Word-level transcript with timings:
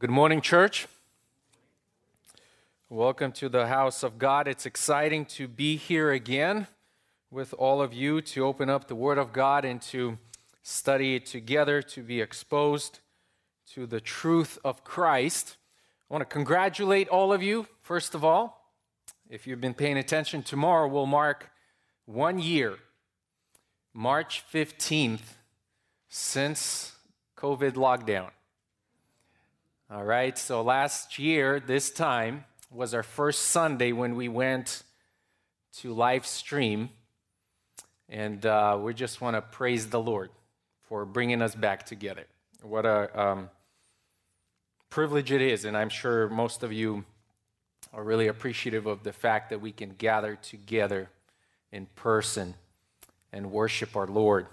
Good 0.00 0.10
morning, 0.10 0.40
church. 0.40 0.86
Welcome 2.88 3.32
to 3.32 3.48
the 3.48 3.66
house 3.66 4.04
of 4.04 4.16
God. 4.16 4.46
It's 4.46 4.64
exciting 4.64 5.24
to 5.24 5.48
be 5.48 5.74
here 5.74 6.12
again 6.12 6.68
with 7.32 7.52
all 7.54 7.82
of 7.82 7.92
you 7.92 8.20
to 8.20 8.46
open 8.46 8.70
up 8.70 8.86
the 8.86 8.94
Word 8.94 9.18
of 9.18 9.32
God 9.32 9.64
and 9.64 9.82
to 9.82 10.16
study 10.62 11.16
it 11.16 11.26
together, 11.26 11.82
to 11.82 12.04
be 12.04 12.20
exposed 12.20 13.00
to 13.72 13.88
the 13.88 14.00
truth 14.00 14.56
of 14.64 14.84
Christ. 14.84 15.56
I 16.08 16.14
want 16.14 16.22
to 16.22 16.32
congratulate 16.32 17.08
all 17.08 17.32
of 17.32 17.42
you, 17.42 17.66
first 17.82 18.14
of 18.14 18.24
all. 18.24 18.70
If 19.28 19.48
you've 19.48 19.60
been 19.60 19.74
paying 19.74 19.98
attention, 19.98 20.44
tomorrow 20.44 20.86
will 20.86 21.06
mark 21.06 21.50
one 22.04 22.38
year, 22.38 22.76
March 23.92 24.44
15th, 24.54 25.34
since 26.08 26.92
COVID 27.36 27.72
lockdown. 27.72 28.30
All 29.90 30.04
right, 30.04 30.36
so 30.36 30.60
last 30.60 31.18
year, 31.18 31.60
this 31.60 31.90
time, 31.90 32.44
was 32.70 32.92
our 32.92 33.02
first 33.02 33.44
Sunday 33.44 33.92
when 33.92 34.16
we 34.16 34.28
went 34.28 34.82
to 35.78 35.94
live 35.94 36.26
stream. 36.26 36.90
And 38.06 38.44
uh, 38.44 38.78
we 38.82 38.92
just 38.92 39.22
want 39.22 39.36
to 39.36 39.40
praise 39.40 39.88
the 39.88 39.98
Lord 39.98 40.28
for 40.82 41.06
bringing 41.06 41.40
us 41.40 41.54
back 41.54 41.86
together. 41.86 42.26
What 42.60 42.84
a 42.84 43.18
um, 43.18 43.48
privilege 44.90 45.32
it 45.32 45.40
is. 45.40 45.64
And 45.64 45.74
I'm 45.74 45.88
sure 45.88 46.28
most 46.28 46.62
of 46.62 46.70
you 46.70 47.06
are 47.94 48.04
really 48.04 48.26
appreciative 48.26 48.84
of 48.84 49.04
the 49.04 49.12
fact 49.14 49.48
that 49.48 49.62
we 49.62 49.72
can 49.72 49.94
gather 49.96 50.36
together 50.36 51.08
in 51.72 51.86
person 51.96 52.56
and 53.32 53.50
worship 53.50 53.96
our 53.96 54.06
Lord. 54.06 54.48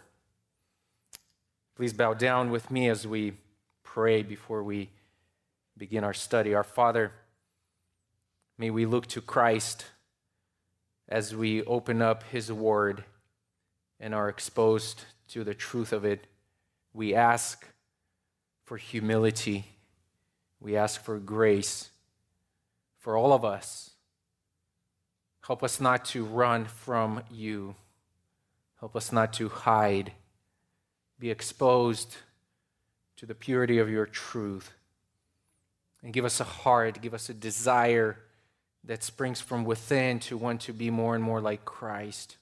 Please 1.75 1.91
bow 1.91 2.13
down 2.13 2.51
with 2.51 2.71
me 2.71 2.87
as 2.87 3.05
we 3.05 3.33
pray 3.83 4.23
before 4.23 4.63
we 4.63 4.91
begin 5.77 6.03
our 6.03 6.13
study. 6.13 6.53
Our 6.53 6.63
Father, 6.63 7.11
may 8.57 8.69
we 8.69 8.85
look 8.85 9.07
to 9.07 9.21
Christ 9.21 9.85
as 11.09 11.35
we 11.35 11.63
open 11.63 12.01
up 12.01 12.23
His 12.31 12.51
Word 12.51 13.03
and 13.99 14.13
are 14.13 14.29
exposed 14.29 15.03
to 15.29 15.43
the 15.43 15.53
truth 15.53 15.91
of 15.91 16.05
it. 16.05 16.27
We 16.93 17.13
ask 17.13 17.65
for 18.63 18.77
humility, 18.77 19.65
we 20.59 20.75
ask 20.75 21.03
for 21.03 21.19
grace 21.19 21.89
for 22.97 23.17
all 23.17 23.33
of 23.33 23.43
us. 23.43 23.91
Help 25.45 25.61
us 25.61 25.79
not 25.79 26.05
to 26.05 26.25
run 26.25 26.65
from 26.65 27.21
you. 27.29 27.75
Help 28.79 28.95
us 28.95 29.11
not 29.11 29.33
to 29.33 29.49
hide. 29.49 30.11
Be 31.19 31.29
exposed 31.29 32.17
to 33.17 33.25
the 33.25 33.35
purity 33.35 33.77
of 33.77 33.89
your 33.89 34.05
truth 34.05 34.73
and 36.05 36.13
give 36.13 36.23
us 36.23 36.39
a 36.39 36.43
heart, 36.43 37.01
give 37.01 37.15
us 37.15 37.29
a 37.29 37.33
desire 37.33 38.19
that 38.83 39.03
springs 39.03 39.41
from 39.41 39.65
within 39.65 40.19
to 40.19 40.37
want 40.37 40.61
to 40.61 40.71
be 40.71 40.91
more 40.91 41.15
and 41.15 41.23
more 41.23 41.41
like 41.41 41.65
Christ. 41.65 42.37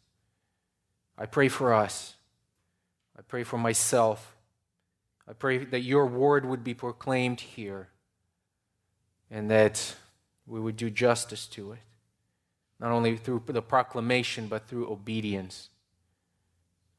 I 1.18 1.28
pray 1.28 1.48
for 1.48 1.74
us. 1.74 2.16
I 3.18 3.22
pray 3.22 3.46
for 3.46 3.58
myself. 3.58 4.36
I 5.30 5.32
pray 5.32 5.60
that 5.60 5.80
your 5.80 6.06
word 6.06 6.46
would 6.46 6.66
be 6.66 6.74
proclaimed 6.74 7.40
here 7.40 7.88
and 9.32 9.50
that 9.50 9.96
we 10.46 10.60
would 10.60 10.76
do 10.76 10.90
justice 10.90 11.48
to 11.48 11.72
it, 11.72 11.80
not 12.82 12.92
only 12.92 13.16
through 13.16 13.44
the 13.48 13.62
proclamation, 13.62 14.48
but 14.48 14.68
through 14.68 14.92
obedience. 14.92 15.70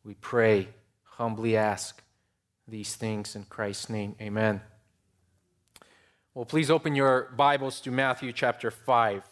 We 0.02 0.14
pray, 0.14 0.68
humbly 1.02 1.58
ask 1.58 2.02
these 2.66 2.96
things 2.96 3.36
in 3.36 3.44
Christ's 3.44 3.90
name. 3.90 4.16
Amen. 4.18 4.62
Well, 6.36 6.44
please 6.44 6.68
open 6.68 6.96
your 6.96 7.30
Bibles 7.36 7.80
to 7.82 7.92
Matthew 7.92 8.32
chapter 8.32 8.72
5. 8.72 9.22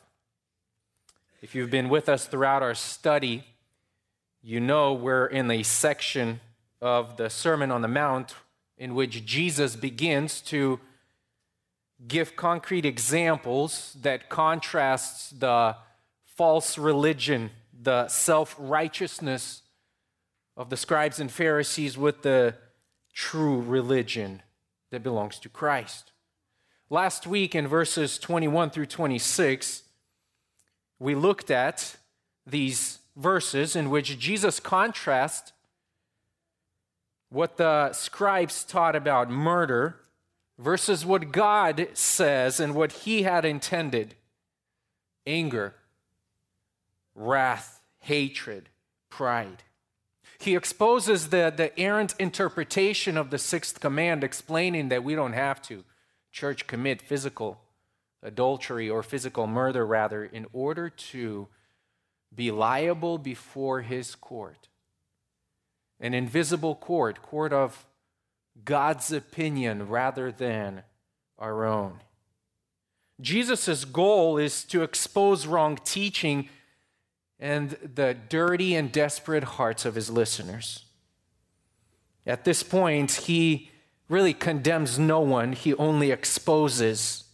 If 1.43 1.53
you've 1.53 1.69
been 1.69 1.89
with 1.89 2.09
us 2.09 2.29
throughout 2.29 2.63
our 2.63 2.77
study, 2.77 3.43
you 4.41 4.61
know 4.61 4.93
we're 4.93 5.27
in 5.27 5.51
a 5.51 5.65
section 5.65 6.39
of 6.81 7.17
the 7.17 7.29
Sermon 7.29 7.73
on 7.73 7.83
the 7.83 7.89
Mount 7.89 8.37
in 8.79 8.95
which 8.95 9.27
Jesus 9.27 9.75
begins 9.75 10.41
to 10.43 10.79
give 12.07 12.37
concrete 12.37 12.87
examples 12.87 13.97
that 14.01 14.29
contrasts 14.29 15.31
the 15.31 15.75
false 16.25 16.79
religion, 16.79 17.51
the 17.83 18.07
self-righteousness 18.07 19.63
of 20.57 20.71
the 20.71 20.77
scribes 20.77 21.19
and 21.19 21.33
Pharisees 21.33 21.99
with 21.99 22.23
the 22.23 22.55
true 23.13 23.61
religion 23.61 24.41
that 24.91 25.03
belongs 25.03 25.41
to 25.41 25.49
Christ. 25.49 26.12
Last 26.93 27.27
week 27.27 27.55
in 27.55 27.67
verses 27.69 28.19
21 28.19 28.69
through 28.69 28.85
26, 28.85 29.85
we 30.99 31.15
looked 31.15 31.51
at 31.51 31.97
these 32.47 32.99
verses 33.17 33.75
in 33.75 33.89
which 33.89 34.19
Jesus 34.19 34.61
contrasts 34.61 35.55
what 37.31 37.57
the 37.57 37.95
scribes 37.95 38.63
taught 38.63 38.95
about 38.95 39.31
murder 39.31 40.01
versus 40.59 41.03
what 41.03 41.33
God 41.33 41.89
says 41.95 42.61
and 42.61 42.75
what 42.75 42.93
he 42.93 43.23
had 43.23 43.47
intended 43.47 44.15
anger, 45.27 45.75
wrath, 47.15 47.81
hatred, 48.01 48.69
pride. 49.09 49.63
He 50.39 50.55
exposes 50.55 51.31
the, 51.31 51.51
the 51.57 51.73
errant 51.81 52.15
interpretation 52.19 53.17
of 53.17 53.31
the 53.31 53.39
sixth 53.39 53.81
command, 53.81 54.23
explaining 54.23 54.91
that 54.91 55.03
we 55.03 55.15
don't 55.15 55.33
have 55.33 55.63
to 55.63 55.85
church 56.33 56.67
commit 56.67 57.01
physical 57.01 57.61
adultery 58.23 58.89
or 58.89 59.03
physical 59.03 59.47
murder, 59.47 59.87
rather, 59.87 60.25
in 60.25 60.47
order 60.53 60.89
to 60.89 61.49
be 62.35 62.51
liable 62.51 63.19
before 63.19 63.83
his 63.83 64.15
court. 64.15 64.69
An 66.01 66.15
invisible 66.15 66.75
court, 66.75 67.23
court 67.23 67.53
of 67.53 67.85
God's 68.65 69.13
opinion 69.13 69.89
rather 69.89 70.33
than 70.33 70.83
our 71.39 71.65
own. 71.65 72.01
Jesus' 73.21 73.85
goal 73.85 74.39
is 74.39 74.65
to 74.65 74.83
expose 74.83 75.47
wrong 75.47 75.79
teaching 75.85 76.49
and 77.39 77.71
the 77.95 78.17
dirty 78.29 78.75
and 78.75 78.91
desperate 78.91 79.45
hearts 79.45 79.85
of 79.85 79.95
his 79.95 80.11
listeners. 80.11 80.85
At 82.25 82.45
this 82.45 82.63
point, 82.63 83.13
he 83.13 83.72
really 84.13 84.35
condemns 84.35 84.99
no 84.99 85.21
one, 85.21 85.53
he 85.53 85.75
only 85.75 86.11
exposes. 86.11 87.25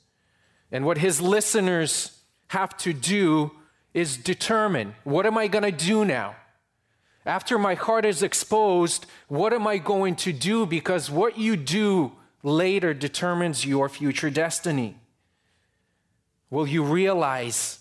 And 0.71 0.87
what 0.87 0.99
his 0.99 1.21
listeners 1.21 2.23
have 2.49 2.77
to 2.79 2.93
do 2.93 3.51
is 3.93 4.17
determine 4.17 4.95
what 5.05 5.27
am 5.27 5.37
I 5.37 5.49
going 5.49 5.65
to 5.65 5.73
do 5.73 6.05
now? 6.05 6.37
After 7.27 7.59
my 7.59 7.75
heart 7.75 8.05
is 8.07 8.23
exposed, 8.23 9.07
what 9.27 9.53
am 9.53 9.67
I 9.67 9.79
going 9.79 10.17
to 10.17 10.33
do? 10.33 10.65
Because 10.65 11.11
what 11.11 11.37
you 11.37 11.57
do 11.57 12.13
later 12.43 12.95
determines 12.95 13.67
your 13.67 13.89
future 13.89 14.31
destiny. 14.31 14.97
Will 16.49 16.67
you 16.67 16.83
realize 16.85 17.81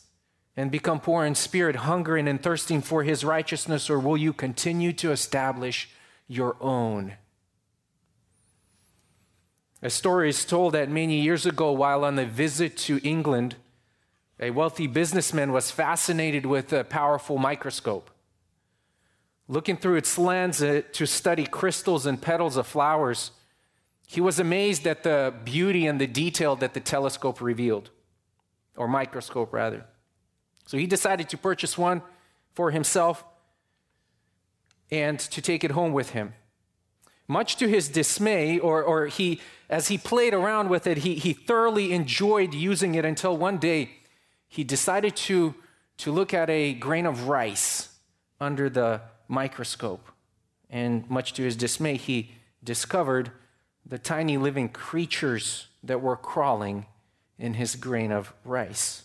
and 0.57 0.71
become 0.71 0.99
poor 0.99 1.23
in 1.23 1.35
spirit, 1.35 1.75
hungering 1.75 2.27
and 2.27 2.41
thirsting 2.41 2.81
for 2.81 3.03
his 3.03 3.23
righteousness, 3.23 3.89
or 3.89 3.99
will 3.99 4.17
you 4.17 4.33
continue 4.33 4.91
to 4.93 5.11
establish 5.11 5.89
your 6.27 6.57
own? 6.59 7.13
A 9.81 9.89
story 9.89 10.29
is 10.29 10.43
told 10.43 10.73
that 10.73 10.89
many 10.89 11.21
years 11.21 11.45
ago, 11.45 11.71
while 11.71 12.03
on 12.03 12.17
a 12.17 12.25
visit 12.25 12.77
to 12.77 12.99
England, 13.03 13.55
a 14.39 14.49
wealthy 14.49 14.87
businessman 14.87 15.51
was 15.51 15.69
fascinated 15.69 16.45
with 16.45 16.73
a 16.73 16.83
powerful 16.83 17.37
microscope. 17.37 18.09
Looking 19.47 19.77
through 19.77 19.95
its 19.97 20.17
lens 20.17 20.61
uh, 20.61 20.81
to 20.93 21.05
study 21.05 21.45
crystals 21.45 22.05
and 22.05 22.21
petals 22.21 22.57
of 22.57 22.67
flowers, 22.67 23.31
he 24.07 24.19
was 24.19 24.39
amazed 24.39 24.87
at 24.87 25.03
the 25.03 25.33
beauty 25.43 25.85
and 25.85 26.01
the 26.01 26.07
detail 26.07 26.55
that 26.55 26.73
the 26.73 26.79
telescope 26.79 27.39
revealed, 27.39 27.91
or 28.75 28.87
microscope 28.87 29.53
rather. 29.53 29.85
So 30.65 30.77
he 30.77 30.87
decided 30.87 31.29
to 31.29 31.37
purchase 31.37 31.77
one 31.77 32.01
for 32.53 32.71
himself 32.71 33.23
and 34.89 35.19
to 35.19 35.41
take 35.41 35.63
it 35.63 35.71
home 35.71 35.93
with 35.93 36.11
him. 36.11 36.33
Much 37.27 37.57
to 37.57 37.67
his 37.67 37.89
dismay, 37.89 38.57
or, 38.57 38.81
or 38.81 39.07
he, 39.07 39.41
as 39.69 39.89
he 39.89 39.97
played 39.97 40.33
around 40.33 40.69
with 40.69 40.87
it, 40.87 40.99
he, 40.99 41.15
he 41.15 41.33
thoroughly 41.33 41.91
enjoyed 41.91 42.53
using 42.53 42.95
it 42.95 43.03
until 43.03 43.35
one 43.35 43.57
day 43.57 43.89
he 44.47 44.63
decided 44.63 45.15
to, 45.15 45.53
to 45.97 46.11
look 46.11 46.33
at 46.33 46.49
a 46.49 46.73
grain 46.73 47.05
of 47.05 47.27
rice 47.27 47.89
under 48.39 48.69
the 48.69 49.01
microscope. 49.27 50.09
And 50.69 51.09
much 51.09 51.33
to 51.33 51.43
his 51.43 51.55
dismay, 51.55 51.97
he 51.97 52.31
discovered 52.63 53.31
the 53.85 53.97
tiny 53.97 54.37
living 54.37 54.69
creatures 54.69 55.67
that 55.83 56.01
were 56.01 56.17
crawling 56.17 56.85
in 57.37 57.55
his 57.55 57.75
grain 57.75 58.11
of 58.11 58.33
rice. 58.43 59.03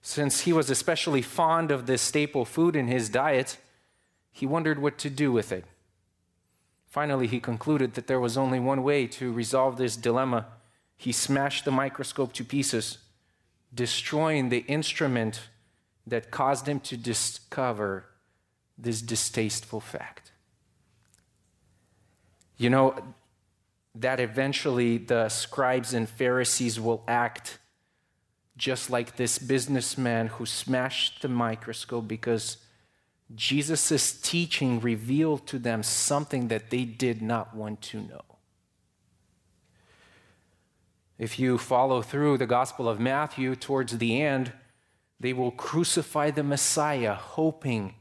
Since 0.00 0.40
he 0.40 0.52
was 0.52 0.68
especially 0.68 1.22
fond 1.22 1.70
of 1.70 1.86
this 1.86 2.02
staple 2.02 2.44
food 2.44 2.74
in 2.74 2.88
his 2.88 3.08
diet, 3.08 3.58
he 4.30 4.46
wondered 4.46 4.80
what 4.80 4.98
to 4.98 5.10
do 5.10 5.30
with 5.30 5.52
it. 5.52 5.64
Finally, 6.92 7.26
he 7.26 7.40
concluded 7.40 7.94
that 7.94 8.06
there 8.06 8.20
was 8.20 8.36
only 8.36 8.60
one 8.60 8.82
way 8.82 9.06
to 9.06 9.32
resolve 9.32 9.78
this 9.78 9.96
dilemma. 9.96 10.44
he 10.98 11.10
smashed 11.10 11.64
the 11.64 11.70
microscope 11.70 12.34
to 12.34 12.44
pieces, 12.44 12.98
destroying 13.72 14.50
the 14.50 14.58
instrument 14.68 15.48
that 16.06 16.30
caused 16.30 16.68
him 16.68 16.78
to 16.78 16.94
discover 16.98 18.04
this 18.76 19.00
distasteful 19.00 19.80
fact. 19.80 20.32
You 22.58 22.68
know, 22.68 22.94
that 23.94 24.20
eventually 24.20 24.98
the 24.98 25.30
scribes 25.30 25.94
and 25.94 26.06
Pharisees 26.06 26.78
will 26.78 27.02
act 27.08 27.58
just 28.54 28.90
like 28.90 29.16
this 29.16 29.38
businessman 29.38 30.26
who 30.26 30.44
smashed 30.44 31.22
the 31.22 31.28
microscope 31.28 32.06
because 32.06 32.58
Jesus' 33.34 34.12
teaching 34.20 34.80
revealed 34.80 35.46
to 35.48 35.58
them 35.58 35.82
something 35.82 36.48
that 36.48 36.70
they 36.70 36.84
did 36.84 37.22
not 37.22 37.54
want 37.54 37.80
to 37.82 38.00
know. 38.00 38.22
If 41.18 41.38
you 41.38 41.56
follow 41.58 42.02
through 42.02 42.38
the 42.38 42.46
Gospel 42.46 42.88
of 42.88 42.98
Matthew 42.98 43.54
towards 43.54 43.98
the 43.98 44.20
end, 44.20 44.52
they 45.20 45.32
will 45.32 45.52
crucify 45.52 46.30
the 46.30 46.42
Messiah, 46.42 47.14
hoping 47.14 47.94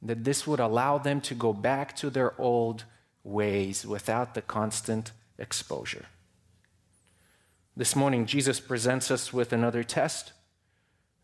that 0.00 0.24
this 0.24 0.46
would 0.46 0.60
allow 0.60 0.98
them 0.98 1.20
to 1.20 1.34
go 1.34 1.52
back 1.52 1.94
to 1.96 2.10
their 2.10 2.40
old 2.40 2.84
ways 3.22 3.86
without 3.86 4.34
the 4.34 4.42
constant 4.42 5.12
exposure. 5.38 6.06
This 7.76 7.94
morning, 7.94 8.26
Jesus 8.26 8.60
presents 8.60 9.10
us 9.10 9.32
with 9.32 9.52
another 9.52 9.84
test, 9.84 10.32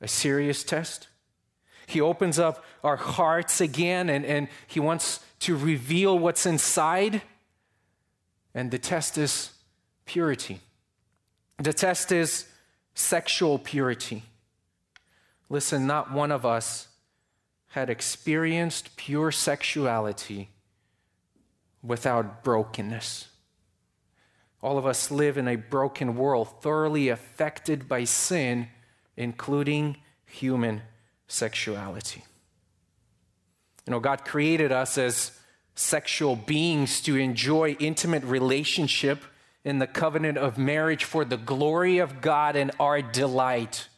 a 0.00 0.08
serious 0.08 0.62
test. 0.62 1.08
He 1.88 2.02
opens 2.02 2.38
up 2.38 2.62
our 2.85 2.96
hearts 2.96 3.62
again 3.62 4.11
and, 4.11 4.26
and 4.26 4.49
he 4.67 4.79
wants 4.79 5.20
to 5.40 5.56
reveal 5.56 6.19
what's 6.19 6.44
inside. 6.44 7.23
And 8.55 8.70
the 8.70 8.79
test 8.79 9.17
is 9.17 9.52
purity. 10.05 10.61
The 11.56 11.73
test 11.73 12.12
is 12.12 12.46
sexual 12.94 13.58
purity. 13.58 14.25
Listen, 15.49 15.87
not 15.87 16.12
one 16.12 16.31
of 16.31 16.44
us 16.44 16.88
had 17.69 17.88
experienced 17.88 18.94
pure 18.99 19.32
sexuality 19.32 20.50
without 21.82 22.44
brokenness. 22.44 23.29
All 24.61 24.76
of 24.76 24.85
us 24.85 25.11
live 25.11 25.38
in 25.38 25.49
a 25.49 25.56
broken 25.56 26.17
world, 26.17 26.61
thoroughly 26.61 27.08
affected 27.08 27.88
by 27.88 28.05
sin, 28.05 28.69
including 29.17 29.96
human 30.26 30.82
sexuality. 31.28 32.25
You 33.86 33.92
know, 33.92 34.00
God 34.00 34.25
created 34.25 34.72
us 34.72 34.98
as 34.98 35.32
sexual 35.75 36.34
beings 36.34 37.00
to 37.02 37.16
enjoy 37.16 37.76
intimate 37.78 38.25
relationship 38.25 39.22
in 39.64 39.78
the 39.78 39.86
covenant 39.86 40.36
of 40.36 40.58
marriage 40.58 41.04
for 41.04 41.25
the 41.25 41.36
glory 41.36 41.98
of 41.98 42.20
God 42.20 42.56
and 42.56 42.72
our 42.80 43.00
delight. 43.00 43.88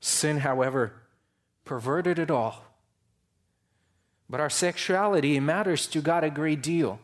Sin, 0.00 0.38
however, 0.38 0.92
perverted 1.64 2.18
it 2.18 2.30
all. 2.30 2.64
But 4.28 4.40
our 4.40 4.50
sexuality 4.50 5.40
matters 5.40 5.86
to 5.88 6.00
God 6.00 6.22
a 6.22 6.30
great 6.30 6.62
deal. 6.62 7.00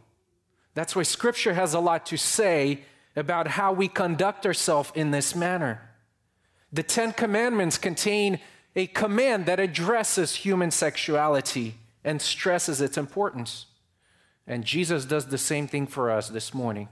That's 0.74 0.94
why 0.94 1.02
Scripture 1.02 1.54
has 1.54 1.74
a 1.74 1.80
lot 1.80 2.06
to 2.06 2.16
say 2.16 2.80
about 3.16 3.48
how 3.48 3.72
we 3.72 3.88
conduct 3.88 4.46
ourselves 4.46 4.92
in 4.94 5.10
this 5.10 5.34
manner. 5.34 5.80
The 6.72 6.82
Ten 6.82 7.12
Commandments 7.12 7.78
contain 7.78 8.40
a 8.76 8.86
command 8.86 9.46
that 9.46 9.58
addresses 9.58 10.36
human 10.36 10.70
sexuality 10.70 11.74
and 12.04 12.22
stresses 12.22 12.80
its 12.80 12.96
importance. 12.96 13.66
And 14.46 14.64
Jesus 14.64 15.04
does 15.04 15.26
the 15.26 15.38
same 15.38 15.66
thing 15.66 15.88
for 15.88 16.10
us 16.10 16.28
this 16.28 16.54
morning. 16.54 16.88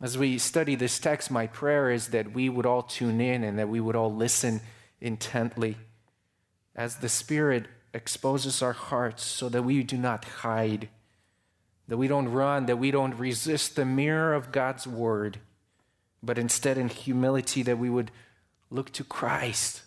As 0.00 0.16
we 0.16 0.38
study 0.38 0.76
this 0.76 1.00
text, 1.00 1.30
my 1.30 1.48
prayer 1.48 1.90
is 1.90 2.08
that 2.08 2.32
we 2.32 2.48
would 2.48 2.66
all 2.66 2.82
tune 2.82 3.20
in 3.20 3.42
and 3.42 3.58
that 3.58 3.68
we 3.68 3.80
would 3.80 3.96
all 3.96 4.14
listen 4.14 4.60
intently 5.00 5.76
as 6.76 6.96
the 6.96 7.08
Spirit 7.08 7.66
exposes 7.92 8.62
our 8.62 8.72
hearts 8.72 9.24
so 9.24 9.48
that 9.48 9.62
we 9.62 9.82
do 9.82 9.96
not 9.96 10.24
hide 10.24 10.88
that 11.88 11.96
we 11.96 12.08
don't 12.08 12.28
run, 12.28 12.64
that 12.64 12.78
we 12.78 12.90
don't 12.90 13.18
resist 13.18 13.76
the 13.76 13.84
mirror 13.84 14.32
of 14.32 14.50
God's 14.52 14.86
word, 14.86 15.38
but 16.22 16.38
instead, 16.38 16.78
in 16.78 16.88
humility, 16.88 17.62
that 17.62 17.78
we 17.78 17.90
would 17.90 18.10
look 18.70 18.92
to 18.92 19.04
Christ 19.04 19.82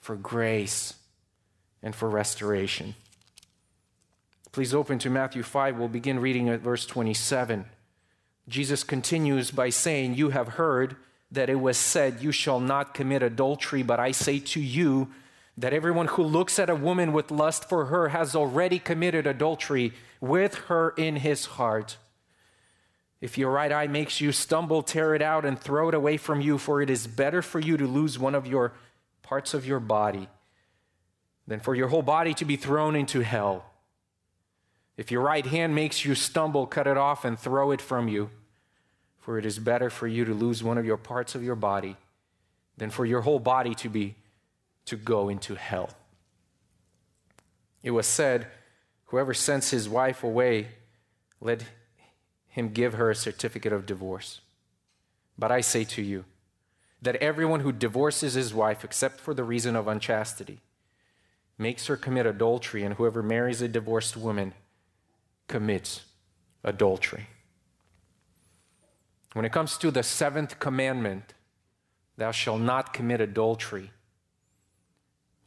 for 0.00 0.16
grace 0.16 0.94
and 1.82 1.94
for 1.94 2.08
restoration. 2.08 2.94
Please 4.52 4.74
open 4.74 4.98
to 5.00 5.10
Matthew 5.10 5.42
5. 5.42 5.76
We'll 5.76 5.88
begin 5.88 6.18
reading 6.18 6.48
at 6.48 6.60
verse 6.60 6.86
27. 6.86 7.66
Jesus 8.48 8.82
continues 8.82 9.50
by 9.50 9.70
saying, 9.70 10.14
You 10.14 10.30
have 10.30 10.48
heard 10.48 10.96
that 11.30 11.50
it 11.50 11.56
was 11.60 11.76
said, 11.76 12.22
You 12.22 12.32
shall 12.32 12.60
not 12.60 12.94
commit 12.94 13.22
adultery, 13.22 13.82
but 13.82 14.00
I 14.00 14.12
say 14.12 14.38
to 14.38 14.60
you, 14.60 15.08
that 15.58 15.72
everyone 15.72 16.06
who 16.06 16.22
looks 16.22 16.60
at 16.60 16.70
a 16.70 16.76
woman 16.76 17.12
with 17.12 17.32
lust 17.32 17.68
for 17.68 17.86
her 17.86 18.10
has 18.10 18.36
already 18.36 18.78
committed 18.78 19.26
adultery 19.26 19.92
with 20.20 20.54
her 20.68 20.90
in 20.90 21.16
his 21.16 21.46
heart. 21.46 21.96
If 23.20 23.36
your 23.36 23.50
right 23.50 23.72
eye 23.72 23.88
makes 23.88 24.20
you 24.20 24.30
stumble, 24.30 24.84
tear 24.84 25.16
it 25.16 25.22
out 25.22 25.44
and 25.44 25.58
throw 25.58 25.88
it 25.88 25.96
away 25.96 26.16
from 26.16 26.40
you, 26.40 26.58
for 26.58 26.80
it 26.80 26.88
is 26.88 27.08
better 27.08 27.42
for 27.42 27.58
you 27.58 27.76
to 27.76 27.88
lose 27.88 28.20
one 28.20 28.36
of 28.36 28.46
your 28.46 28.72
parts 29.28 29.52
of 29.52 29.66
your 29.66 29.78
body 29.78 30.26
than 31.46 31.60
for 31.60 31.74
your 31.74 31.88
whole 31.88 32.02
body 32.02 32.32
to 32.32 32.46
be 32.46 32.56
thrown 32.56 32.96
into 32.96 33.20
hell. 33.20 33.66
If 34.96 35.10
your 35.10 35.20
right 35.20 35.44
hand 35.44 35.74
makes 35.74 36.02
you 36.02 36.14
stumble, 36.14 36.66
cut 36.66 36.86
it 36.86 36.96
off 36.96 37.26
and 37.26 37.38
throw 37.38 37.70
it 37.70 37.82
from 37.82 38.08
you, 38.08 38.30
for 39.18 39.38
it 39.38 39.44
is 39.44 39.58
better 39.58 39.90
for 39.90 40.06
you 40.06 40.24
to 40.24 40.32
lose 40.32 40.62
one 40.62 40.78
of 40.78 40.86
your 40.86 40.96
parts 40.96 41.34
of 41.34 41.44
your 41.44 41.56
body 41.56 41.96
than 42.78 42.88
for 42.88 43.04
your 43.04 43.20
whole 43.20 43.38
body 43.38 43.74
to 43.74 43.90
be 43.90 44.14
to 44.86 44.96
go 44.96 45.28
into 45.28 45.56
hell. 45.56 45.90
It 47.82 47.90
was 47.90 48.06
said, 48.06 48.46
Whoever 49.06 49.34
sends 49.34 49.70
his 49.70 49.90
wife 49.90 50.24
away, 50.24 50.68
let 51.38 51.64
him 52.46 52.70
give 52.70 52.94
her 52.94 53.10
a 53.10 53.14
certificate 53.14 53.74
of 53.74 53.84
divorce. 53.84 54.40
But 55.38 55.52
I 55.52 55.60
say 55.60 55.84
to 55.84 56.02
you 56.02 56.24
that 57.00 57.16
everyone 57.16 57.60
who 57.60 57.72
divorces 57.72 58.34
his 58.34 58.52
wife, 58.52 58.84
except 58.84 59.20
for 59.20 59.34
the 59.34 59.44
reason 59.44 59.76
of 59.76 59.88
unchastity, 59.88 60.60
makes 61.56 61.86
her 61.86 61.96
commit 61.96 62.26
adultery, 62.26 62.84
and 62.84 62.94
whoever 62.94 63.22
marries 63.22 63.62
a 63.62 63.68
divorced 63.68 64.16
woman 64.16 64.54
commits 65.46 66.02
adultery. 66.64 67.26
When 69.32 69.44
it 69.44 69.52
comes 69.52 69.76
to 69.78 69.90
the 69.90 70.02
seventh 70.02 70.58
commandment, 70.58 71.34
thou 72.16 72.30
shalt 72.30 72.60
not 72.60 72.92
commit 72.92 73.20
adultery, 73.20 73.92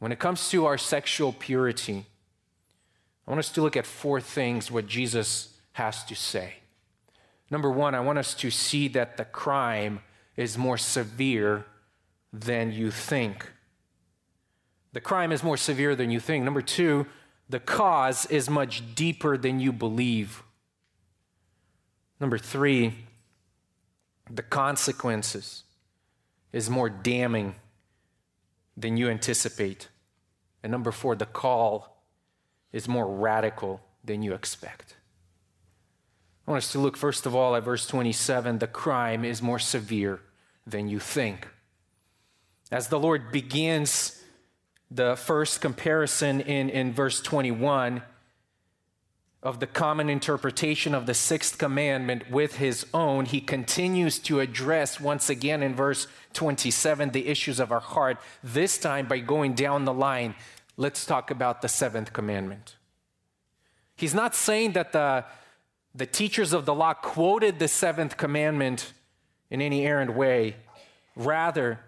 when 0.02 0.10
it 0.10 0.18
comes 0.18 0.48
to 0.50 0.66
our 0.66 0.78
sexual 0.78 1.32
purity, 1.32 2.06
I 3.24 3.30
want 3.30 3.38
us 3.38 3.50
to 3.50 3.62
look 3.62 3.76
at 3.76 3.86
four 3.86 4.20
things 4.20 4.68
what 4.68 4.88
Jesus 4.88 5.56
has 5.74 6.02
to 6.06 6.16
say. 6.16 6.54
Number 7.52 7.70
one, 7.70 7.94
I 7.94 8.00
want 8.00 8.18
us 8.18 8.34
to 8.34 8.50
see 8.50 8.88
that 8.88 9.16
the 9.16 9.24
crime 9.24 10.00
is 10.36 10.56
more 10.56 10.78
severe 10.78 11.64
than 12.32 12.72
you 12.72 12.90
think. 12.90 13.50
The 14.92 15.00
crime 15.00 15.32
is 15.32 15.42
more 15.42 15.56
severe 15.56 15.94
than 15.94 16.10
you 16.10 16.20
think. 16.20 16.44
Number 16.44 16.62
two, 16.62 17.06
the 17.48 17.60
cause 17.60 18.26
is 18.26 18.48
much 18.48 18.94
deeper 18.94 19.36
than 19.36 19.60
you 19.60 19.72
believe. 19.72 20.42
Number 22.20 22.38
three, 22.38 22.94
the 24.30 24.42
consequences 24.42 25.64
is 26.52 26.70
more 26.70 26.88
damning 26.88 27.56
than 28.76 28.96
you 28.96 29.10
anticipate. 29.10 29.88
And 30.62 30.70
number 30.70 30.92
four, 30.92 31.16
the 31.16 31.26
call 31.26 32.02
is 32.72 32.88
more 32.88 33.06
radical 33.06 33.80
than 34.04 34.22
you 34.22 34.34
expect. 34.34 34.96
Want 36.52 36.64
us 36.64 36.72
to 36.72 36.80
look 36.80 36.98
first 36.98 37.24
of 37.24 37.34
all 37.34 37.56
at 37.56 37.64
verse 37.64 37.86
27 37.86 38.58
the 38.58 38.66
crime 38.66 39.24
is 39.24 39.40
more 39.40 39.58
severe 39.58 40.20
than 40.66 40.86
you 40.86 40.98
think. 40.98 41.48
As 42.70 42.88
the 42.88 42.98
Lord 42.98 43.32
begins 43.32 44.22
the 44.90 45.16
first 45.16 45.62
comparison 45.62 46.42
in, 46.42 46.68
in 46.68 46.92
verse 46.92 47.22
21, 47.22 48.02
of 49.42 49.60
the 49.60 49.66
common 49.66 50.10
interpretation 50.10 50.94
of 50.94 51.06
the 51.06 51.14
sixth 51.14 51.56
commandment 51.56 52.30
with 52.30 52.56
his 52.56 52.84
own, 52.92 53.24
he 53.24 53.40
continues 53.40 54.18
to 54.18 54.40
address 54.40 55.00
once 55.00 55.30
again 55.30 55.62
in 55.62 55.74
verse 55.74 56.06
27 56.34 57.12
the 57.12 57.28
issues 57.28 57.60
of 57.60 57.72
our 57.72 57.80
heart, 57.80 58.18
this 58.44 58.76
time 58.76 59.08
by 59.08 59.20
going 59.20 59.54
down 59.54 59.86
the 59.86 59.94
line. 59.94 60.34
Let's 60.76 61.06
talk 61.06 61.30
about 61.30 61.62
the 61.62 61.68
seventh 61.68 62.12
commandment. 62.12 62.76
He's 63.96 64.14
not 64.14 64.34
saying 64.34 64.72
that 64.72 64.92
the, 64.92 65.24
the 65.94 66.06
teachers 66.06 66.52
of 66.52 66.64
the 66.64 66.74
law 66.74 66.94
quoted 66.94 67.58
the 67.58 67.68
seventh 67.68 68.16
commandment 68.16 68.92
in 69.50 69.60
any 69.60 69.86
errant 69.86 70.14
way. 70.14 70.56
Rather, 71.14 71.80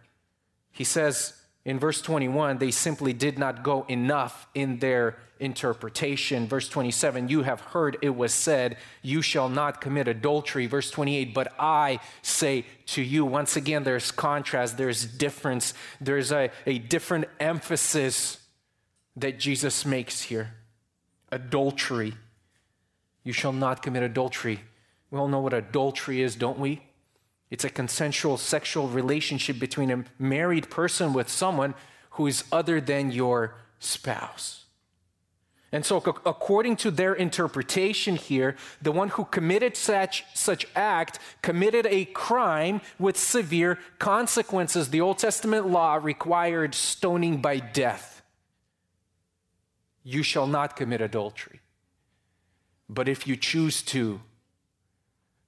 he 0.70 0.84
says 0.84 1.34
in 1.64 1.78
verse 1.78 2.02
21, 2.02 2.58
they 2.58 2.70
simply 2.70 3.14
did 3.14 3.38
not 3.38 3.62
go 3.62 3.86
enough 3.88 4.46
in 4.54 4.78
their 4.80 5.16
interpretation. 5.40 6.46
Verse 6.46 6.68
27, 6.68 7.28
you 7.28 7.42
have 7.42 7.60
heard 7.60 7.96
it 8.02 8.10
was 8.10 8.34
said, 8.34 8.76
You 9.02 9.22
shall 9.22 9.48
not 9.48 9.80
commit 9.80 10.06
adultery. 10.06 10.66
Verse 10.66 10.90
28, 10.90 11.32
but 11.32 11.52
I 11.58 12.00
say 12.20 12.66
to 12.86 13.02
you. 13.02 13.24
Once 13.24 13.56
again, 13.56 13.84
there's 13.84 14.10
contrast, 14.10 14.76
there's 14.76 15.06
difference, 15.06 15.72
there's 16.00 16.32
a, 16.32 16.50
a 16.66 16.78
different 16.78 17.26
emphasis 17.40 18.38
that 19.16 19.38
Jesus 19.38 19.86
makes 19.86 20.22
here. 20.22 20.52
Adultery. 21.32 22.14
You 23.24 23.32
shall 23.32 23.52
not 23.52 23.82
commit 23.82 24.02
adultery. 24.02 24.60
We 25.10 25.18
all 25.18 25.28
know 25.28 25.40
what 25.40 25.54
adultery 25.54 26.20
is, 26.20 26.36
don't 26.36 26.58
we? 26.58 26.82
It's 27.50 27.64
a 27.64 27.70
consensual 27.70 28.36
sexual 28.36 28.88
relationship 28.88 29.58
between 29.58 29.90
a 29.90 30.04
married 30.18 30.70
person 30.70 31.12
with 31.12 31.28
someone 31.28 31.74
who 32.10 32.26
is 32.26 32.44
other 32.52 32.80
than 32.80 33.10
your 33.10 33.56
spouse. 33.78 34.64
And 35.72 35.84
so, 35.84 35.96
according 35.96 36.76
to 36.76 36.92
their 36.92 37.14
interpretation 37.14 38.14
here, 38.14 38.54
the 38.80 38.92
one 38.92 39.08
who 39.08 39.24
committed 39.24 39.76
such, 39.76 40.24
such 40.32 40.68
act 40.76 41.18
committed 41.42 41.84
a 41.86 42.04
crime 42.04 42.80
with 42.96 43.16
severe 43.16 43.80
consequences. 43.98 44.90
The 44.90 45.00
Old 45.00 45.18
Testament 45.18 45.66
law 45.66 45.96
required 45.96 46.76
stoning 46.76 47.38
by 47.38 47.58
death. 47.58 48.22
You 50.04 50.22
shall 50.22 50.46
not 50.46 50.76
commit 50.76 51.00
adultery. 51.00 51.60
But 52.88 53.08
if 53.08 53.26
you 53.26 53.36
choose 53.36 53.82
to, 53.82 54.20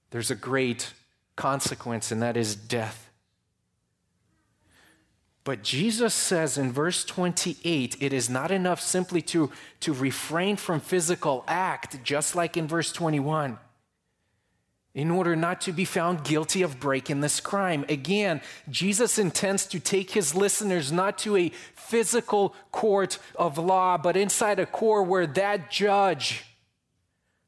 there's 0.09 0.31
a 0.31 0.35
great 0.35 0.93
consequence, 1.35 2.11
and 2.11 2.21
that 2.21 2.37
is 2.37 2.55
death. 2.55 3.07
But 5.47 5.63
Jesus 5.63 6.13
says 6.13 6.57
in 6.57 6.73
verse 6.73 7.05
28, 7.05 7.95
it 8.01 8.11
is 8.11 8.29
not 8.29 8.51
enough 8.51 8.81
simply 8.81 9.21
to, 9.21 9.49
to 9.79 9.93
refrain 9.93 10.57
from 10.57 10.81
physical 10.81 11.45
act, 11.47 12.03
just 12.03 12.35
like 12.35 12.57
in 12.57 12.67
verse 12.67 12.91
21, 12.91 13.57
in 14.93 15.09
order 15.09 15.37
not 15.37 15.61
to 15.61 15.71
be 15.71 15.85
found 15.85 16.25
guilty 16.25 16.63
of 16.63 16.81
breaking 16.81 17.21
this 17.21 17.39
crime. 17.39 17.85
Again, 17.87 18.41
Jesus 18.69 19.17
intends 19.17 19.65
to 19.67 19.79
take 19.79 20.11
his 20.11 20.35
listeners 20.35 20.91
not 20.91 21.17
to 21.19 21.37
a 21.37 21.53
physical 21.75 22.53
court 22.73 23.17
of 23.35 23.57
law, 23.57 23.97
but 23.97 24.17
inside 24.17 24.59
a 24.59 24.65
court 24.65 25.07
where 25.07 25.27
that 25.27 25.71
judge 25.71 26.43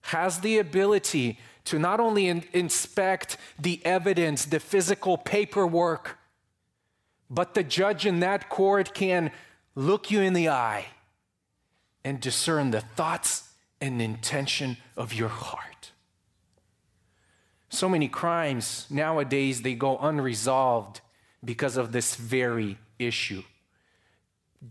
has 0.10 0.40
the 0.40 0.58
ability 0.58 1.38
to 1.66 1.78
not 1.78 2.00
only 2.00 2.28
in- 2.28 2.44
inspect 2.52 3.38
the 3.60 3.80
evidence, 3.86 4.46
the 4.46 4.60
physical 4.60 5.18
paperwork, 5.18 6.18
but 7.30 7.54
the 7.54 7.64
judge 7.64 8.08
in 8.08 8.20
that 8.22 8.50
court 8.50 8.96
can 8.96 9.32
look 9.76 10.10
you 10.10 10.20
in 10.22 10.34
the 10.34 10.50
eye 10.50 10.88
and 12.04 12.20
discern 12.20 12.72
the 12.72 12.82
thoughts 12.82 13.50
and 13.80 14.02
intention 14.02 14.78
of 14.98 15.14
your 15.14 15.30
heart. 15.30 15.92
So 17.70 17.88
many 17.88 18.08
crimes 18.08 18.88
nowadays 18.90 19.62
they 19.62 19.76
go 19.76 20.00
unresolved 20.00 21.02
because 21.46 21.78
of 21.78 21.92
this 21.92 22.16
very 22.16 22.80
issue. 22.98 23.44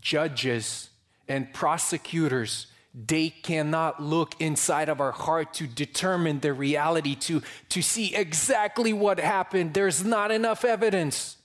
Judges 0.01 0.89
and 1.29 1.53
prosecutors 1.53 2.67
they 2.93 3.29
cannot 3.29 4.01
look 4.01 4.39
inside 4.39 4.89
of 4.89 4.99
our 4.99 5.11
heart 5.11 5.53
to 5.55 5.67
determine 5.67 6.39
the 6.39 6.53
reality, 6.53 7.15
to, 7.15 7.41
to 7.69 7.81
see 7.81 8.15
exactly 8.15 8.93
what 8.93 9.19
happened. 9.19 9.73
There's 9.73 10.03
not 10.03 10.31
enough 10.31 10.65
evidence 10.65 11.37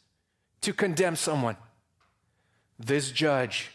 to 0.63 0.73
condemn 0.73 1.17
someone. 1.17 1.57
This 2.79 3.11
judge, 3.11 3.71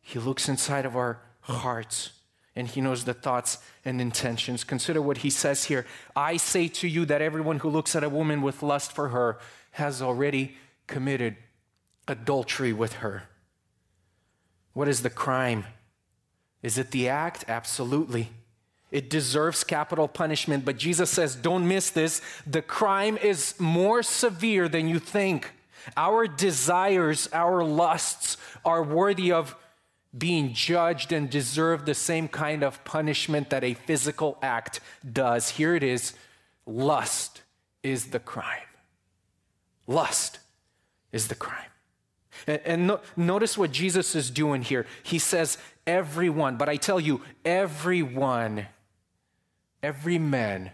he 0.00 0.18
looks 0.18 0.48
inside 0.48 0.84
of 0.84 0.96
our 0.96 1.20
hearts 1.42 2.10
and 2.54 2.68
he 2.68 2.80
knows 2.80 3.04
the 3.04 3.14
thoughts 3.14 3.58
and 3.84 4.00
intentions. 4.00 4.64
Consider 4.64 5.00
what 5.00 5.18
he 5.18 5.30
says 5.30 5.64
here 5.64 5.86
I 6.14 6.36
say 6.36 6.68
to 6.68 6.88
you 6.88 7.04
that 7.06 7.22
everyone 7.22 7.60
who 7.60 7.70
looks 7.70 7.96
at 7.96 8.04
a 8.04 8.08
woman 8.08 8.42
with 8.42 8.62
lust 8.62 8.92
for 8.92 9.08
her 9.08 9.38
has 9.72 10.02
already 10.02 10.56
committed 10.86 11.36
adultery 12.06 12.72
with 12.72 12.94
her. 12.94 13.24
What 14.74 14.88
is 14.88 15.02
the 15.02 15.10
crime? 15.10 15.64
Is 16.62 16.78
it 16.78 16.90
the 16.90 17.08
act? 17.08 17.44
Absolutely. 17.48 18.30
It 18.90 19.08
deserves 19.08 19.64
capital 19.64 20.06
punishment, 20.06 20.64
but 20.64 20.76
Jesus 20.76 21.10
says, 21.10 21.34
don't 21.34 21.66
miss 21.66 21.90
this. 21.90 22.20
The 22.46 22.62
crime 22.62 23.16
is 23.16 23.58
more 23.58 24.02
severe 24.02 24.68
than 24.68 24.86
you 24.86 24.98
think. 24.98 25.50
Our 25.96 26.26
desires, 26.26 27.28
our 27.32 27.64
lusts 27.64 28.36
are 28.64 28.82
worthy 28.82 29.32
of 29.32 29.56
being 30.16 30.52
judged 30.52 31.10
and 31.10 31.30
deserve 31.30 31.86
the 31.86 31.94
same 31.94 32.28
kind 32.28 32.62
of 32.62 32.84
punishment 32.84 33.50
that 33.50 33.64
a 33.64 33.74
physical 33.74 34.38
act 34.42 34.80
does. 35.10 35.48
Here 35.50 35.74
it 35.74 35.82
is 35.82 36.12
lust 36.66 37.42
is 37.82 38.08
the 38.08 38.20
crime. 38.20 38.60
Lust 39.86 40.38
is 41.12 41.28
the 41.28 41.34
crime. 41.34 41.56
And, 42.46 42.60
and 42.64 42.86
no, 42.86 43.00
notice 43.16 43.56
what 43.56 43.72
Jesus 43.72 44.14
is 44.14 44.30
doing 44.30 44.62
here. 44.62 44.86
He 45.02 45.18
says, 45.18 45.58
everyone, 45.86 46.56
but 46.56 46.68
I 46.68 46.76
tell 46.76 47.00
you, 47.00 47.22
everyone, 47.44 48.66
every 49.82 50.18
man 50.18 50.72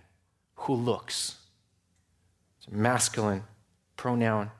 who 0.54 0.74
looks. 0.74 1.36
It's 2.58 2.68
a 2.68 2.74
masculine 2.74 3.44
pronoun. 3.96 4.50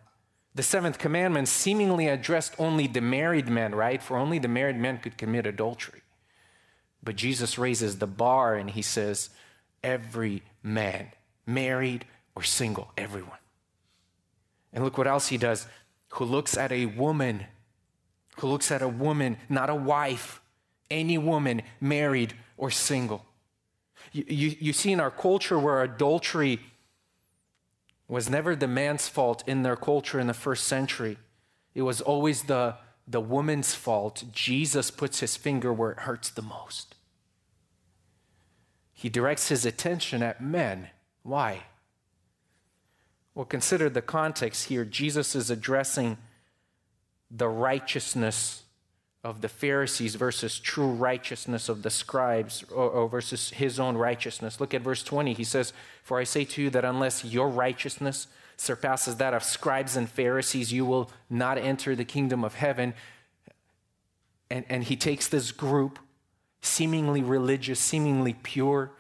The 0.55 0.63
seventh 0.63 0.99
commandment 0.99 1.49
seemingly 1.49 2.09
addressed 2.09 2.55
only 2.59 2.87
the 2.87 3.01
married 3.01 3.49
men, 3.49 3.75
right? 3.75 4.03
For 4.03 4.17
only 4.17 4.39
the 4.39 4.49
married 4.49 4.77
men 4.77 4.99
could 4.99 5.17
commit 5.17 5.47
adultery. 5.47 6.03
But 7.03 7.17
Jesus 7.17 7.59
raises 7.59 7.99
the 7.99 8.07
bar 8.07 8.57
and 8.57 8.71
he 8.71 8.83
says, 8.83 9.31
every 9.85 10.43
man, 10.63 11.13
married 11.47 12.05
or 12.35 12.43
single, 12.43 12.91
everyone. 12.97 13.39
And 14.73 14.85
look 14.85 14.99
what 14.99 15.07
else 15.07 15.29
he 15.29 15.39
does 15.39 15.67
who 16.11 16.25
looks 16.25 16.57
at 16.57 16.73
a 16.73 16.87
woman, 16.87 17.47
who 18.41 18.49
looks 18.49 18.71
at 18.71 18.83
a 18.83 18.89
woman, 18.89 19.37
not 19.49 19.71
a 19.71 19.75
wife, 19.75 20.41
any 20.91 21.19
woman, 21.19 21.63
married 21.81 22.35
or 22.57 22.71
single. 22.71 23.25
You, 24.13 24.25
you, 24.29 24.57
you 24.61 24.73
see 24.73 24.93
in 24.93 25.01
our 25.01 25.11
culture 25.11 25.59
where 25.59 25.83
adultery 25.83 26.61
was 28.09 28.31
never 28.31 28.57
the 28.57 28.67
man's 28.67 29.09
fault 29.09 29.45
in 29.47 29.63
their 29.63 29.77
culture 29.77 30.19
in 30.19 30.27
the 30.27 30.35
first 30.35 30.67
century, 30.67 31.19
it 31.75 31.83
was 31.83 32.01
always 32.01 32.45
the, 32.45 32.77
the 33.07 33.21
woman's 33.21 33.75
fault. 33.75 34.25
Jesus 34.33 34.91
puts 34.91 35.21
his 35.21 35.37
finger 35.37 35.73
where 35.73 35.91
it 35.91 36.01
hurts 36.01 36.31
the 36.31 36.43
most. 36.43 36.95
He 38.93 39.09
directs 39.09 39.49
his 39.49 39.65
attention 39.65 40.23
at 40.23 40.43
men. 40.43 40.89
Why? 41.23 41.65
Well, 43.35 43.45
consider 43.45 43.89
the 43.89 44.03
context 44.03 44.65
here. 44.69 44.85
Jesus 44.85 45.37
is 45.37 45.51
addressing 45.51 46.17
the 47.31 47.49
righteousness 47.49 48.63
of 49.25 49.41
the 49.41 49.49
Pharisees 49.49 50.15
versus 50.15 50.59
true 50.59 50.89
righteousness 50.91 51.69
of 51.69 51.83
the 51.83 51.91
scribes 51.91 52.65
or, 52.71 52.89
or, 52.89 53.09
versus 53.09 53.51
his 53.51 53.81
own 53.81 53.97
righteousness. 53.97 54.61
Look 54.61 54.75
at 54.75 54.83
verse 54.83 55.03
20. 55.03 55.35
He 55.35 55.45
says, 55.45 55.73
For 56.03 56.19
I 56.19 56.25
say 56.25 56.45
to 56.45 56.63
you 56.63 56.71
that 56.71 56.85
unless 56.85 57.25
your 57.25 57.49
righteousness 57.49 58.29
surpasses 58.57 59.17
that 59.17 59.35
of 59.35 59.43
scribes 59.43 59.97
and 59.97 60.09
Pharisees, 60.09 60.73
you 60.73 60.85
will 60.85 61.11
not 61.29 61.59
enter 61.59 61.95
the 61.95 62.05
kingdom 62.05 62.45
of 62.45 62.55
heaven. 62.55 62.95
And, 64.51 64.65
and 64.69 64.85
he 64.85 64.97
takes 64.97 65.29
this 65.29 65.53
group, 65.53 65.99
seemingly 66.61 67.23
religious, 67.23 67.81
seemingly 67.81 68.35
pure 68.43 68.93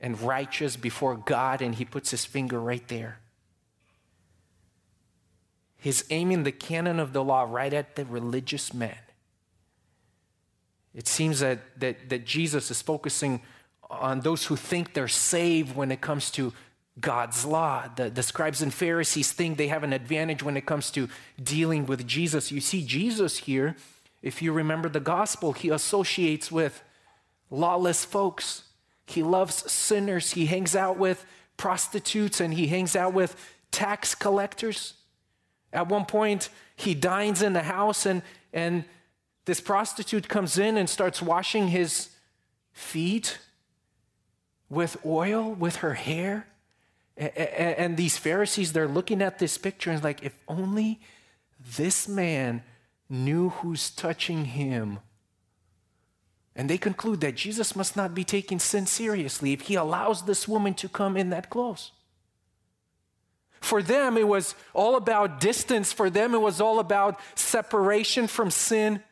and 0.00 0.20
righteous 0.20 0.76
before 0.76 1.16
God, 1.16 1.62
and 1.62 1.74
he 1.74 1.84
puts 1.84 2.10
his 2.10 2.24
finger 2.24 2.60
right 2.60 2.86
there. 2.88 3.20
He's 5.80 6.04
aiming 6.10 6.42
the 6.42 6.52
cannon 6.52 7.00
of 7.00 7.12
the 7.12 7.24
law 7.24 7.46
right 7.48 7.72
at 7.72 7.96
the 7.96 8.04
religious 8.04 8.74
men. 8.74 8.98
It 10.94 11.08
seems 11.08 11.40
that, 11.40 11.60
that, 11.80 12.10
that 12.10 12.26
Jesus 12.26 12.70
is 12.70 12.82
focusing 12.82 13.40
on 13.88 14.20
those 14.20 14.46
who 14.46 14.56
think 14.56 14.92
they're 14.92 15.08
saved 15.08 15.74
when 15.74 15.90
it 15.90 16.00
comes 16.00 16.30
to 16.32 16.52
God's 17.00 17.44
law. 17.44 17.88
The, 17.96 18.10
the 18.10 18.22
scribes 18.22 18.60
and 18.60 18.72
Pharisees 18.72 19.32
think 19.32 19.56
they 19.56 19.68
have 19.68 19.82
an 19.82 19.92
advantage 19.92 20.42
when 20.42 20.56
it 20.56 20.66
comes 20.66 20.90
to 20.92 21.08
dealing 21.42 21.86
with 21.86 22.06
Jesus. 22.06 22.52
You 22.52 22.60
see, 22.60 22.84
Jesus 22.84 23.38
here, 23.38 23.76
if 24.22 24.42
you 24.42 24.52
remember 24.52 24.88
the 24.88 25.00
gospel, 25.00 25.52
he 25.52 25.70
associates 25.70 26.52
with 26.52 26.82
lawless 27.50 28.04
folks. 28.04 28.64
He 29.06 29.22
loves 29.22 29.70
sinners. 29.70 30.32
He 30.32 30.46
hangs 30.46 30.76
out 30.76 30.98
with 30.98 31.24
prostitutes 31.56 32.40
and 32.40 32.54
he 32.54 32.66
hangs 32.66 32.94
out 32.94 33.14
with 33.14 33.34
tax 33.70 34.14
collectors. 34.14 34.94
At 35.72 35.88
one 35.88 36.04
point, 36.04 36.48
he 36.76 36.94
dines 36.94 37.42
in 37.42 37.52
the 37.52 37.62
house, 37.62 38.06
and, 38.06 38.22
and 38.52 38.84
this 39.44 39.60
prostitute 39.60 40.28
comes 40.28 40.58
in 40.58 40.76
and 40.76 40.88
starts 40.88 41.22
washing 41.22 41.68
his 41.68 42.10
feet 42.72 43.38
with 44.68 44.96
oil, 45.04 45.52
with 45.52 45.76
her 45.76 45.94
hair. 45.94 46.46
And, 47.16 47.96
these 47.96 48.16
Pharisees, 48.16 48.72
they're 48.72 48.88
looking 48.88 49.20
at 49.20 49.38
this 49.38 49.58
picture 49.58 49.90
and 49.90 50.02
like, 50.02 50.22
if 50.22 50.34
only 50.48 51.00
this 51.76 52.08
man 52.08 52.62
knew 53.10 53.50
who's 53.50 53.90
touching 53.90 54.46
him. 54.46 55.00
And 56.56 56.70
they 56.70 56.78
conclude 56.78 57.20
that 57.20 57.34
Jesus 57.34 57.76
must 57.76 57.96
not 57.96 58.14
be 58.14 58.24
taking 58.24 58.58
sin 58.58 58.86
seriously 58.86 59.52
if 59.52 59.62
he 59.62 59.74
allows 59.74 60.24
this 60.24 60.48
woman 60.48 60.74
to 60.74 60.88
come 60.88 61.16
in 61.16 61.30
that 61.30 61.50
close. 61.50 61.92
For 63.60 63.82
them, 63.82 64.16
it 64.16 64.26
was 64.26 64.54
all 64.72 64.96
about 64.96 65.40
distance. 65.40 65.92
For 65.92 66.10
them, 66.10 66.34
it 66.34 66.40
was 66.40 66.60
all 66.60 66.78
about 66.78 67.20
separation 67.34 68.26
from 68.26 68.50
sin. 68.50 69.02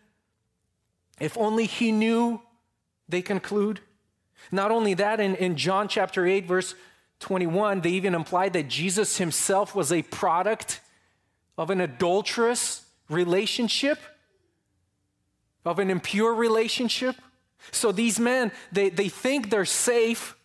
If 1.21 1.37
only 1.37 1.67
he 1.67 1.93
knew, 1.93 2.41
they 3.09 3.23
conclude. 3.23 3.81
Not 4.51 4.71
only 4.71 4.95
that, 4.95 5.21
in, 5.21 5.35
in 5.37 5.57
John 5.57 5.89
chapter 5.89 6.27
8, 6.27 6.47
verse 6.47 6.75
21, 7.21 7.81
they 7.81 7.91
even 7.91 8.15
implied 8.15 8.53
that 8.55 8.69
Jesus 8.69 9.19
himself 9.19 9.75
was 9.75 9.93
a 9.93 10.03
product 10.03 10.81
of 11.57 11.71
an 11.71 11.81
adulterous 11.81 12.87
relationship, 13.11 13.99
of 15.65 15.79
an 15.79 15.91
impure 15.91 16.33
relationship. 16.35 17.17
So 17.73 17.93
these 17.93 18.19
men, 18.21 18.53
they, 18.71 18.89
they 18.89 19.09
think 19.09 19.51
they're 19.51 19.65
safe. 19.65 20.37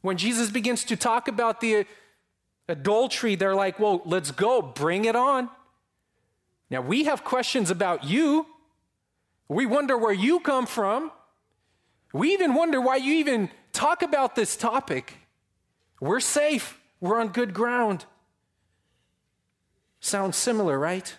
When 0.00 0.16
Jesus 0.16 0.50
begins 0.50 0.84
to 0.84 0.96
talk 0.96 1.28
about 1.28 1.60
the 1.60 1.86
adultery, 2.68 3.34
they're 3.34 3.54
like, 3.54 3.78
well, 3.78 4.02
let's 4.04 4.30
go, 4.30 4.62
bring 4.62 5.04
it 5.04 5.16
on. 5.16 5.48
Now, 6.70 6.80
we 6.80 7.04
have 7.04 7.24
questions 7.24 7.70
about 7.70 8.04
you. 8.04 8.46
We 9.48 9.66
wonder 9.66 9.96
where 9.96 10.12
you 10.12 10.40
come 10.40 10.66
from. 10.66 11.10
We 12.12 12.32
even 12.32 12.54
wonder 12.54 12.80
why 12.80 12.96
you 12.96 13.14
even 13.14 13.50
talk 13.72 14.02
about 14.02 14.34
this 14.34 14.56
topic. 14.56 15.14
We're 16.00 16.20
safe, 16.20 16.80
we're 17.00 17.20
on 17.20 17.28
good 17.28 17.54
ground. 17.54 18.06
Sounds 20.00 20.36
similar, 20.36 20.78
right? 20.78 21.14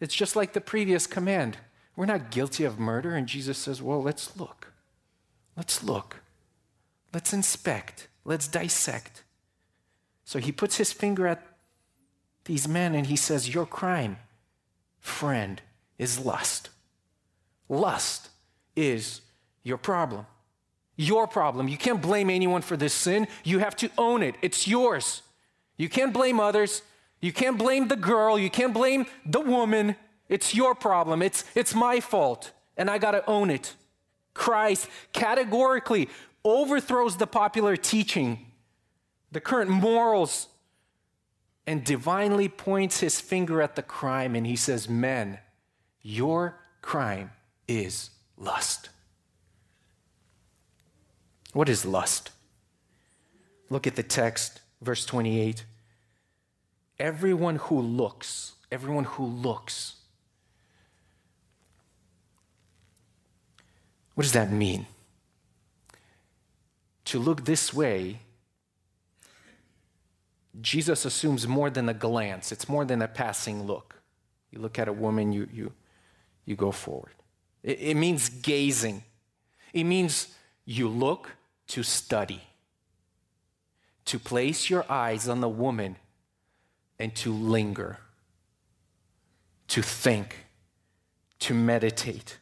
It's 0.00 0.14
just 0.14 0.34
like 0.34 0.54
the 0.54 0.60
previous 0.60 1.06
command. 1.06 1.58
We're 1.94 2.06
not 2.06 2.30
guilty 2.30 2.64
of 2.64 2.78
murder, 2.78 3.14
and 3.14 3.26
Jesus 3.26 3.58
says, 3.58 3.82
Well, 3.82 4.02
let's 4.02 4.36
look. 4.38 4.72
Let's 5.56 5.82
look. 5.84 6.22
Let's 7.12 7.32
inspect. 7.32 8.08
Let's 8.24 8.48
dissect. 8.48 9.24
So 10.30 10.38
he 10.38 10.52
puts 10.52 10.76
his 10.76 10.92
finger 10.92 11.26
at 11.26 11.44
these 12.44 12.68
men 12.68 12.94
and 12.94 13.04
he 13.04 13.16
says, 13.16 13.52
Your 13.52 13.66
crime, 13.66 14.16
friend, 15.00 15.60
is 15.98 16.20
lust. 16.20 16.70
Lust 17.68 18.28
is 18.76 19.22
your 19.64 19.76
problem. 19.76 20.26
Your 20.94 21.26
problem. 21.26 21.66
You 21.66 21.76
can't 21.76 22.00
blame 22.00 22.30
anyone 22.30 22.62
for 22.62 22.76
this 22.76 22.94
sin. 22.94 23.26
You 23.42 23.58
have 23.58 23.74
to 23.78 23.90
own 23.98 24.22
it. 24.22 24.36
It's 24.40 24.68
yours. 24.68 25.22
You 25.76 25.88
can't 25.88 26.12
blame 26.12 26.38
others. 26.38 26.82
You 27.20 27.32
can't 27.32 27.58
blame 27.58 27.88
the 27.88 27.96
girl. 27.96 28.38
You 28.38 28.50
can't 28.50 28.72
blame 28.72 29.06
the 29.26 29.40
woman. 29.40 29.96
It's 30.28 30.54
your 30.54 30.76
problem. 30.76 31.22
It's, 31.22 31.44
it's 31.56 31.74
my 31.74 31.98
fault. 31.98 32.52
And 32.76 32.88
I 32.88 32.98
got 32.98 33.10
to 33.12 33.28
own 33.28 33.50
it. 33.50 33.74
Christ 34.34 34.86
categorically 35.12 36.08
overthrows 36.44 37.16
the 37.16 37.26
popular 37.26 37.76
teaching 37.76 38.46
the 39.32 39.40
current 39.40 39.70
morals, 39.70 40.48
and 41.66 41.84
divinely 41.84 42.48
points 42.48 42.98
his 42.98 43.20
finger 43.20 43.62
at 43.62 43.76
the 43.76 43.82
crime 43.82 44.34
and 44.34 44.44
he 44.44 44.56
says, 44.56 44.88
Men, 44.88 45.38
your 46.02 46.58
crime 46.82 47.30
is 47.68 48.10
lust. 48.36 48.88
What 51.52 51.68
is 51.68 51.84
lust? 51.84 52.30
Look 53.68 53.86
at 53.86 53.94
the 53.94 54.02
text, 54.02 54.60
verse 54.82 55.04
28. 55.04 55.64
Everyone 56.98 57.56
who 57.56 57.80
looks, 57.80 58.54
everyone 58.72 59.04
who 59.04 59.24
looks. 59.24 59.94
What 64.14 64.22
does 64.22 64.32
that 64.32 64.50
mean? 64.50 64.86
To 67.06 67.20
look 67.20 67.44
this 67.44 67.72
way 67.72 68.18
Jesus 70.60 71.04
assumes 71.04 71.46
more 71.46 71.70
than 71.70 71.88
a 71.88 71.94
glance, 71.94 72.50
it's 72.50 72.68
more 72.68 72.84
than 72.84 73.02
a 73.02 73.08
passing 73.08 73.64
look. 73.64 73.96
You 74.50 74.58
look 74.58 74.78
at 74.78 74.88
a 74.88 74.92
woman, 74.92 75.32
you, 75.32 75.48
you, 75.52 75.72
you 76.44 76.56
go 76.56 76.72
forward. 76.72 77.12
It, 77.62 77.78
it 77.80 77.94
means 77.94 78.28
gazing, 78.28 79.04
it 79.72 79.84
means 79.84 80.34
you 80.64 80.88
look 80.88 81.30
to 81.68 81.82
study, 81.82 82.42
to 84.06 84.18
place 84.18 84.68
your 84.68 84.84
eyes 84.90 85.28
on 85.28 85.40
the 85.40 85.48
woman 85.48 85.96
and 86.98 87.14
to 87.16 87.32
linger, 87.32 87.98
to 89.68 89.82
think, 89.82 90.46
to 91.38 91.54
meditate. 91.54 92.38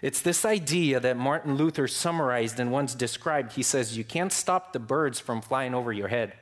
It's 0.00 0.20
this 0.20 0.44
idea 0.44 1.00
that 1.00 1.16
Martin 1.16 1.56
Luther 1.56 1.86
summarized 1.86 2.58
and 2.58 2.72
once 2.72 2.94
described. 2.94 3.52
He 3.52 3.62
says, 3.62 3.96
You 3.96 4.04
can't 4.04 4.32
stop 4.32 4.72
the 4.72 4.78
birds 4.78 5.20
from 5.20 5.40
flying 5.40 5.74
over 5.74 5.92
your 5.92 6.08
head 6.08 6.34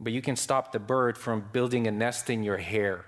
but 0.00 0.12
you 0.12 0.20
can 0.20 0.36
stop 0.36 0.72
the 0.72 0.78
bird 0.78 1.16
from 1.16 1.48
building 1.52 1.86
a 1.86 1.90
nest 1.90 2.28
in 2.30 2.42
your 2.42 2.58
hair. 2.58 3.06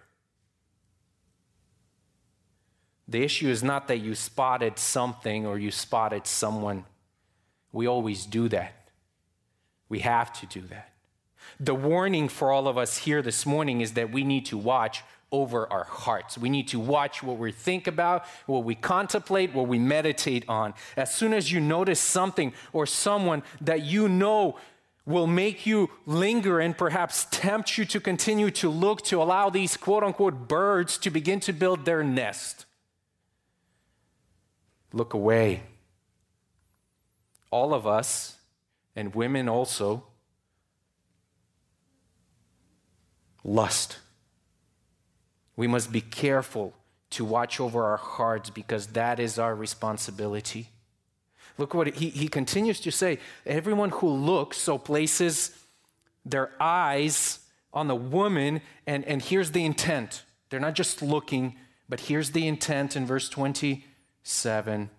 The 3.08 3.22
issue 3.22 3.48
is 3.48 3.62
not 3.62 3.88
that 3.88 3.98
you 3.98 4.14
spotted 4.14 4.78
something 4.78 5.46
or 5.46 5.58
you 5.58 5.70
spotted 5.70 6.26
someone. 6.26 6.84
We 7.72 7.86
always 7.86 8.26
do 8.26 8.48
that. 8.48 8.90
We 9.88 10.00
have 10.00 10.32
to 10.40 10.46
do 10.46 10.66
that. 10.68 10.92
The 11.60 11.74
warning 11.74 12.28
for 12.28 12.50
all 12.50 12.66
of 12.66 12.76
us 12.76 12.98
here 12.98 13.22
this 13.22 13.46
morning 13.46 13.80
is 13.80 13.92
that 13.92 14.10
we 14.10 14.24
need 14.24 14.46
to 14.46 14.58
watch 14.58 15.04
over 15.30 15.70
our 15.72 15.84
hearts. 15.84 16.38
We 16.38 16.48
need 16.48 16.68
to 16.68 16.80
watch 16.80 17.22
what 17.22 17.38
we 17.38 17.52
think 17.52 17.86
about, 17.86 18.24
what 18.46 18.64
we 18.64 18.74
contemplate, 18.74 19.54
what 19.54 19.68
we 19.68 19.78
meditate 19.78 20.44
on. 20.48 20.74
As 20.96 21.14
soon 21.14 21.32
as 21.32 21.50
you 21.50 21.60
notice 21.60 22.00
something 22.00 22.52
or 22.72 22.86
someone 22.86 23.42
that 23.60 23.82
you 23.82 24.08
know 24.08 24.58
will 25.06 25.28
make 25.28 25.64
you 25.64 25.88
linger 26.04 26.58
and 26.58 26.76
perhaps 26.76 27.26
tempt 27.30 27.78
you 27.78 27.84
to 27.84 28.00
continue 28.00 28.50
to 28.50 28.68
look 28.68 29.02
to 29.02 29.22
allow 29.22 29.48
these 29.48 29.76
quote 29.76 30.02
unquote 30.02 30.48
birds 30.48 30.98
to 30.98 31.10
begin 31.10 31.38
to 31.40 31.52
build 31.52 31.84
their 31.84 32.02
nest. 32.02 32.66
Look 34.92 35.14
away. 35.14 35.62
All 37.50 37.72
of 37.72 37.86
us, 37.86 38.36
and 38.96 39.14
women 39.14 39.48
also, 39.48 40.04
lust. 43.44 43.98
We 45.54 45.66
must 45.66 45.92
be 45.92 46.00
careful 46.00 46.74
to 47.10 47.24
watch 47.24 47.60
over 47.60 47.84
our 47.84 47.96
hearts 47.96 48.50
because 48.50 48.88
that 48.88 49.20
is 49.20 49.38
our 49.38 49.54
responsibility. 49.54 50.68
Look 51.58 51.74
what 51.74 51.86
he, 51.96 52.10
he 52.10 52.28
continues 52.28 52.80
to 52.80 52.90
say 52.90 53.18
everyone 53.46 53.90
who 53.90 54.08
looks, 54.08 54.58
so 54.58 54.78
places 54.78 55.56
their 56.24 56.50
eyes 56.60 57.40
on 57.72 57.88
the 57.88 57.94
woman, 57.94 58.60
and, 58.86 59.04
and 59.04 59.22
here's 59.22 59.52
the 59.52 59.64
intent. 59.64 60.24
They're 60.50 60.60
not 60.60 60.74
just 60.74 61.02
looking, 61.02 61.56
but 61.88 62.00
here's 62.00 62.30
the 62.30 62.46
intent 62.46 62.96
in 62.96 63.06
verse 63.06 63.28
27 63.28 64.90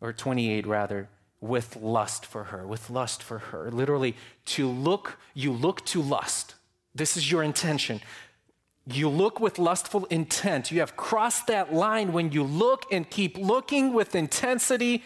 or 0.00 0.12
28 0.12 0.66
rather 0.66 1.08
with 1.40 1.76
lust 1.76 2.26
for 2.26 2.44
her, 2.44 2.66
with 2.66 2.90
lust 2.90 3.22
for 3.22 3.38
her. 3.38 3.70
Literally, 3.70 4.14
to 4.44 4.68
look, 4.68 5.18
you 5.34 5.52
look 5.52 5.84
to 5.86 6.02
lust. 6.02 6.54
This 6.94 7.16
is 7.16 7.30
your 7.30 7.42
intention. 7.42 8.00
You 8.86 9.08
look 9.08 9.40
with 9.40 9.58
lustful 9.58 10.04
intent. 10.06 10.70
You 10.70 10.80
have 10.80 10.96
crossed 10.96 11.46
that 11.46 11.72
line 11.72 12.12
when 12.12 12.32
you 12.32 12.42
look 12.42 12.84
and 12.92 13.08
keep 13.08 13.38
looking 13.38 13.92
with 13.92 14.14
intensity 14.14 15.02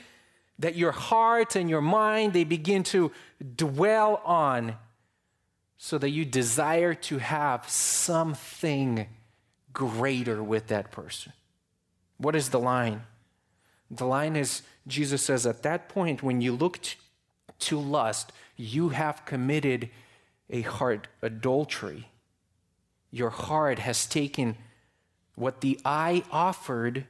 that 0.59 0.77
your 0.77 0.93
heart 0.93 1.57
and 1.57 1.69
your 1.69 1.81
mind 1.81 2.33
they 2.33 2.45
begin 2.45 2.83
to 2.85 3.11
dwell 3.57 4.23
on 4.25 4.77
so 5.77 5.99
that 5.99 6.11
you 6.11 6.25
desire 6.25 6.95
to 6.95 7.19
have 7.19 7.69
something 7.69 9.07
greater 9.73 10.43
with 10.43 10.69
that 10.69 10.91
person. 10.91 11.33
What 12.17 12.37
is 12.37 12.51
the 12.51 12.61
line? 12.61 13.03
The 13.91 14.07
line 14.07 14.37
is 14.37 14.63
Jesus 14.87 15.23
says, 15.23 15.47
at 15.47 15.63
that 15.63 15.89
point, 15.89 16.23
when 16.23 16.41
you 16.41 16.53
look 16.53 16.79
to 17.61 17.79
lust, 17.79 18.33
you 18.57 18.91
have 18.91 19.25
committed 19.25 19.91
a 20.51 20.61
heart 20.63 21.09
adultery. 21.23 22.09
Your 23.11 23.31
heart 23.31 23.79
has 23.79 24.07
taken 24.07 24.57
what 25.37 25.61
the 25.61 25.81
eye 25.85 26.23
offered 26.31 27.07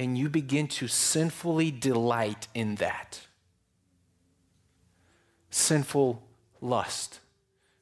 and 0.00 0.16
you 0.16 0.30
begin 0.30 0.66
to 0.66 0.88
sinfully 0.88 1.70
delight 1.70 2.48
in 2.54 2.76
that. 2.76 3.20
Sinful 5.50 6.22
lust, 6.62 7.20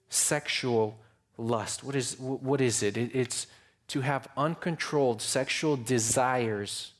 sexual 0.08 0.98
lust. 1.36 1.84
What 1.84 1.94
is, 1.94 2.18
what 2.18 2.60
is 2.60 2.82
it? 2.82 2.96
it's 2.96 3.46
to 3.86 4.00
have 4.00 4.26
uncontrolled 4.36 5.22
sexual 5.22 5.76
desires 5.76 6.90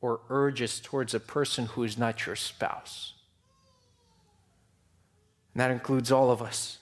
or 0.00 0.22
urges 0.28 0.80
towards 0.80 1.14
a 1.14 1.20
person 1.20 1.66
who 1.66 1.84
is 1.84 1.96
not 1.96 2.26
your 2.26 2.34
spouse. 2.34 3.14
And 5.54 5.60
that 5.60 5.70
includes 5.70 6.10
all 6.10 6.32
of 6.32 6.42
us. 6.42 6.80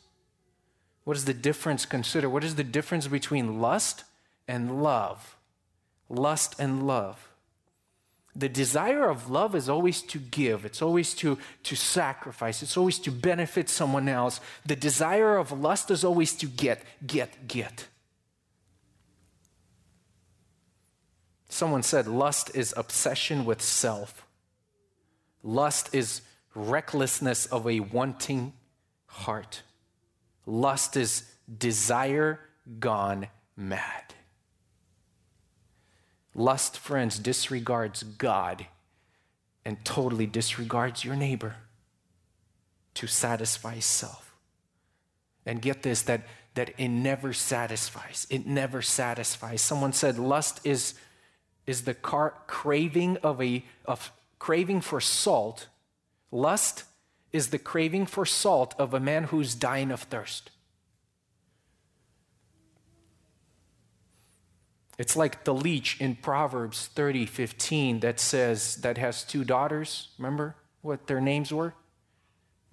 What 1.05 1.19
is 1.19 1.27
the 1.27 1.35
difference? 1.35 1.85
Consider 1.85 2.31
what 2.31 2.43
is 2.43 2.55
the 2.55 2.65
difference 2.65 3.07
between 3.07 3.61
lust 3.61 4.05
and 4.49 4.83
love? 4.83 5.37
Lust 6.09 6.59
and 6.59 6.87
love. 6.87 7.29
The 8.35 8.49
desire 8.49 9.11
of 9.11 9.31
love 9.31 9.55
is 9.55 9.69
always 9.69 10.01
to 10.03 10.19
give, 10.19 10.65
it's 10.65 10.81
always 10.81 11.15
to, 11.17 11.39
to 11.65 11.77
sacrifice, 11.77 12.63
it's 12.63 12.79
always 12.79 12.99
to 13.01 13.11
benefit 13.11 13.69
someone 13.69 14.09
else. 14.09 14.41
The 14.65 14.77
desire 14.77 15.37
of 15.37 15.53
lust 15.53 15.91
is 15.91 16.03
always 16.03 16.35
to 16.37 16.47
get, 16.47 16.83
get, 17.07 17.47
get. 17.47 17.89
Someone 21.51 21.83
said 21.83 22.07
lust 22.07 22.51
is 22.55 22.73
obsession 22.75 23.45
with 23.45 23.61
self. 23.61 24.27
Lust 25.43 25.95
is 25.95 26.23
recklessness 26.55 27.45
of 27.47 27.69
a 27.69 27.81
wanting 27.81 28.55
heart. 29.07 29.63
Lust 30.47 30.97
is 30.97 31.25
desire 31.59 32.41
gone 32.79 33.27
mad. 33.55 34.15
Lust, 36.35 36.79
friends, 36.79 37.19
disregards 37.19 38.03
God 38.03 38.67
and 39.65 39.85
totally 39.85 40.27
disregards 40.27 41.05
your 41.05 41.17
neighbor 41.17 41.57
to 42.95 43.07
satisfy 43.07 43.79
self. 43.79 44.35
And 45.45 45.61
get 45.61 45.83
this 45.83 46.03
that, 46.03 46.23
that 46.55 46.71
it 46.79 46.89
never 46.89 47.33
satisfies. 47.33 48.27
It 48.31 48.47
never 48.47 48.83
satisfies. 48.83 49.61
Someone 49.61 49.93
said 49.93 50.19
lust 50.19 50.61
is, 50.65 50.95
is 51.67 51.83
the 51.83 51.95
car- 51.95 52.35
craving 52.47 53.19
of 53.19 53.41
a 53.41 53.65
of 53.85 54.13
craving 54.39 54.81
for 54.81 55.01
salt. 55.01 55.69
Lust 56.31 56.85
is 57.33 57.49
the 57.49 57.59
craving 57.59 58.07
for 58.07 58.27
salt 58.27 58.75
of 58.79 58.95
a 58.95 59.01
man 59.01 59.25
who's 59.25 59.55
dying 59.55 59.91
of 59.91 60.03
thirst. 60.03 60.51
It's 64.99 65.17
like 65.17 65.45
the 65.45 65.55
leech 65.55 66.01
in 66.01 66.17
Proverbs 66.17 66.89
30 66.95 67.27
15 67.27 68.01
that 68.01 68.21
says, 68.21 68.77
that 68.77 68.99
has 68.99 69.25
two 69.25 69.45
daughters. 69.45 70.09
Remember 70.19 70.57
what 70.83 71.07
their 71.07 71.21
names 71.21 71.53
were? 71.53 71.75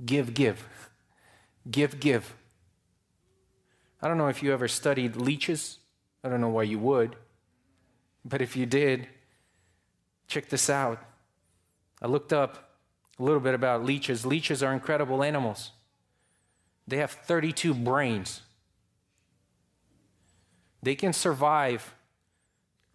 Give, 0.05 0.33
give. 0.33 0.65
Give, 1.69 1.99
give. 1.99 2.35
I 4.01 4.07
don't 4.07 4.17
know 4.17 4.27
if 4.27 4.41
you 4.43 4.53
ever 4.53 4.67
studied 4.67 5.15
leeches. 5.15 5.77
I 6.23 6.29
don't 6.29 6.41
know 6.41 6.49
why 6.49 6.63
you 6.63 6.79
would. 6.79 7.15
But 8.25 8.41
if 8.41 8.55
you 8.55 8.65
did, 8.65 9.07
check 10.27 10.49
this 10.49 10.69
out. 10.69 11.03
I 12.01 12.07
looked 12.07 12.33
up 12.33 12.77
a 13.17 13.23
little 13.23 13.39
bit 13.39 13.53
about 13.53 13.83
leeches. 13.83 14.25
Leeches 14.25 14.63
are 14.63 14.73
incredible 14.73 15.23
animals, 15.23 15.71
they 16.87 16.97
have 16.97 17.11
32 17.11 17.73
brains. 17.73 18.41
They 20.81 20.95
can 20.95 21.11
survive 21.11 21.93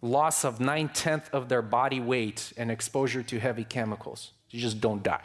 loss 0.05 0.45
of 0.45 0.61
nine 0.61 0.91
tenths 0.91 1.31
of 1.31 1.49
their 1.49 1.63
body 1.63 1.99
weight 1.99 2.53
and 2.59 2.71
exposure 2.71 3.23
to 3.23 3.41
heavy 3.41 3.65
chemicals. 3.65 4.33
You 4.51 4.61
just 4.61 4.81
don't 4.81 5.03
die. 5.03 5.25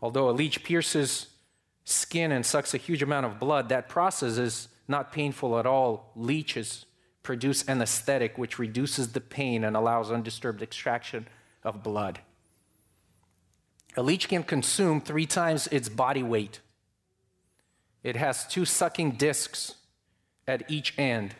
Although 0.00 0.30
a 0.30 0.32
leech 0.32 0.62
pierces 0.62 1.26
skin 1.84 2.30
and 2.30 2.46
sucks 2.46 2.74
a 2.74 2.78
huge 2.78 3.02
amount 3.02 3.26
of 3.26 3.40
blood, 3.40 3.68
that 3.70 3.88
process 3.88 4.38
is 4.38 4.68
not 4.86 5.10
painful 5.10 5.58
at 5.58 5.66
all. 5.66 6.12
Leeches 6.14 6.86
produce 7.24 7.68
anesthetic, 7.68 8.38
which 8.38 8.58
reduces 8.58 9.12
the 9.12 9.20
pain 9.20 9.64
and 9.64 9.76
allows 9.76 10.10
undisturbed 10.10 10.62
extraction 10.62 11.26
of 11.64 11.82
blood. 11.82 12.20
A 13.96 14.02
leech 14.02 14.28
can 14.28 14.44
consume 14.44 15.00
three 15.00 15.26
times 15.26 15.66
its 15.68 15.88
body 15.88 16.22
weight. 16.22 16.60
It 18.04 18.16
has 18.16 18.46
two 18.46 18.64
sucking 18.64 19.12
discs 19.12 19.74
at 20.46 20.68
each 20.70 20.96
end 20.96 21.34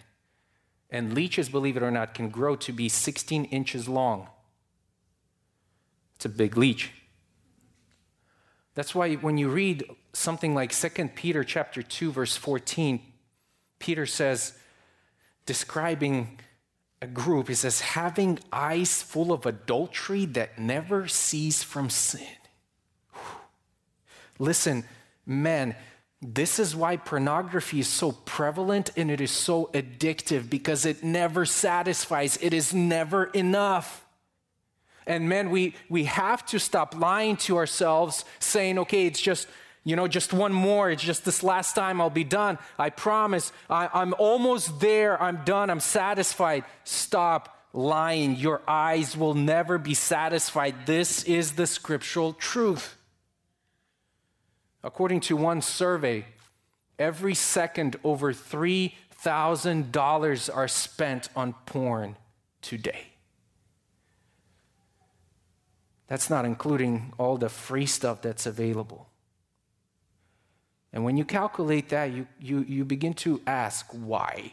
and 0.92 1.14
leeches, 1.14 1.48
believe 1.48 1.76
it 1.76 1.82
or 1.82 1.90
not, 1.90 2.14
can 2.14 2.28
grow 2.28 2.54
to 2.54 2.72
be 2.72 2.88
16 2.88 3.46
inches 3.46 3.88
long. 3.88 4.28
It's 6.16 6.26
a 6.26 6.28
big 6.28 6.56
leech. 6.56 6.90
That's 8.74 8.94
why 8.94 9.14
when 9.14 9.38
you 9.38 9.48
read 9.48 9.84
something 10.12 10.54
like 10.54 10.72
2 10.72 11.08
Peter 11.16 11.42
chapter 11.42 11.82
2 11.82 12.12
verse 12.12 12.36
14, 12.36 13.00
Peter 13.78 14.06
says 14.06 14.52
describing 15.46 16.38
a 17.00 17.06
group, 17.06 17.48
he 17.48 17.54
says 17.54 17.80
having 17.80 18.38
eyes 18.52 19.02
full 19.02 19.32
of 19.32 19.46
adultery 19.46 20.26
that 20.26 20.58
never 20.58 21.08
cease 21.08 21.62
from 21.62 21.90
sin. 21.90 22.36
Listen, 24.38 24.84
men, 25.26 25.74
this 26.22 26.60
is 26.60 26.76
why 26.76 26.96
pornography 26.96 27.80
is 27.80 27.88
so 27.88 28.12
prevalent 28.12 28.90
and 28.96 29.10
it 29.10 29.20
is 29.20 29.32
so 29.32 29.70
addictive 29.74 30.48
because 30.48 30.86
it 30.86 31.02
never 31.02 31.44
satisfies, 31.44 32.38
it 32.40 32.54
is 32.54 32.72
never 32.72 33.24
enough. 33.24 34.04
And 35.04 35.28
men, 35.28 35.50
we, 35.50 35.74
we 35.88 36.04
have 36.04 36.46
to 36.46 36.60
stop 36.60 36.94
lying 36.96 37.36
to 37.38 37.56
ourselves, 37.56 38.24
saying, 38.38 38.78
okay, 38.78 39.06
it's 39.06 39.20
just, 39.20 39.48
you 39.82 39.96
know, 39.96 40.06
just 40.06 40.32
one 40.32 40.52
more. 40.52 40.92
It's 40.92 41.02
just 41.02 41.24
this 41.24 41.42
last 41.42 41.74
time 41.74 42.00
I'll 42.00 42.08
be 42.08 42.22
done. 42.22 42.56
I 42.78 42.90
promise. 42.90 43.52
I, 43.68 43.88
I'm 43.92 44.14
almost 44.16 44.78
there. 44.78 45.20
I'm 45.20 45.42
done. 45.44 45.70
I'm 45.70 45.80
satisfied. 45.80 46.64
Stop 46.84 47.58
lying. 47.72 48.36
Your 48.36 48.62
eyes 48.68 49.16
will 49.16 49.34
never 49.34 49.76
be 49.76 49.94
satisfied. 49.94 50.86
This 50.86 51.24
is 51.24 51.54
the 51.54 51.66
scriptural 51.66 52.32
truth. 52.32 52.96
According 54.84 55.20
to 55.20 55.36
one 55.36 55.62
survey, 55.62 56.24
every 56.98 57.34
second 57.34 57.96
over 58.02 58.32
$3,000 58.32 60.56
are 60.56 60.68
spent 60.68 61.28
on 61.36 61.54
porn 61.66 62.16
today. 62.60 63.06
That's 66.08 66.28
not 66.28 66.44
including 66.44 67.12
all 67.18 67.36
the 67.38 67.48
free 67.48 67.86
stuff 67.86 68.20
that's 68.20 68.44
available. 68.44 69.08
And 70.92 71.04
when 71.04 71.16
you 71.16 71.24
calculate 71.24 71.88
that, 71.88 72.12
you, 72.12 72.26
you, 72.38 72.60
you 72.68 72.84
begin 72.84 73.14
to 73.14 73.40
ask 73.46 73.86
why. 73.92 74.52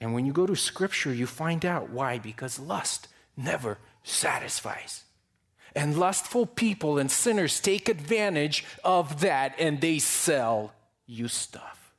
And 0.00 0.14
when 0.14 0.24
you 0.24 0.32
go 0.32 0.46
to 0.46 0.56
scripture, 0.56 1.12
you 1.12 1.26
find 1.26 1.66
out 1.66 1.90
why, 1.90 2.18
because 2.18 2.58
lust 2.58 3.08
never 3.36 3.76
satisfies. 4.02 5.04
And 5.74 5.98
lustful 5.98 6.46
people 6.46 6.98
and 6.98 7.10
sinners 7.10 7.58
take 7.60 7.88
advantage 7.88 8.64
of 8.84 9.20
that 9.20 9.54
and 9.58 9.80
they 9.80 9.98
sell 9.98 10.72
you 11.06 11.28
stuff. 11.28 11.92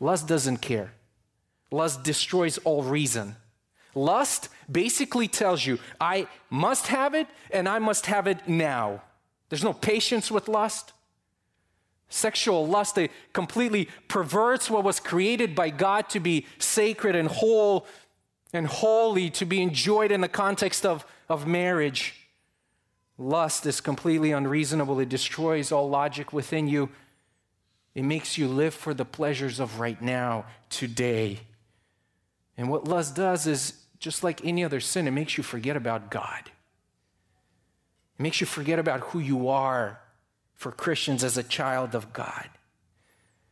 Lust 0.00 0.26
doesn't 0.26 0.58
care. 0.58 0.92
Lust 1.70 2.02
destroys 2.02 2.58
all 2.58 2.82
reason. 2.82 3.36
Lust 3.94 4.48
basically 4.70 5.28
tells 5.28 5.64
you, 5.64 5.78
I 6.00 6.26
must 6.50 6.88
have 6.88 7.14
it 7.14 7.28
and 7.50 7.68
I 7.68 7.78
must 7.78 8.06
have 8.06 8.26
it 8.26 8.48
now. 8.48 9.02
There's 9.48 9.62
no 9.62 9.72
patience 9.72 10.30
with 10.30 10.48
lust. 10.48 10.92
Sexual 12.08 12.66
lust 12.66 12.98
it 12.98 13.10
completely 13.32 13.88
perverts 14.08 14.68
what 14.68 14.84
was 14.84 15.00
created 15.00 15.54
by 15.54 15.70
God 15.70 16.08
to 16.10 16.20
be 16.20 16.46
sacred 16.58 17.14
and 17.14 17.28
whole 17.28 17.86
and 18.52 18.66
holy, 18.66 19.30
to 19.30 19.46
be 19.46 19.62
enjoyed 19.62 20.10
in 20.10 20.20
the 20.20 20.28
context 20.28 20.84
of, 20.84 21.06
of 21.28 21.46
marriage. 21.46 22.21
Lust 23.22 23.66
is 23.66 23.80
completely 23.80 24.32
unreasonable. 24.32 24.98
It 24.98 25.08
destroys 25.08 25.70
all 25.70 25.88
logic 25.88 26.32
within 26.32 26.66
you. 26.66 26.88
It 27.94 28.02
makes 28.02 28.36
you 28.36 28.48
live 28.48 28.74
for 28.74 28.94
the 28.94 29.04
pleasures 29.04 29.60
of 29.60 29.78
right 29.78 30.00
now, 30.02 30.44
today. 30.70 31.40
And 32.56 32.68
what 32.68 32.88
lust 32.88 33.14
does 33.14 33.46
is, 33.46 33.74
just 34.00 34.24
like 34.24 34.44
any 34.44 34.64
other 34.64 34.80
sin, 34.80 35.06
it 35.06 35.12
makes 35.12 35.36
you 35.36 35.44
forget 35.44 35.76
about 35.76 36.10
God. 36.10 36.50
It 38.18 38.22
makes 38.22 38.40
you 38.40 38.46
forget 38.46 38.80
about 38.80 39.00
who 39.00 39.20
you 39.20 39.48
are 39.48 40.00
for 40.54 40.72
Christians 40.72 41.22
as 41.22 41.36
a 41.36 41.44
child 41.44 41.94
of 41.94 42.12
God. 42.12 42.48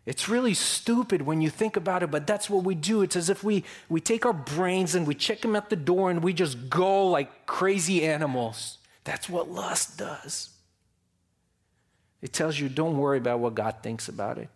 It's 0.04 0.28
really 0.28 0.54
stupid 0.54 1.22
when 1.22 1.40
you 1.40 1.50
think 1.50 1.76
about 1.76 2.02
it, 2.02 2.10
but 2.10 2.26
that's 2.26 2.50
what 2.50 2.64
we 2.64 2.74
do. 2.74 3.02
It's 3.02 3.14
as 3.14 3.30
if 3.30 3.44
we, 3.44 3.62
we 3.88 4.00
take 4.00 4.26
our 4.26 4.32
brains 4.32 4.96
and 4.96 5.06
we 5.06 5.14
check 5.14 5.42
them 5.42 5.54
at 5.54 5.70
the 5.70 5.76
door 5.76 6.10
and 6.10 6.24
we 6.24 6.32
just 6.32 6.68
go 6.68 7.06
like 7.06 7.46
crazy 7.46 8.04
animals. 8.04 8.78
That's 9.10 9.28
what 9.28 9.50
lust 9.50 9.98
does. 9.98 10.50
It 12.22 12.32
tells 12.32 12.60
you 12.60 12.68
don't 12.68 12.96
worry 12.96 13.18
about 13.18 13.40
what 13.40 13.56
God 13.56 13.78
thinks 13.82 14.06
about 14.06 14.38
it. 14.38 14.48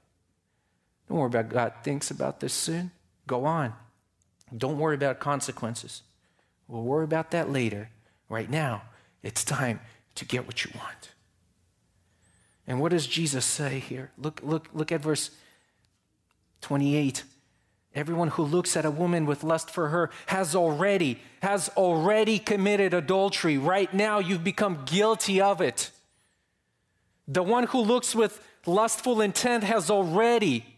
Don't 1.09 1.19
worry 1.19 1.27
about 1.27 1.49
God 1.49 1.73
thinks 1.83 2.13
about 2.13 2.39
this 2.39 2.53
sin. 2.55 2.93
Go 3.27 3.47
on. 3.47 3.73
Don't 4.57 4.79
worry 4.79 4.95
about 4.95 5.19
consequences. 5.19 6.03
We'll 6.69 6.85
worry 6.85 7.03
about 7.03 7.33
that 7.33 7.51
later. 7.51 7.91
Right 8.29 8.49
now, 8.49 8.83
it's 9.25 9.43
time 9.43 9.81
to 10.15 10.25
get 10.25 10.47
what 10.47 10.65
you 10.65 10.71
want. 10.77 11.11
And 12.69 12.81
what 12.81 12.93
does 12.93 13.09
Jesus 13.09 13.45
say 13.45 13.81
here? 13.81 14.13
Look, 14.17 14.41
look, 14.45 14.69
look 14.73 14.93
at 14.93 15.01
verse 15.01 15.33
28. 16.61 17.25
Everyone 17.95 18.29
who 18.29 18.43
looks 18.43 18.77
at 18.77 18.85
a 18.85 18.91
woman 18.91 19.25
with 19.25 19.45
lust 19.45 19.71
for 19.71 19.89
her 19.89 20.11
has 20.27 20.55
already, 20.55 21.21
has 21.43 21.69
already 21.77 22.39
committed 22.39 22.93
adultery. 22.93 23.57
Right 23.57 23.93
now, 23.95 24.19
you've 24.19 24.45
become 24.45 24.83
guilty 24.85 25.41
of 25.41 25.61
it. 25.61 25.91
The 27.29 27.43
one 27.43 27.65
who 27.65 27.81
looks 27.81 28.15
with 28.15 28.45
lustful 28.67 29.21
intent 29.21 29.65
has 29.65 29.91
already 29.91 30.75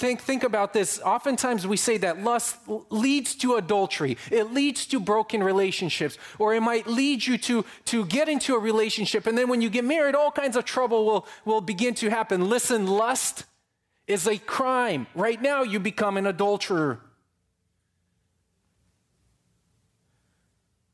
Think, 0.00 0.22
think 0.22 0.44
about 0.44 0.72
this. 0.72 0.98
Oftentimes 1.00 1.66
we 1.66 1.76
say 1.76 1.98
that 1.98 2.22
lust 2.22 2.56
leads 2.88 3.34
to 3.36 3.56
adultery, 3.56 4.16
it 4.30 4.52
leads 4.52 4.86
to 4.86 4.98
broken 4.98 5.42
relationships, 5.42 6.16
or 6.38 6.54
it 6.54 6.62
might 6.62 6.86
lead 6.86 7.26
you 7.26 7.36
to, 7.36 7.66
to 7.86 8.06
get 8.06 8.26
into 8.26 8.54
a 8.54 8.58
relationship. 8.58 9.26
And 9.26 9.36
then 9.36 9.48
when 9.48 9.60
you 9.60 9.68
get 9.68 9.84
married, 9.84 10.14
all 10.14 10.30
kinds 10.30 10.56
of 10.56 10.64
trouble 10.64 11.04
will, 11.04 11.26
will 11.44 11.60
begin 11.60 11.94
to 11.96 12.08
happen. 12.08 12.48
Listen, 12.48 12.86
lust 12.86 13.44
is 14.10 14.26
a 14.26 14.38
crime. 14.38 15.06
Right 15.14 15.40
now, 15.40 15.62
you 15.62 15.78
become 15.78 16.16
an 16.16 16.26
adulterer. 16.26 17.00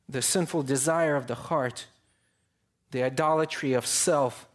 The 0.07 0.21
sinful 0.21 0.65
desire 0.65 1.17
of 1.17 1.27
the 1.27 1.35
heart, 1.35 1.87
the 2.91 3.03
idolatry 3.03 3.73
of 3.73 3.87
self 3.87 4.47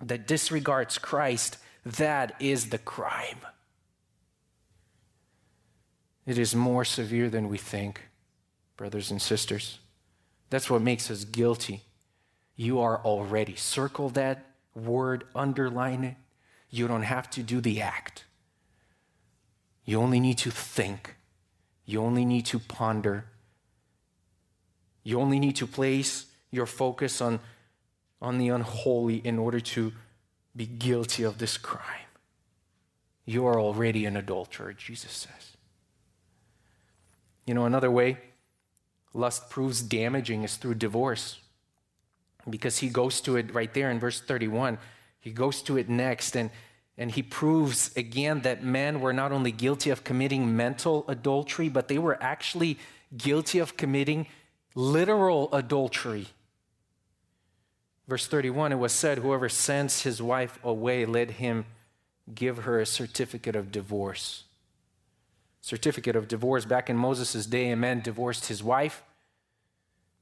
that 0.00 0.26
disregards 0.26 0.96
Christ, 0.96 1.58
that 1.84 2.34
is 2.40 2.70
the 2.70 2.78
crime. 2.78 3.40
It 6.26 6.38
is 6.38 6.54
more 6.54 6.86
severe 6.86 7.28
than 7.28 7.48
we 7.48 7.58
think, 7.58 8.00
brothers 8.78 9.10
and 9.10 9.20
sisters. 9.20 9.78
That's 10.48 10.70
what 10.70 10.80
makes 10.80 11.10
us 11.10 11.24
guilty. 11.24 11.82
You 12.56 12.80
are 12.80 12.98
already. 13.04 13.56
Circle 13.56 14.10
that 14.10 14.46
word, 14.74 15.24
underline 15.34 16.04
it. 16.04 16.16
You 16.70 16.88
don't 16.88 17.02
have 17.02 17.28
to 17.30 17.42
do 17.42 17.60
the 17.60 17.80
act. 17.80 18.24
You 19.84 20.00
only 20.00 20.20
need 20.20 20.38
to 20.38 20.50
think. 20.50 21.16
You 21.84 22.00
only 22.00 22.24
need 22.24 22.46
to 22.46 22.58
ponder. 22.58 23.26
You 25.02 25.20
only 25.20 25.38
need 25.38 25.56
to 25.56 25.66
place 25.66 26.26
your 26.50 26.66
focus 26.66 27.20
on, 27.20 27.40
on 28.22 28.38
the 28.38 28.48
unholy 28.48 29.16
in 29.16 29.38
order 29.38 29.60
to 29.60 29.92
be 30.54 30.66
guilty 30.66 31.22
of 31.22 31.38
this 31.38 31.56
crime. 31.58 32.06
You 33.24 33.46
are 33.46 33.60
already 33.60 34.04
an 34.06 34.16
adulterer, 34.16 34.72
Jesus 34.72 35.12
says. 35.12 35.56
You 37.46 37.54
know, 37.54 37.64
another 37.64 37.90
way 37.90 38.18
lust 39.12 39.50
proves 39.50 39.82
damaging 39.82 40.44
is 40.44 40.56
through 40.56 40.74
divorce. 40.74 41.40
Because 42.48 42.78
he 42.78 42.88
goes 42.88 43.20
to 43.22 43.36
it 43.36 43.52
right 43.52 43.72
there 43.74 43.90
in 43.90 43.98
verse 43.98 44.20
31. 44.20 44.78
He 45.20 45.30
goes 45.30 45.62
to 45.62 45.76
it 45.76 45.88
next 45.88 46.36
and, 46.36 46.50
and 46.98 47.10
he 47.10 47.22
proves 47.22 47.94
again 47.96 48.40
that 48.42 48.64
men 48.64 49.00
were 49.00 49.12
not 49.12 49.32
only 49.32 49.52
guilty 49.52 49.90
of 49.90 50.04
committing 50.04 50.56
mental 50.56 51.04
adultery, 51.08 51.68
but 51.68 51.88
they 51.88 51.98
were 51.98 52.20
actually 52.22 52.78
guilty 53.16 53.58
of 53.58 53.76
committing 53.76 54.26
literal 54.74 55.48
adultery. 55.52 56.28
Verse 58.08 58.26
31 58.26 58.72
it 58.72 58.76
was 58.76 58.92
said, 58.92 59.18
Whoever 59.18 59.48
sends 59.48 60.02
his 60.02 60.20
wife 60.20 60.58
away, 60.64 61.06
let 61.06 61.32
him 61.32 61.66
give 62.34 62.58
her 62.58 62.80
a 62.80 62.86
certificate 62.86 63.54
of 63.54 63.70
divorce 63.70 64.44
certificate 65.60 66.16
of 66.16 66.28
divorce. 66.28 66.64
Back 66.64 66.90
in 66.90 66.96
Moses' 66.96 67.46
day, 67.46 67.70
a 67.70 67.76
man 67.76 68.00
divorced 68.00 68.46
his 68.46 68.62
wife, 68.62 69.02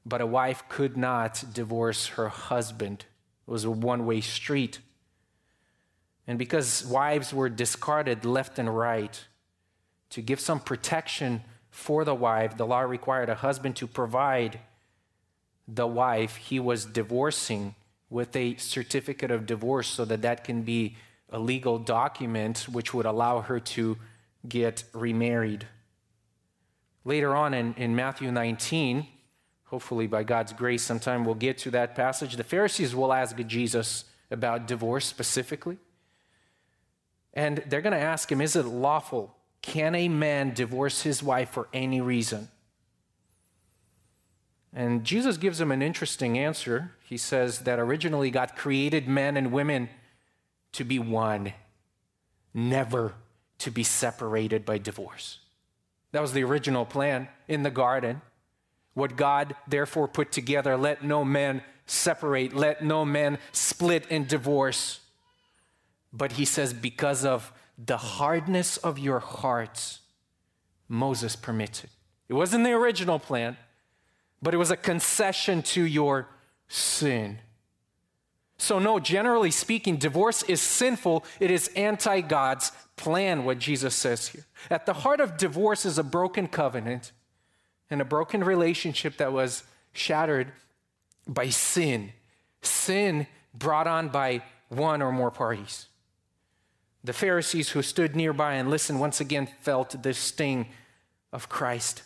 but 0.05 0.21
a 0.21 0.27
wife 0.27 0.65
could 0.69 0.97
not 0.97 1.45
divorce 1.53 2.09
her 2.09 2.29
husband. 2.29 3.05
It 3.47 3.51
was 3.51 3.65
a 3.65 3.71
one 3.71 4.07
way 4.07 4.21
street. 4.21 4.81
And 6.29 6.39
because 6.39 6.85
wives 6.85 7.33
were 7.33 7.49
discarded 7.49 8.27
left 8.27 8.59
and 8.59 8.77
right, 8.77 9.27
to 10.11 10.21
give 10.21 10.41
some 10.41 10.61
protection 10.61 11.43
for 11.71 12.05
the 12.05 12.15
wife, 12.15 12.59
the 12.59 12.67
law 12.67 12.81
required 12.81 13.31
a 13.31 13.35
husband 13.35 13.77
to 13.77 13.87
provide 13.87 14.61
the 15.67 15.87
wife 15.87 16.37
he 16.37 16.61
was 16.61 16.85
divorcing 16.85 17.75
with 18.11 18.37
a 18.37 18.57
certificate 18.57 19.31
of 19.31 19.47
divorce 19.47 19.89
so 19.89 20.05
that 20.05 20.21
that 20.21 20.45
can 20.45 20.63
be 20.63 20.97
a 21.31 21.39
legal 21.39 21.79
document 21.79 22.67
which 22.71 22.93
would 22.93 23.07
allow 23.07 23.41
her 23.41 23.59
to 23.59 23.97
get 24.47 24.85
remarried. 24.93 25.67
Later 27.07 27.35
on 27.35 27.55
in, 27.55 27.75
in 27.75 27.97
Matthew 27.97 28.31
19, 28.31 29.07
hopefully 29.65 30.07
by 30.07 30.25
God's 30.25 30.53
grace, 30.53 30.83
sometime 30.83 31.25
we'll 31.25 31.35
get 31.35 31.57
to 31.59 31.71
that 31.71 31.95
passage. 31.95 32.37
The 32.37 32.45
Pharisees 32.45 32.95
will 32.95 33.15
ask 33.15 33.35
Jesus 33.47 34.05
about 34.31 34.67
divorce 34.67 35.07
specifically. 35.07 35.79
And 37.39 37.63
they're 37.69 37.83
going 37.83 37.93
to 37.93 38.01
ask 38.01 38.33
him, 38.33 38.41
Is 38.41 38.57
it 38.57 38.65
lawful? 38.65 39.33
Can 39.63 39.95
a 39.95 40.09
man 40.09 40.55
divorce 40.55 41.03
his 41.03 41.23
wife 41.23 41.51
for 41.51 41.69
any 41.73 42.01
reason? 42.01 42.49
And 44.75 45.05
Jesus 45.05 45.37
gives 45.37 45.61
him 45.61 45.71
an 45.71 45.81
interesting 45.81 46.37
answer. 46.37 46.91
He 47.05 47.17
says 47.17 47.61
that 47.61 47.79
originally 47.79 48.33
God 48.33 48.57
created 48.57 49.07
men 49.07 49.37
and 49.37 49.53
women 49.53 49.89
to 50.73 50.83
be 50.83 50.99
one, 50.99 51.53
never 52.53 53.15
to 53.59 53.71
be 53.71 53.85
separated 53.85 54.65
by 54.65 54.79
divorce. 54.79 55.39
That 56.11 56.23
was 56.23 56.33
the 56.33 56.43
original 56.43 56.85
plan 56.85 57.29
in 57.47 57.63
the 57.63 57.71
garden. 57.71 58.21
What 58.95 59.15
God 59.15 59.55
therefore 59.69 60.09
put 60.09 60.33
together, 60.33 60.77
let 60.77 61.05
no 61.05 61.25
man 61.25 61.63
separate, 61.87 62.53
let 62.53 62.83
no 62.83 63.05
man 63.05 63.39
split 63.53 64.09
in 64.09 64.27
divorce. 64.27 64.99
But 66.13 66.33
he 66.33 66.45
says, 66.45 66.73
because 66.73 67.25
of 67.25 67.53
the 67.77 67.97
hardness 67.97 68.77
of 68.79 68.99
your 68.99 69.21
hearts, 69.21 70.01
Moses 70.89 71.37
permitted. 71.37 71.91
It 72.29 72.35
wasn't 72.35 72.65
the 72.65 72.73
original 72.73 73.19
plan, 73.19 73.57
but 74.43 74.55
it 74.55 74.59
was 74.59 74.71
a 74.71 74.77
concession 74.77 75.63
to 75.63 75.83
your 75.83 76.29
sin. 76.69 77.39
So, 78.59 78.79
no, 78.79 78.99
generally 78.99 79.53
speaking, 79.53 79.97
divorce 79.97 80.43
is 80.43 80.61
sinful. 80.61 81.25
It 81.39 81.51
is 81.51 81.69
anti 81.77 82.21
God's 82.21 82.73
plan, 82.97 83.45
what 83.45 83.59
Jesus 83.59 83.95
says 83.95 84.29
here. 84.29 84.45
At 84.69 84.85
the 84.85 84.93
heart 84.93 85.21
of 85.21 85.37
divorce 85.37 85.87
is 85.87 85.99
a 85.99 86.03
broken 86.03 86.49
covenant 86.49 87.13
and 87.89 88.01
a 88.01 88.05
broken 88.05 88.43
relationship 88.43 89.17
that 89.19 89.33
was 89.33 89.63
shattered 89.93 90.53
by 91.27 91.51
sin. 91.51 92.13
Sin 92.63 93.27
brought 93.55 93.87
on 93.87 94.09
by 94.09 94.43
one 94.69 95.03
or 95.03 95.13
more 95.13 95.31
parties. 95.31 95.87
The 97.05 97.13
Pharisees 97.13 97.71
who 97.71 97.83
stood 97.83 98.17
nearby 98.17 98.55
and 98.55 98.71
listened 98.71 99.01
once 99.01 99.21
again 99.21 99.49
felt 99.61 100.03
the 100.03 100.15
sting 100.15 100.69
of 101.33 101.49
Christ. 101.49 102.03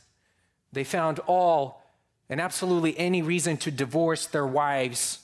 They 0.73 0.85
found 0.85 1.19
all 1.21 1.83
and 2.29 2.41
absolutely 2.41 2.99
any 2.99 3.23
reason 3.23 3.57
to 3.59 3.71
divorce 3.71 4.27
their 4.27 4.47
wives 4.47 5.21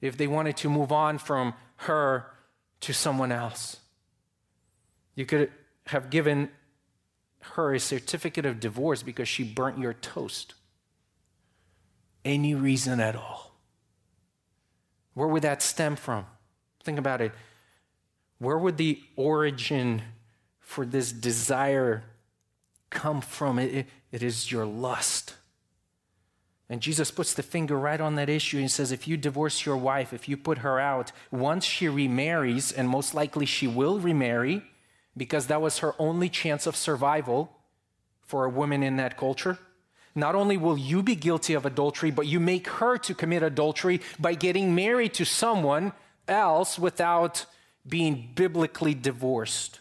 if 0.00 0.16
they 0.16 0.26
wanted 0.26 0.56
to 0.58 0.70
move 0.70 0.92
on 0.92 1.18
from 1.18 1.54
her 1.76 2.26
to 2.80 2.92
someone 2.92 3.32
else. 3.32 3.76
You 5.14 5.26
could 5.26 5.50
have 5.86 6.10
given 6.10 6.50
her 7.40 7.74
a 7.74 7.80
certificate 7.80 8.46
of 8.46 8.60
divorce 8.60 9.02
because 9.02 9.28
she 9.28 9.44
burnt 9.44 9.78
your 9.78 9.94
toast. 9.94 10.54
Any 12.24 12.54
reason 12.54 13.00
at 13.00 13.16
all. 13.16 13.54
Where 15.14 15.28
would 15.28 15.42
that 15.42 15.62
stem 15.62 15.96
from? 15.96 16.26
Think 16.84 16.98
about 16.98 17.20
it. 17.20 17.32
Where 18.40 18.58
would 18.58 18.78
the 18.78 19.00
origin 19.16 20.02
for 20.58 20.84
this 20.84 21.12
desire 21.12 22.02
come 22.88 23.20
from? 23.20 23.58
it, 23.58 23.86
it 24.10 24.22
is 24.22 24.50
your 24.50 24.64
lust. 24.64 25.34
And 26.70 26.80
Jesus 26.80 27.10
puts 27.10 27.34
the 27.34 27.42
finger 27.42 27.78
right 27.78 28.00
on 28.00 28.14
that 28.14 28.28
issue 28.28 28.58
and 28.58 28.70
says, 28.70 28.92
if 28.92 29.06
you 29.06 29.16
divorce 29.16 29.66
your 29.66 29.76
wife, 29.76 30.12
if 30.12 30.28
you 30.28 30.36
put 30.36 30.58
her 30.58 30.80
out, 30.80 31.12
once 31.30 31.64
she 31.64 31.88
remarries, 31.88 32.72
and 32.72 32.88
most 32.88 33.12
likely 33.12 33.44
she 33.44 33.66
will 33.66 33.98
remarry, 33.98 34.62
because 35.16 35.48
that 35.48 35.60
was 35.60 35.78
her 35.78 35.94
only 35.98 36.28
chance 36.28 36.66
of 36.66 36.76
survival 36.76 37.52
for 38.22 38.44
a 38.44 38.50
woman 38.50 38.82
in 38.82 38.96
that 38.96 39.18
culture. 39.18 39.58
Not 40.14 40.34
only 40.34 40.56
will 40.56 40.78
you 40.78 41.02
be 41.02 41.14
guilty 41.14 41.54
of 41.54 41.66
adultery, 41.66 42.10
but 42.10 42.26
you 42.26 42.40
make 42.40 42.68
her 42.68 42.96
to 42.98 43.14
commit 43.14 43.42
adultery 43.42 44.00
by 44.18 44.34
getting 44.34 44.74
married 44.74 45.12
to 45.14 45.26
someone 45.26 45.92
else 46.26 46.78
without 46.78 47.46
being 47.86 48.30
biblically 48.34 48.94
divorced. 48.94 49.80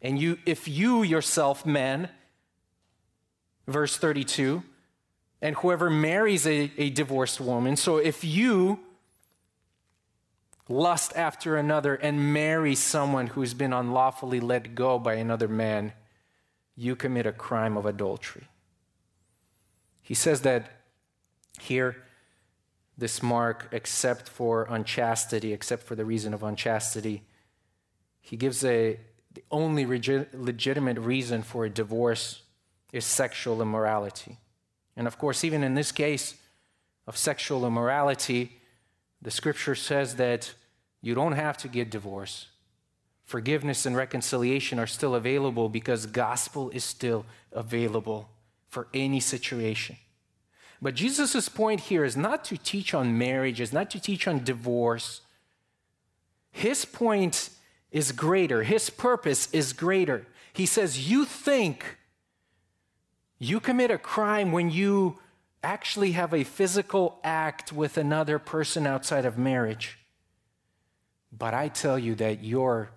And 0.00 0.18
you, 0.18 0.38
if 0.46 0.68
you 0.68 1.02
yourself, 1.02 1.64
men, 1.64 2.08
verse 3.66 3.96
32, 3.96 4.62
and 5.40 5.56
whoever 5.56 5.90
marries 5.90 6.46
a, 6.46 6.70
a 6.78 6.90
divorced 6.90 7.40
woman. 7.40 7.76
So 7.76 7.98
if 7.98 8.24
you 8.24 8.80
lust 10.68 11.12
after 11.16 11.56
another 11.56 11.94
and 11.94 12.32
marry 12.32 12.74
someone 12.74 13.28
who's 13.28 13.54
been 13.54 13.72
unlawfully 13.72 14.40
let 14.40 14.74
go 14.74 14.98
by 14.98 15.14
another 15.14 15.48
man, 15.48 15.92
you 16.76 16.96
commit 16.96 17.26
a 17.26 17.32
crime 17.32 17.76
of 17.76 17.86
adultery. 17.86 18.44
He 20.02 20.14
says 20.14 20.42
that 20.42 20.70
here, 21.60 22.03
this 22.96 23.22
mark, 23.22 23.68
except 23.72 24.28
for 24.28 24.66
unchastity, 24.70 25.52
except 25.52 25.82
for 25.82 25.94
the 25.94 26.04
reason 26.04 26.32
of 26.32 26.42
unchastity, 26.42 27.22
he 28.20 28.36
gives 28.36 28.64
a 28.64 28.98
the 29.34 29.42
only 29.50 29.84
legitimate 29.84 30.98
reason 30.98 31.42
for 31.42 31.64
a 31.64 31.70
divorce 31.70 32.42
is 32.92 33.04
sexual 33.04 33.60
immorality. 33.60 34.38
And 34.96 35.08
of 35.08 35.18
course, 35.18 35.42
even 35.42 35.64
in 35.64 35.74
this 35.74 35.90
case 35.90 36.36
of 37.06 37.16
sexual 37.16 37.66
immorality, 37.66 38.60
the 39.20 39.32
scripture 39.32 39.74
says 39.74 40.14
that 40.16 40.54
You 41.02 41.14
don't 41.14 41.32
have 41.32 41.58
to 41.58 41.68
get 41.68 41.90
divorced. 41.90 42.46
Forgiveness 43.24 43.86
and 43.86 43.96
reconciliation 43.96 44.78
are 44.78 44.86
still 44.86 45.14
available 45.14 45.68
because 45.68 46.06
gospel 46.06 46.70
is 46.70 46.84
still 46.84 47.26
available 47.52 48.28
for 48.68 48.86
any 48.94 49.20
situation. 49.20 49.96
But 50.84 50.96
Jesus' 50.96 51.48
point 51.48 51.80
here 51.80 52.04
is 52.04 52.14
not 52.14 52.44
to 52.44 52.58
teach 52.58 52.92
on 52.92 53.16
marriage, 53.16 53.58
is 53.58 53.72
not 53.72 53.88
to 53.92 53.98
teach 53.98 54.28
on 54.28 54.44
divorce. 54.44 55.22
His 56.50 56.84
point 56.84 57.48
is 57.90 58.12
greater, 58.12 58.64
his 58.64 58.90
purpose 58.90 59.48
is 59.50 59.72
greater. 59.72 60.26
He 60.52 60.66
says, 60.66 61.08
You 61.08 61.24
think 61.24 61.96
you 63.38 63.60
commit 63.60 63.90
a 63.92 63.96
crime 63.96 64.52
when 64.52 64.70
you 64.70 65.18
actually 65.62 66.12
have 66.12 66.34
a 66.34 66.44
physical 66.44 67.18
act 67.24 67.72
with 67.72 67.96
another 67.96 68.38
person 68.38 68.86
outside 68.86 69.24
of 69.24 69.38
marriage. 69.38 69.98
But 71.32 71.54
I 71.54 71.68
tell 71.68 71.98
you 71.98 72.14
that 72.16 72.44
your 72.44 72.90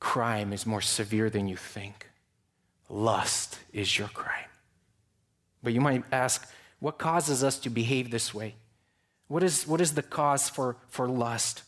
crime 0.00 0.52
is 0.52 0.66
more 0.66 0.82
severe 0.82 1.30
than 1.30 1.48
you 1.48 1.56
think. 1.56 2.10
Lust 2.90 3.58
is 3.72 3.98
your 3.98 4.08
crime. 4.08 4.50
But 5.62 5.72
you 5.72 5.80
might 5.80 6.04
ask, 6.12 6.46
what 6.80 6.98
causes 6.98 7.42
us 7.42 7.58
to 7.58 7.70
behave 7.70 8.10
this 8.10 8.32
way? 8.32 8.54
What 9.26 9.42
is, 9.42 9.66
what 9.66 9.80
is 9.80 9.94
the 9.94 10.02
cause 10.02 10.48
for, 10.48 10.76
for 10.88 11.08
lust? 11.08 11.62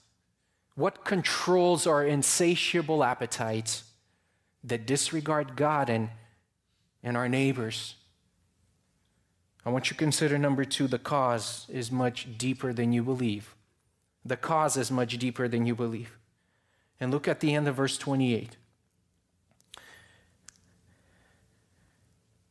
What 0.75 1.05
controls 1.05 1.87
our 1.87 2.05
insatiable 2.05 3.05
appetites 3.05 3.85
that 4.65 4.87
disregard 4.87 5.57
God 5.57 5.91
and, 5.91 6.11
and 7.03 7.17
our 7.17 7.29
neighbors? 7.29 7.97
I 9.65 9.71
want 9.71 9.91
you 9.91 9.95
to 9.95 9.99
consider 9.99 10.39
number 10.39 10.65
two 10.65 10.87
the 10.87 10.99
cause 10.99 11.67
is 11.69 11.93
much 11.93 12.39
deeper 12.39 12.73
than 12.73 12.93
you 12.93 13.03
believe. 13.03 13.55
The 14.25 14.37
cause 14.37 14.77
is 14.77 14.91
much 14.91 15.19
deeper 15.19 15.49
than 15.49 15.67
you 15.67 15.75
believe. 15.75 16.17
And 16.99 17.11
look 17.11 17.29
at 17.29 17.41
the 17.41 17.55
end 17.55 17.69
of 17.69 17.77
verse 17.77 17.99
28. 17.99 18.57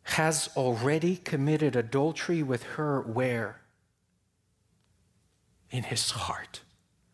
Has 0.10 0.50
already 0.58 1.18
committed 1.18 1.76
adultery 1.76 2.42
with 2.42 2.64
her 2.64 3.02
where? 3.02 3.62
In 5.70 5.84
his 5.84 6.10
heart. 6.12 6.62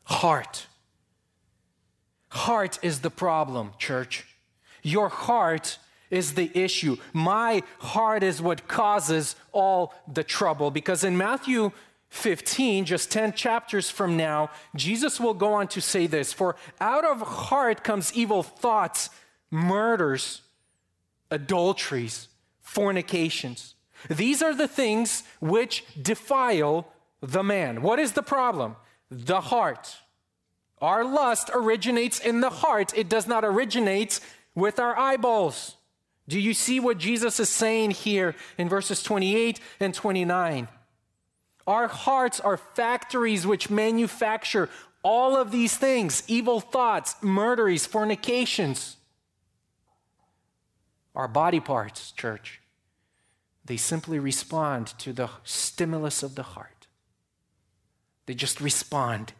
Heart. 0.04 0.68
Heart 2.30 2.80
is 2.82 3.02
the 3.02 3.10
problem, 3.10 3.72
church. 3.78 4.26
Your 4.82 5.10
heart 5.10 5.78
is 6.10 6.36
the 6.36 6.50
issue. 6.54 6.96
My 7.12 7.64
heart 7.80 8.24
is 8.24 8.42
what 8.42 8.68
causes 8.70 9.36
all 9.52 9.94
the 10.12 10.24
trouble. 10.24 10.72
Because 10.72 11.04
in 11.04 11.18
Matthew 11.18 11.74
15, 12.10 12.86
just 12.86 13.12
10 13.12 13.34
chapters 13.34 13.90
from 13.90 14.16
now, 14.16 14.50
Jesus 14.74 15.20
will 15.20 15.34
go 15.34 15.54
on 15.54 15.68
to 15.68 15.82
say 15.82 16.08
this 16.08 16.32
For 16.32 16.56
out 16.80 17.04
of 17.04 17.20
heart 17.22 17.84
comes 17.84 18.14
evil 18.14 18.42
thoughts, 18.42 19.10
murders, 19.52 20.42
adulteries, 21.30 22.30
fornications. 22.66 23.76
These 24.10 24.42
are 24.42 24.54
the 24.54 24.68
things 24.68 25.24
which 25.40 25.86
defile 26.02 26.92
the 27.22 27.44
man. 27.44 27.82
What 27.82 28.00
is 28.00 28.14
the 28.14 28.24
problem? 28.24 28.76
The 29.10 29.40
heart. 29.40 29.98
Our 30.82 31.06
lust 31.06 31.50
originates 31.54 32.20
in 32.20 32.42
the 32.42 32.50
heart, 32.50 32.92
it 32.98 33.08
does 33.08 33.28
not 33.28 33.46
originate 33.46 34.20
with 34.56 34.80
our 34.80 34.98
eyeballs. 34.98 35.78
Do 36.28 36.40
you 36.40 36.54
see 36.54 36.80
what 36.80 36.98
Jesus 36.98 37.40
is 37.40 37.50
saying 37.50 37.92
here 37.92 38.36
in 38.58 38.68
verses 38.68 39.04
28 39.04 39.60
and 39.80 39.94
29? 39.94 40.68
Our 41.68 41.88
hearts 41.88 42.40
are 42.40 42.58
factories 42.58 43.46
which 43.48 43.70
manufacture 43.70 44.70
all 45.04 45.38
of 45.38 45.52
these 45.52 45.78
things 45.78 46.24
evil 46.28 46.60
thoughts, 46.60 47.16
murderies, 47.22 47.86
fornications. 47.86 48.98
Our 51.16 51.28
body 51.28 51.60
parts, 51.60 52.12
church, 52.12 52.62
they 53.64 53.78
simply 53.78 54.20
respond 54.20 54.88
to 55.00 55.14
the 55.14 55.30
stimulus 55.44 56.22
of 56.24 56.36
the 56.36 56.44
heart. 56.44 56.88
They 58.26 58.34
just 58.34 58.60
respond. 58.60 59.34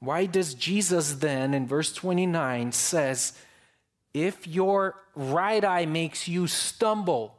Why 0.00 0.26
does 0.26 0.54
Jesus 0.54 1.14
then, 1.14 1.54
in 1.54 1.66
verse 1.66 1.92
29, 1.92 2.72
says, 2.72 3.32
if 4.12 4.46
your 4.46 4.96
right 5.14 5.64
eye 5.64 5.86
makes 5.86 6.26
you 6.26 6.46
stumble, 6.46 7.36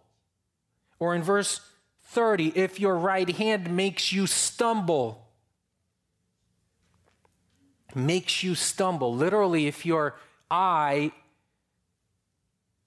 or 1.00 1.14
in 1.14 1.24
verse 1.24 1.62
30, 2.06 2.54
if 2.56 2.80
your 2.80 2.96
right 2.96 3.30
hand 3.30 3.76
makes 3.76 4.12
you 4.12 4.28
stumble, 4.28 5.28
makes 7.94 8.44
you 8.44 8.56
stumble. 8.56 9.14
Literally, 9.14 9.68
if 9.68 9.86
your 9.86 10.16
eye 10.50 11.12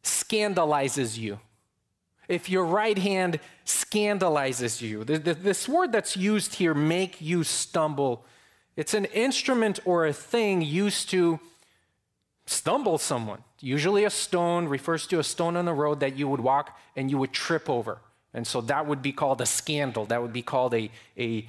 scandalizes 0.03 1.19
you, 1.19 1.41
if 2.29 2.49
your 2.49 2.65
right 2.65 2.99
hand 2.99 3.41
scandalizes 3.65 4.81
you. 4.81 5.05
This 5.05 5.69
word 5.69 5.93
that's 5.93 6.17
used 6.17 6.55
here, 6.55 6.75
make 6.75 7.21
you 7.21 7.45
stumble, 7.45 8.25
it's 8.77 8.95
an 8.95 9.05
instrument 9.07 9.81
or 9.85 10.07
a 10.07 10.13
thing 10.13 10.63
used 10.63 11.11
to 11.11 11.41
stumble 12.47 12.99
someone. 12.99 13.45
Usually, 13.61 14.05
a 14.05 14.11
stone 14.11 14.69
refers 14.69 15.07
to 15.09 15.19
a 15.19 15.25
stone 15.25 15.57
on 15.57 15.67
the 15.67 15.75
road 15.75 16.01
that 16.01 16.17
you 16.17 16.27
would 16.29 16.41
walk 16.41 16.79
and 16.97 17.11
you 17.11 17.19
would 17.19 17.33
trip 17.33 17.69
over. 17.69 18.01
And 18.33 18.47
so 18.47 18.61
that 18.63 18.87
would 18.87 19.03
be 19.03 19.13
called 19.13 19.41
a 19.41 19.47
scandal. 19.47 20.07
That 20.07 20.23
would 20.23 20.33
be 20.33 20.43
called 20.43 20.73
a, 20.73 20.91
a 21.19 21.47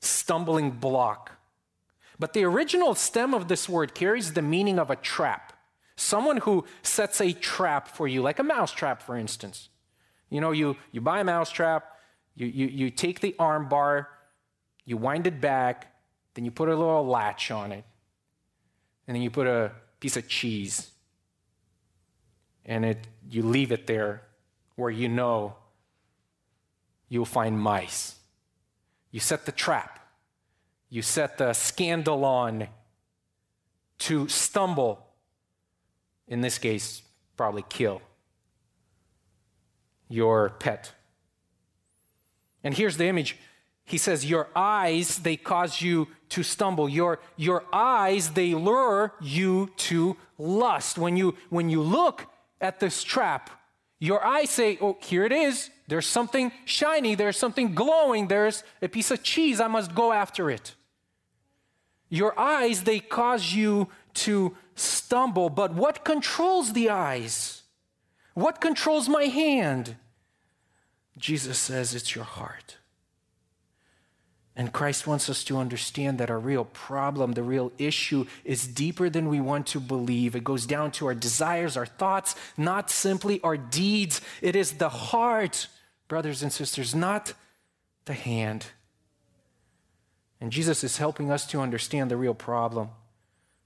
stumbling 0.00 0.70
block. 0.70 1.32
But 2.18 2.32
the 2.32 2.44
original 2.44 2.94
stem 2.94 3.34
of 3.34 3.48
this 3.48 3.68
word 3.68 3.94
carries 3.94 4.32
the 4.32 4.42
meaning 4.42 4.78
of 4.78 4.90
a 4.90 4.96
trap. 4.96 5.52
Someone 6.00 6.38
who 6.38 6.64
sets 6.82 7.20
a 7.20 7.32
trap 7.32 7.88
for 7.88 8.06
you, 8.06 8.22
like 8.22 8.38
a 8.38 8.44
mouse 8.44 8.72
trap, 8.72 9.02
for 9.02 9.16
instance. 9.16 9.68
You 10.30 10.40
know, 10.40 10.52
you, 10.52 10.76
you 10.92 11.00
buy 11.00 11.20
a 11.20 11.24
mouse 11.24 11.50
trap, 11.50 11.96
you, 12.34 12.46
you, 12.46 12.66
you 12.66 12.90
take 12.90 13.20
the 13.20 13.34
arm 13.38 13.68
bar, 13.68 14.08
you 14.84 14.96
wind 14.96 15.26
it 15.26 15.40
back, 15.40 15.94
then 16.34 16.44
you 16.44 16.50
put 16.50 16.68
a 16.68 16.76
little 16.76 17.06
latch 17.06 17.50
on 17.50 17.72
it, 17.72 17.84
and 19.06 19.14
then 19.14 19.22
you 19.22 19.30
put 19.30 19.46
a 19.46 19.72
piece 20.00 20.16
of 20.16 20.28
cheese 20.28 20.90
and 22.68 22.84
it, 22.84 23.08
you 23.28 23.42
leave 23.42 23.72
it 23.72 23.86
there 23.86 24.22
where 24.76 24.90
you 24.90 25.08
know 25.08 25.56
you'll 27.08 27.24
find 27.24 27.58
mice. 27.58 28.16
You 29.10 29.18
set 29.18 29.46
the 29.46 29.52
trap, 29.52 29.98
you 30.90 31.02
set 31.02 31.38
the 31.38 31.54
scandal 31.54 32.24
on 32.24 32.68
to 34.00 34.28
stumble, 34.28 35.07
in 36.28 36.40
this 36.40 36.58
case, 36.58 37.02
probably 37.36 37.64
kill 37.68 38.02
your 40.08 40.50
pet. 40.50 40.92
And 42.64 42.74
here's 42.74 42.96
the 42.96 43.06
image 43.06 43.36
he 43.88 43.96
says, 43.96 44.26
Your 44.26 44.48
eyes, 44.54 45.18
they 45.18 45.36
cause 45.36 45.80
you 45.80 46.08
to 46.30 46.42
stumble. 46.42 46.90
Your, 46.90 47.20
your 47.36 47.64
eyes, 47.72 48.30
they 48.30 48.54
lure 48.54 49.14
you 49.20 49.70
to 49.78 50.16
lust. 50.36 50.98
When 50.98 51.16
you, 51.16 51.34
when 51.48 51.70
you 51.70 51.80
look 51.80 52.26
at 52.60 52.80
this 52.80 53.02
trap, 53.02 53.48
your 53.98 54.22
eyes 54.22 54.50
say, 54.50 54.76
Oh, 54.82 54.98
here 55.00 55.24
it 55.24 55.32
is. 55.32 55.70
There's 55.88 56.06
something 56.06 56.52
shiny. 56.66 57.14
There's 57.14 57.38
something 57.38 57.74
glowing. 57.74 58.28
There's 58.28 58.62
a 58.82 58.88
piece 58.88 59.10
of 59.10 59.22
cheese. 59.22 59.58
I 59.58 59.68
must 59.68 59.94
go 59.94 60.12
after 60.12 60.50
it. 60.50 60.74
Your 62.10 62.38
eyes, 62.38 62.84
they 62.84 63.00
cause 63.00 63.54
you 63.54 63.88
to 64.18 64.56
stumble. 64.74 65.50
But 65.50 65.74
what 65.74 66.04
controls 66.04 66.72
the 66.72 66.90
eyes? 66.90 67.62
What 68.34 68.60
controls 68.60 69.08
my 69.08 69.24
hand? 69.24 69.96
Jesus 71.16 71.58
says 71.58 71.94
it's 71.94 72.14
your 72.14 72.24
heart. 72.24 72.76
And 74.54 74.72
Christ 74.72 75.06
wants 75.06 75.30
us 75.30 75.44
to 75.44 75.56
understand 75.56 76.18
that 76.18 76.30
our 76.30 76.38
real 76.38 76.64
problem, 76.64 77.32
the 77.32 77.44
real 77.44 77.70
issue, 77.78 78.26
is 78.44 78.66
deeper 78.66 79.08
than 79.08 79.28
we 79.28 79.40
want 79.40 79.68
to 79.68 79.80
believe. 79.80 80.34
It 80.34 80.42
goes 80.42 80.66
down 80.66 80.90
to 80.92 81.06
our 81.06 81.14
desires, 81.14 81.76
our 81.76 81.86
thoughts, 81.86 82.34
not 82.56 82.90
simply 82.90 83.40
our 83.42 83.56
deeds. 83.56 84.20
It 84.42 84.56
is 84.56 84.72
the 84.72 84.88
heart, 84.88 85.68
brothers 86.08 86.42
and 86.42 86.52
sisters, 86.52 86.92
not 86.92 87.34
the 88.06 88.14
hand. 88.14 88.66
And 90.40 90.50
Jesus 90.50 90.82
is 90.82 90.98
helping 90.98 91.30
us 91.30 91.46
to 91.46 91.60
understand 91.60 92.10
the 92.10 92.16
real 92.16 92.34
problem 92.34 92.90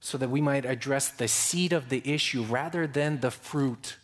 so 0.05 0.17
that 0.17 0.29
we 0.29 0.41
might 0.41 0.65
address 0.65 1.07
the 1.07 1.29
seed 1.29 1.71
of 1.71 1.87
the 1.87 2.01
issue 2.03 2.43
rather 2.43 2.85
than 2.85 3.21
the 3.21 3.31
fruit. 3.31 3.95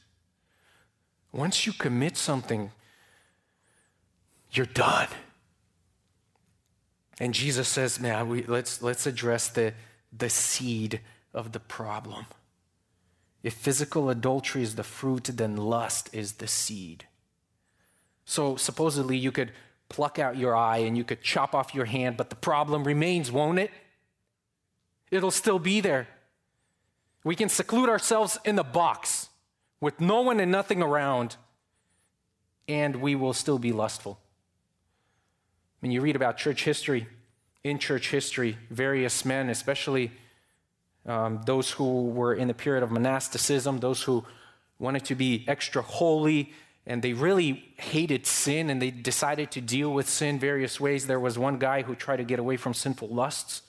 Once 1.34 1.68
you 1.68 1.74
commit 1.74 2.16
something, 2.16 2.72
you're 4.50 4.66
done. 4.66 5.10
And 7.20 7.34
Jesus 7.34 7.68
says, 7.68 8.00
man, 8.00 8.30
we, 8.30 8.44
let's, 8.44 8.82
let's 8.82 9.06
address 9.06 9.50
the, 9.50 9.74
the 10.18 10.30
seed 10.30 11.02
of 11.34 11.52
the 11.52 11.60
problem. 11.60 12.28
If 13.44 13.56
physical 13.56 14.10
adultery 14.10 14.64
is 14.64 14.76
the 14.76 14.84
fruit, 14.84 15.26
then 15.26 15.58
lust 15.58 16.10
is 16.14 16.36
the 16.36 16.48
seed. 16.48 17.08
So 18.24 18.56
supposedly 18.56 19.18
you 19.18 19.34
could 19.34 19.52
pluck 19.90 20.18
out 20.18 20.38
your 20.38 20.56
eye 20.56 20.78
and 20.78 20.98
you 20.98 21.04
could 21.04 21.22
chop 21.22 21.54
off 21.54 21.76
your 21.76 21.86
hand, 21.86 22.16
but 22.16 22.30
the 22.30 22.38
problem 22.38 22.86
remains, 22.86 23.34
won't 23.34 23.60
it? 23.60 23.72
It'll 25.12 25.32
still 25.32 25.60
be 25.60 25.82
there. 25.82 26.08
We 27.24 27.36
can 27.36 27.50
seclude 27.50 27.90
ourselves 27.90 28.38
in 28.46 28.56
the 28.56 28.64
box 28.64 29.30
with 29.82 30.00
no 30.00 30.22
one 30.22 30.40
and 30.40 30.52
nothing 30.52 30.82
around, 30.82 31.38
and 32.68 32.98
we 32.98 33.16
will 33.16 33.34
still 33.34 33.60
be 33.60 33.72
lustful. 33.72 34.20
When 35.80 35.92
you 35.92 36.02
read 36.02 36.16
about 36.16 36.38
church 36.38 36.64
history, 36.64 37.08
in 37.64 37.80
church 37.80 38.12
history, 38.12 38.58
various 38.70 39.26
men, 39.26 39.50
especially 39.50 40.12
um, 41.06 41.42
those 41.46 41.72
who 41.72 42.06
were 42.06 42.34
in 42.34 42.48
the 42.48 42.54
period 42.54 42.84
of 42.84 42.92
monasticism, 42.92 43.80
those 43.80 44.04
who 44.04 44.26
wanted 44.78 45.06
to 45.06 45.16
be 45.16 45.46
extra 45.48 45.82
holy, 45.82 46.54
and 46.86 47.02
they 47.02 47.14
really 47.14 47.74
hated 47.78 48.26
sin 48.26 48.70
and 48.70 48.82
they 48.82 48.92
decided 48.92 49.52
to 49.52 49.62
deal 49.62 49.94
with 49.94 50.10
sin 50.10 50.40
various 50.40 50.80
ways. 50.80 51.08
There 51.08 51.20
was 51.20 51.38
one 51.38 51.58
guy 51.58 51.84
who 51.84 51.96
tried 51.96 52.18
to 52.18 52.24
get 52.24 52.40
away 52.40 52.58
from 52.58 52.74
sinful 52.74 53.10
lusts. 53.10 53.62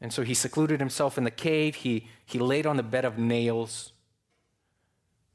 And 0.00 0.12
so 0.12 0.22
he 0.22 0.34
secluded 0.34 0.80
himself 0.80 1.18
in 1.18 1.24
the 1.24 1.30
cave. 1.30 1.76
He, 1.76 2.06
he 2.24 2.38
laid 2.38 2.66
on 2.66 2.76
the 2.76 2.82
bed 2.82 3.04
of 3.04 3.18
nails. 3.18 3.92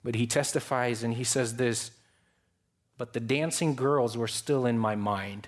But 0.04 0.16
he 0.16 0.28
testifies 0.28 1.04
and 1.04 1.16
he 1.16 1.24
says 1.24 1.56
this 1.56 1.92
But 2.98 3.14
the 3.14 3.20
dancing 3.20 3.76
girls 3.76 4.18
were 4.18 4.28
still 4.28 4.66
in 4.66 4.78
my 4.78 4.96
mind. 4.96 5.48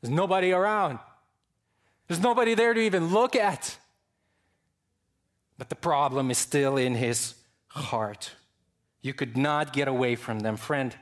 There's 0.00 0.14
nobody 0.14 0.52
around, 0.52 0.98
there's 2.08 2.22
nobody 2.22 2.54
there 2.54 2.74
to 2.74 2.80
even 2.80 3.08
look 3.08 3.36
at. 3.36 3.76
But 5.58 5.68
the 5.68 5.76
problem 5.76 6.30
is 6.30 6.38
still 6.38 6.78
in 6.78 6.94
his 6.94 7.34
heart. 7.68 8.32
You 9.02 9.12
could 9.12 9.36
not 9.36 9.74
get 9.74 9.88
away 9.88 10.16
from 10.16 10.40
them. 10.40 10.56
Friend, 10.56 10.96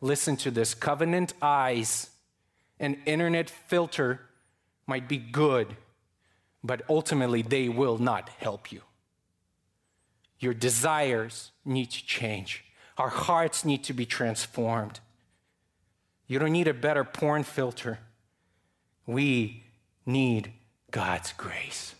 listen 0.00 0.36
to 0.38 0.50
this 0.50 0.74
covenant 0.74 1.32
eyes 1.40 2.10
and 2.80 2.96
internet 3.06 3.48
filter 3.48 4.22
might 4.86 5.08
be 5.08 5.18
good, 5.18 5.76
but 6.62 6.82
ultimately 6.88 7.42
they 7.42 7.68
will 7.68 7.98
not 7.98 8.28
help 8.38 8.70
you. 8.72 8.82
Your 10.38 10.54
desires 10.54 11.52
need 11.64 11.90
to 11.90 12.06
change, 12.06 12.64
our 12.96 13.08
hearts 13.08 13.64
need 13.64 13.84
to 13.84 13.92
be 13.92 14.06
transformed. 14.06 15.00
You 16.26 16.38
don't 16.38 16.52
need 16.52 16.68
a 16.68 16.74
better 16.74 17.02
porn 17.02 17.42
filter. 17.42 17.98
We 19.04 19.64
need 20.06 20.52
God's 20.92 21.32
grace 21.32 21.96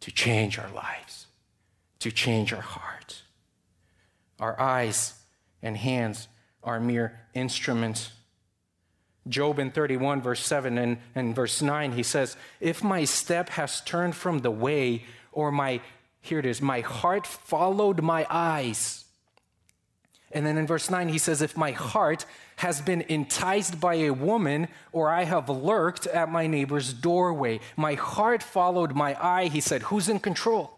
to 0.00 0.10
change 0.10 0.58
our 0.58 0.70
lives, 0.70 1.26
to 1.98 2.10
change 2.10 2.52
our 2.54 2.62
hearts. 2.62 3.22
Our 4.40 4.58
eyes 4.58 5.14
and 5.62 5.76
hands 5.76 6.28
are 6.62 6.80
mere 6.80 7.20
instruments. 7.34 8.10
Job 9.28 9.58
in 9.58 9.70
31, 9.70 10.22
verse 10.22 10.44
7 10.44 10.78
and, 10.78 10.98
and 11.14 11.34
verse 11.34 11.62
9, 11.62 11.92
he 11.92 12.02
says, 12.02 12.36
If 12.60 12.82
my 12.82 13.04
step 13.04 13.50
has 13.50 13.80
turned 13.82 14.14
from 14.14 14.40
the 14.40 14.50
way, 14.50 15.04
or 15.32 15.52
my, 15.52 15.80
here 16.20 16.38
it 16.38 16.46
is, 16.46 16.62
my 16.62 16.80
heart 16.80 17.26
followed 17.26 18.02
my 18.02 18.26
eyes. 18.30 19.04
And 20.32 20.44
then 20.44 20.58
in 20.58 20.66
verse 20.66 20.90
9, 20.90 21.08
he 21.08 21.18
says, 21.18 21.42
If 21.42 21.56
my 21.56 21.72
heart 21.72 22.26
has 22.58 22.80
been 22.80 23.02
enticed 23.02 23.80
by 23.80 23.94
a 23.94 24.10
woman, 24.10 24.68
or 24.90 25.10
I 25.10 25.24
have 25.24 25.48
lurked 25.48 26.06
at 26.08 26.30
my 26.30 26.48
neighbor's 26.48 26.92
doorway. 26.92 27.60
My 27.76 27.94
heart 27.94 28.42
followed 28.42 28.96
my 28.96 29.16
eye. 29.24 29.46
He 29.46 29.60
said, 29.60 29.82
Who's 29.82 30.08
in 30.08 30.18
control? 30.18 30.72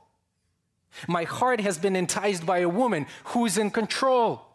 My 1.08 1.24
heart 1.24 1.60
has 1.60 1.78
been 1.78 1.96
enticed 1.96 2.44
by 2.44 2.58
a 2.58 2.68
woman. 2.68 3.06
Who's 3.24 3.56
in 3.56 3.70
control? 3.70 4.49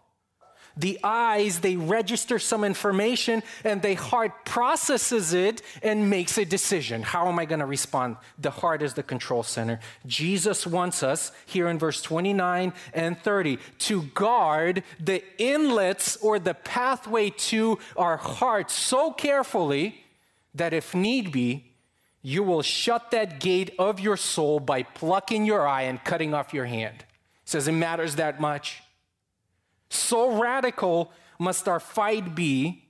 The 0.77 0.99
eyes, 1.03 1.59
they 1.59 1.77
register 1.77 2.37
some 2.37 2.63
information 2.63 3.43
and 3.63 3.81
the 3.81 3.93
heart 3.93 4.43
processes 4.43 5.33
it 5.33 5.61
and 5.81 6.09
makes 6.09 6.37
a 6.37 6.43
decision. 6.43 7.01
How 7.01 7.27
am 7.27 7.39
I 7.39 7.45
going 7.45 7.59
to 7.59 7.65
respond? 7.65 8.17
The 8.39 8.51
heart 8.51 8.81
is 8.81 8.93
the 8.93 9.03
control 9.03 9.43
center. 9.43 9.79
Jesus 10.05 10.67
wants 10.67 11.01
us, 11.01 11.31
here 11.45 11.69
in 11.69 11.79
verse 11.79 12.01
29 12.01 12.73
and 12.93 13.17
30, 13.17 13.57
to 13.79 14.01
guard 14.01 14.83
the 14.99 15.23
inlets 15.37 16.17
or 16.17 16.39
the 16.39 16.53
pathway 16.53 17.29
to 17.29 17.79
our 17.95 18.17
heart 18.17 18.69
so 18.69 19.11
carefully 19.11 20.03
that 20.55 20.73
if 20.73 20.93
need 20.93 21.31
be, 21.31 21.71
you 22.21 22.43
will 22.43 22.63
shut 22.63 23.11
that 23.11 23.39
gate 23.39 23.73
of 23.77 23.99
your 23.99 24.17
soul 24.17 24.59
by 24.59 24.83
plucking 24.83 25.45
your 25.45 25.67
eye 25.67 25.83
and 25.83 26.03
cutting 26.03 26.33
off 26.33 26.53
your 26.53 26.65
hand. 26.65 27.05
He 27.43 27.51
says 27.51 27.67
it 27.67 27.73
matters 27.73 28.15
that 28.15 28.41
much. 28.41 28.81
So 29.95 30.39
radical 30.39 31.11
must 31.39 31.67
our 31.67 31.79
fight 31.79 32.35
be 32.35 32.83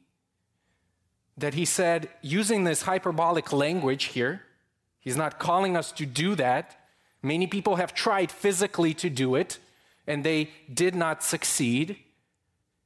that 1.37 1.53
he 1.53 1.65
said, 1.65 2.09
using 2.21 2.63
this 2.63 2.83
hyperbolic 2.83 3.51
language 3.51 4.05
here, 4.05 4.41
he's 4.99 5.17
not 5.17 5.39
calling 5.39 5.75
us 5.75 5.91
to 5.93 6.05
do 6.05 6.35
that. 6.35 6.79
Many 7.21 7.47
people 7.47 7.75
have 7.75 7.93
tried 7.93 8.31
physically 8.31 8.93
to 8.95 9.09
do 9.09 9.35
it 9.35 9.59
and 10.07 10.23
they 10.23 10.51
did 10.73 10.95
not 10.95 11.23
succeed. 11.23 11.97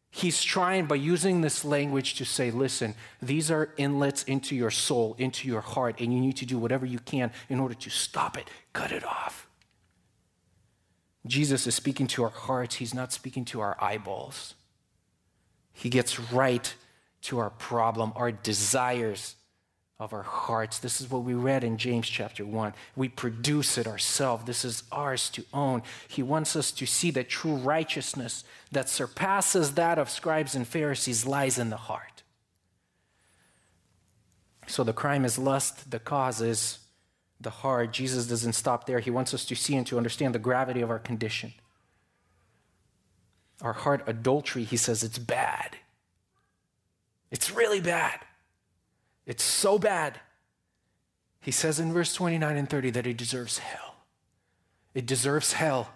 He's 0.09 0.43
trying 0.43 0.87
by 0.87 0.95
using 0.95 1.41
this 1.41 1.63
language 1.63 2.15
to 2.15 2.25
say, 2.25 2.49
listen, 2.49 2.95
these 3.21 3.51
are 3.51 3.73
inlets 3.77 4.23
into 4.23 4.55
your 4.55 4.71
soul, 4.71 5.15
into 5.19 5.47
your 5.47 5.61
heart, 5.61 5.99
and 5.99 6.11
you 6.11 6.19
need 6.19 6.37
to 6.37 6.45
do 6.45 6.57
whatever 6.57 6.85
you 6.85 6.99
can 6.99 7.31
in 7.49 7.59
order 7.59 7.75
to 7.75 7.89
stop 7.89 8.37
it, 8.37 8.49
cut 8.73 8.91
it 8.91 9.05
off. 9.05 9.48
Jesus 11.29 11.67
is 11.67 11.75
speaking 11.75 12.07
to 12.07 12.23
our 12.23 12.29
hearts, 12.29 12.75
he's 12.75 12.93
not 12.93 13.13
speaking 13.13 13.45
to 13.45 13.61
our 13.61 13.77
eyeballs. 13.79 14.55
He 15.71 15.89
gets 15.89 16.19
right 16.19 16.73
to 17.21 17.39
our 17.39 17.51
problem, 17.51 18.11
our 18.15 18.31
desires 18.31 19.35
of 19.99 20.11
our 20.13 20.23
hearts. 20.23 20.79
This 20.79 21.01
is 21.01 21.11
what 21.11 21.23
we 21.23 21.33
read 21.33 21.63
in 21.63 21.77
James 21.77 22.07
chapter 22.07 22.45
1. 22.45 22.73
We 22.95 23.09
produce 23.09 23.77
it 23.77 23.85
ourselves. 23.85 24.45
This 24.45 24.65
is 24.65 24.83
ours 24.91 25.29
to 25.31 25.43
own. 25.53 25.83
He 26.07 26.23
wants 26.23 26.55
us 26.55 26.71
to 26.71 26.85
see 26.85 27.11
that 27.11 27.29
true 27.29 27.55
righteousness 27.55 28.43
that 28.71 28.89
surpasses 28.89 29.73
that 29.73 29.99
of 29.99 30.09
scribes 30.09 30.55
and 30.55 30.67
Pharisees 30.67 31.25
lies 31.25 31.59
in 31.59 31.69
the 31.69 31.77
heart. 31.77 32.23
So 34.67 34.83
the 34.83 34.93
crime 34.93 35.25
is 35.25 35.37
lust, 35.37 35.91
the 35.91 35.99
cause 35.99 36.41
is 36.41 36.79
the 37.41 37.49
heart. 37.49 37.93
Jesus 37.93 38.27
doesn't 38.27 38.53
stop 38.53 38.85
there. 38.85 38.99
He 38.99 39.11
wants 39.11 39.33
us 39.33 39.45
to 39.45 39.55
see 39.55 39.75
and 39.75 39.87
to 39.87 39.97
understand 39.97 40.35
the 40.35 40.39
gravity 40.39 40.81
of 40.81 40.89
our 40.89 40.99
condition. 40.99 41.53
Our 43.61 43.73
heart 43.73 44.03
adultery, 44.07 44.63
he 44.63 44.77
says, 44.77 45.03
it's 45.03 45.19
bad. 45.19 45.77
It's 47.31 47.51
really 47.51 47.81
bad. 47.81 48.19
It's 49.25 49.43
so 49.43 49.77
bad. 49.77 50.19
He 51.41 51.51
says 51.51 51.79
in 51.79 51.93
verse 51.93 52.13
29 52.13 52.57
and 52.57 52.69
30 52.69 52.89
that 52.91 53.07
it 53.07 53.17
deserves 53.17 53.59
hell. 53.59 53.95
It 54.93 55.05
deserves 55.05 55.53
hell. 55.53 55.89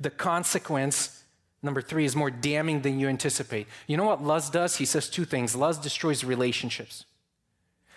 The 0.00 0.10
consequence, 0.10 1.24
number 1.62 1.82
three, 1.82 2.04
is 2.04 2.14
more 2.14 2.30
damning 2.30 2.82
than 2.82 3.00
you 3.00 3.08
anticipate. 3.08 3.66
You 3.86 3.96
know 3.96 4.04
what 4.04 4.22
lust 4.22 4.52
does? 4.52 4.76
He 4.76 4.84
says 4.84 5.08
two 5.08 5.24
things 5.24 5.56
lust 5.56 5.82
destroys 5.82 6.22
relationships. 6.22 7.04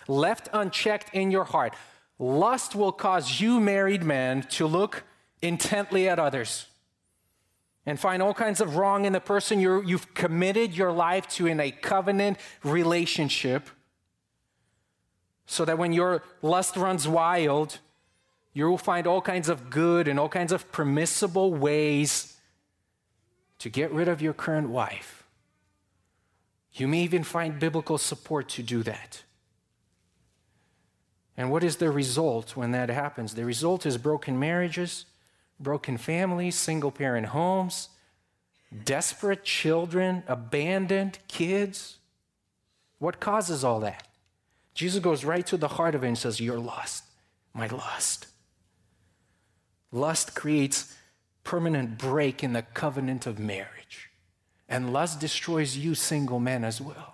Left 0.08 0.48
unchecked 0.52 1.14
in 1.14 1.30
your 1.30 1.44
heart, 1.44 1.74
Lust 2.22 2.76
will 2.76 2.92
cause 2.92 3.40
you, 3.40 3.58
married 3.58 4.04
man, 4.04 4.42
to 4.44 4.64
look 4.64 5.02
intently 5.42 6.08
at 6.08 6.20
others 6.20 6.66
and 7.84 7.98
find 7.98 8.22
all 8.22 8.32
kinds 8.32 8.60
of 8.60 8.76
wrong 8.76 9.04
in 9.06 9.12
the 9.12 9.18
person 9.18 9.58
you 9.58 9.80
have 9.80 10.14
committed 10.14 10.72
your 10.72 10.92
life 10.92 11.26
to 11.30 11.48
in 11.48 11.58
a 11.58 11.72
covenant 11.72 12.38
relationship. 12.62 13.68
So 15.46 15.64
that 15.64 15.78
when 15.78 15.92
your 15.92 16.22
lust 16.42 16.76
runs 16.76 17.08
wild, 17.08 17.80
you 18.52 18.68
will 18.68 18.78
find 18.78 19.08
all 19.08 19.20
kinds 19.20 19.48
of 19.48 19.68
good 19.68 20.06
and 20.06 20.20
all 20.20 20.28
kinds 20.28 20.52
of 20.52 20.70
permissible 20.70 21.52
ways 21.52 22.36
to 23.58 23.68
get 23.68 23.90
rid 23.90 24.06
of 24.06 24.22
your 24.22 24.32
current 24.32 24.68
wife. 24.68 25.24
You 26.72 26.86
may 26.86 27.00
even 27.00 27.24
find 27.24 27.58
biblical 27.58 27.98
support 27.98 28.48
to 28.50 28.62
do 28.62 28.84
that. 28.84 29.24
And 31.42 31.50
what 31.50 31.64
is 31.64 31.78
the 31.78 31.90
result 31.90 32.54
when 32.56 32.70
that 32.70 32.88
happens? 32.88 33.34
The 33.34 33.44
result 33.44 33.84
is 33.84 33.98
broken 33.98 34.38
marriages, 34.38 35.06
broken 35.58 35.96
families, 35.96 36.54
single 36.54 36.92
parent 36.92 37.26
homes, 37.26 37.88
desperate 38.84 39.42
children, 39.42 40.22
abandoned 40.28 41.18
kids. 41.26 41.98
What 43.00 43.18
causes 43.18 43.64
all 43.64 43.80
that? 43.80 44.06
Jesus 44.72 45.02
goes 45.02 45.24
right 45.24 45.44
to 45.48 45.56
the 45.56 45.66
heart 45.66 45.96
of 45.96 46.04
it 46.04 46.06
and 46.06 46.16
says, 46.16 46.40
Your 46.40 46.60
lust, 46.60 47.02
my 47.52 47.66
lust. 47.66 48.28
Lust 49.90 50.36
creates 50.36 50.96
permanent 51.42 51.98
break 51.98 52.44
in 52.44 52.52
the 52.52 52.62
covenant 52.62 53.26
of 53.26 53.40
marriage. 53.40 54.10
And 54.68 54.92
lust 54.92 55.18
destroys 55.18 55.76
you, 55.76 55.96
single 55.96 56.38
men, 56.38 56.62
as 56.62 56.80
well. 56.80 57.11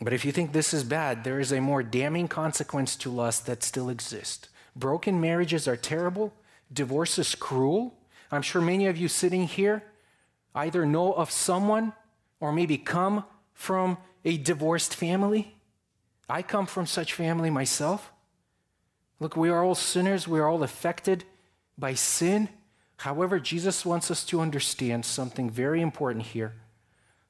But 0.00 0.12
if 0.12 0.24
you 0.24 0.32
think 0.32 0.52
this 0.52 0.74
is 0.74 0.84
bad, 0.84 1.24
there 1.24 1.38
is 1.38 1.52
a 1.52 1.60
more 1.60 1.82
damning 1.82 2.28
consequence 2.28 2.96
to 2.96 3.10
lust 3.10 3.46
that 3.46 3.62
still 3.62 3.88
exists. 3.88 4.48
Broken 4.74 5.20
marriages 5.20 5.68
are 5.68 5.76
terrible, 5.76 6.32
divorce 6.72 7.18
is 7.18 7.34
cruel. 7.34 7.94
I'm 8.32 8.42
sure 8.42 8.60
many 8.60 8.86
of 8.86 8.96
you 8.96 9.06
sitting 9.06 9.46
here 9.46 9.84
either 10.54 10.84
know 10.84 11.12
of 11.12 11.30
someone 11.30 11.92
or 12.40 12.52
maybe 12.52 12.76
come 12.76 13.24
from 13.52 13.96
a 14.24 14.36
divorced 14.36 14.94
family. 14.94 15.54
I 16.28 16.42
come 16.42 16.66
from 16.66 16.86
such 16.86 17.12
family 17.12 17.50
myself. 17.50 18.12
Look, 19.20 19.36
we 19.36 19.48
are 19.48 19.62
all 19.62 19.76
sinners, 19.76 20.26
we 20.26 20.40
are 20.40 20.48
all 20.48 20.62
affected 20.64 21.24
by 21.78 21.94
sin. 21.94 22.48
However, 22.98 23.38
Jesus 23.38 23.84
wants 23.84 24.10
us 24.10 24.24
to 24.26 24.40
understand 24.40 25.04
something 25.04 25.50
very 25.50 25.80
important 25.80 26.26
here. 26.26 26.54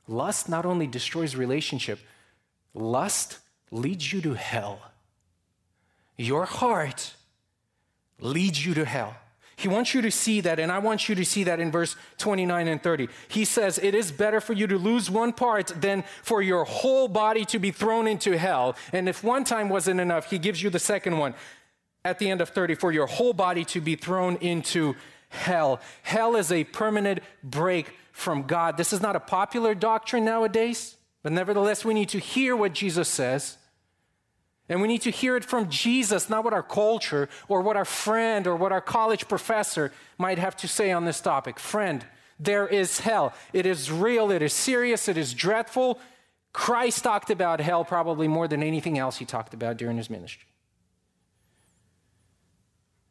Lust 0.07 0.49
not 0.49 0.65
only 0.65 0.87
destroys 0.87 1.37
relationship, 1.37 1.99
lust 2.75 3.39
leads 3.71 4.13
you 4.13 4.21
to 4.23 4.35
hell. 4.35 4.81
Your 6.17 6.45
heart 6.45 7.15
leads 8.21 8.65
you 8.65 8.75
to 8.75 8.85
hell. 8.85 9.17
He 9.57 9.69
wants 9.69 9.95
you 9.95 10.03
to 10.03 10.11
see 10.11 10.41
that, 10.41 10.59
and 10.59 10.71
I 10.73 10.81
want 10.81 11.09
you 11.09 11.15
to 11.15 11.25
see 11.25 11.45
that 11.45 11.61
in 11.61 11.71
verse 11.71 11.95
29 12.19 12.67
and 12.67 12.83
30. 12.83 13.09
He 13.29 13.45
says, 13.45 13.79
It 13.79 13.95
is 13.95 14.11
better 14.11 14.41
for 14.41 14.53
you 14.53 14.67
to 14.67 14.77
lose 14.77 15.11
one 15.11 15.33
part 15.33 15.69
than 15.81 16.03
for 16.23 16.43
your 16.43 16.65
whole 16.65 17.07
body 17.07 17.45
to 17.47 17.59
be 17.59 17.71
thrown 17.71 18.09
into 18.09 18.37
hell. 18.37 18.77
And 18.93 19.09
if 19.09 19.23
one 19.23 19.45
time 19.45 19.69
wasn't 19.69 20.01
enough, 20.01 20.31
he 20.31 20.39
gives 20.39 20.63
you 20.63 20.71
the 20.71 20.81
second 20.81 21.19
one 21.19 21.35
at 22.05 22.19
the 22.19 22.31
end 22.31 22.41
of 22.41 22.49
30 22.49 22.75
for 22.75 22.93
your 22.93 23.07
whole 23.07 23.33
body 23.33 23.65
to 23.67 23.81
be 23.81 23.95
thrown 23.95 24.37
into 24.37 24.97
hell. 25.29 25.81
Hell 26.03 26.37
is 26.37 26.51
a 26.51 26.65
permanent 26.65 27.21
break 27.43 27.93
from 28.13 28.43
God. 28.43 28.77
This 28.77 28.93
is 28.93 29.01
not 29.01 29.17
a 29.17 29.21
popular 29.21 29.75
doctrine 29.75 30.25
nowadays, 30.25 30.97
but 31.25 31.33
nevertheless, 31.33 31.87
we 31.87 31.95
need 31.95 32.11
to 32.11 32.19
hear 32.19 32.55
what 32.55 32.75
Jesus 32.75 33.09
says. 33.09 33.57
And 34.69 34.83
we 34.83 34.89
need 34.89 35.03
to 35.03 35.11
hear 35.11 35.37
it 35.37 35.45
from 35.45 35.71
Jesus, 35.71 36.29
not 36.29 36.45
what 36.45 36.53
our 36.53 36.63
culture 36.63 37.31
or 37.49 37.63
what 37.63 37.79
our 37.79 37.85
friend 37.87 38.47
or 38.47 38.57
what 38.57 38.73
our 38.73 38.83
college 38.83 39.27
professor 39.27 39.91
might 40.19 40.39
have 40.39 40.55
to 40.59 40.69
say 40.69 40.93
on 40.93 41.07
this 41.07 41.23
topic. 41.23 41.59
Friend, 41.59 42.05
there 42.39 42.69
is 42.69 43.01
hell. 43.01 43.33
It 43.55 43.65
is 43.65 43.91
real, 43.91 44.31
it 44.31 44.43
is 44.43 44.53
serious, 44.53 45.09
it 45.09 45.17
is 45.17 45.33
dreadful. 45.33 45.99
Christ 46.53 47.03
talked 47.03 47.31
about 47.31 47.59
hell 47.61 47.87
probably 47.87 48.29
more 48.29 48.47
than 48.47 48.63
anything 48.63 48.99
else 48.99 49.17
he 49.17 49.25
talked 49.25 49.55
about 49.55 49.79
during 49.79 49.97
his 49.97 50.11
ministry. 50.11 50.49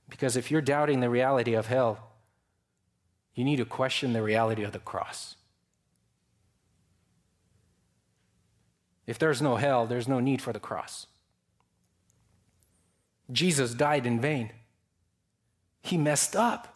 Because 0.08 0.38
if 0.38 0.52
you're 0.52 0.62
doubting 0.62 1.00
the 1.00 1.10
reality 1.10 1.56
of 1.56 1.66
hell, 1.66 2.12
you 3.34 3.44
need 3.44 3.56
to 3.56 3.66
question 3.66 4.14
the 4.14 4.22
reality 4.22 4.62
of 4.64 4.72
the 4.72 4.80
cross. 4.80 5.36
If 9.06 9.20
there's 9.20 9.42
no 9.42 9.56
hell, 9.58 9.86
there's 9.86 10.08
no 10.08 10.20
need 10.20 10.42
for 10.42 10.54
the 10.54 10.60
cross. 10.60 11.08
Jesus 13.32 13.74
died 13.74 14.06
in 14.06 14.20
vain. 14.20 14.52
He 15.82 15.98
messed 15.98 16.36
up. 16.36 16.70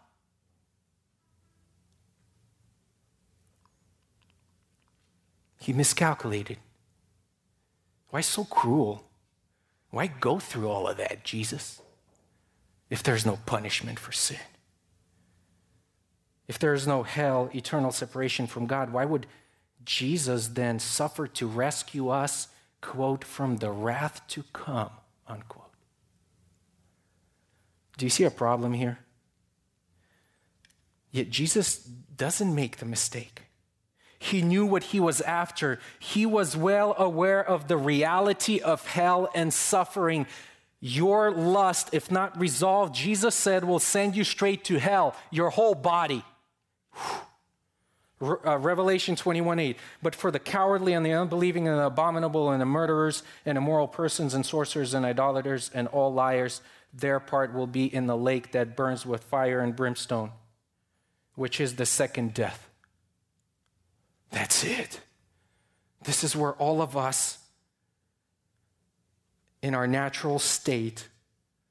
He 5.59 5.73
miscalculated. 5.73 6.57
Why 8.09 8.21
so 8.21 8.45
cruel? 8.45 9.05
Why 9.89 10.07
go 10.07 10.39
through 10.39 10.69
all 10.69 10.87
of 10.87 10.97
that, 10.97 11.23
Jesus, 11.23 11.81
if 12.89 13.03
there's 13.03 13.25
no 13.25 13.39
punishment 13.45 13.99
for 13.99 14.11
sin? 14.11 14.37
If 16.47 16.57
there 16.59 16.73
is 16.73 16.87
no 16.87 17.03
hell, 17.03 17.49
eternal 17.53 17.91
separation 17.91 18.47
from 18.47 18.65
God, 18.65 18.91
why 18.91 19.05
would 19.05 19.27
Jesus 19.87 20.49
then 20.49 20.79
suffered 20.79 21.33
to 21.35 21.47
rescue 21.47 22.09
us, 22.09 22.49
quote, 22.81 23.23
from 23.23 23.57
the 23.57 23.71
wrath 23.71 24.21
to 24.27 24.43
come, 24.51 24.89
unquote? 25.25 25.71
Do 27.97 28.05
you 28.05 28.09
see 28.09 28.25
a 28.25 28.29
problem 28.29 28.73
here? 28.73 28.99
Yet 31.09 31.29
Jesus 31.29 31.77
doesn't 31.77 32.53
make 32.53 32.77
the 32.77 32.85
mistake. 32.85 33.43
He 34.19 34.41
knew 34.41 34.65
what 34.65 34.83
he 34.83 34.99
was 34.99 35.21
after. 35.21 35.79
He 35.99 36.25
was 36.25 36.57
well 36.57 36.93
aware 36.97 37.43
of 37.43 37.69
the 37.69 37.77
reality 37.77 38.59
of 38.59 38.85
hell 38.85 39.29
and 39.33 39.53
suffering. 39.53 40.27
Your 40.81 41.31
lust, 41.31 41.91
if 41.93 42.11
not 42.11 42.37
resolved, 42.37 42.93
Jesus 42.93 43.35
said, 43.35 43.63
will 43.63 43.79
send 43.79 44.17
you 44.17 44.25
straight 44.25 44.65
to 44.65 44.79
hell, 44.79 45.15
your 45.31 45.49
whole 45.49 45.75
body. 45.75 46.25
Uh, 48.19 48.57
Revelation 48.57 49.15
21:8. 49.15 49.77
But 50.01 50.15
for 50.15 50.31
the 50.31 50.39
cowardly 50.39 50.93
and 50.93 51.05
the 51.05 51.13
unbelieving 51.13 51.67
and 51.67 51.77
the 51.77 51.85
abominable 51.85 52.49
and 52.49 52.59
the 52.59 52.65
murderers 52.65 53.21
and 53.45 53.57
immoral 53.57 53.87
persons 53.87 54.33
and 54.33 54.45
sorcerers 54.45 54.93
and 54.93 55.05
idolaters 55.05 55.69
and 55.73 55.87
all 55.89 56.11
liars, 56.11 56.61
their 56.91 57.19
part 57.19 57.53
will 57.53 57.67
be 57.67 57.93
in 57.93 58.07
the 58.07 58.17
lake 58.17 58.51
that 58.53 58.75
burns 58.75 59.05
with 59.05 59.23
fire 59.23 59.59
and 59.59 59.75
brimstone, 59.75 60.31
which 61.35 61.59
is 61.59 61.75
the 61.75 61.85
second 61.85 62.33
death. 62.33 62.69
That's 64.31 64.63
it. 64.63 65.01
This 66.03 66.23
is 66.23 66.35
where 66.35 66.53
all 66.53 66.81
of 66.81 66.97
us, 66.97 67.39
in 69.61 69.75
our 69.75 69.87
natural 69.87 70.39
state, 70.39 71.07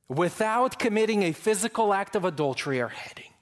without 0.08 0.78
committing 0.78 1.22
a 1.22 1.32
physical 1.32 1.92
act 1.92 2.14
of 2.14 2.24
adultery, 2.24 2.80
are 2.80 2.88
heading. 2.88 3.32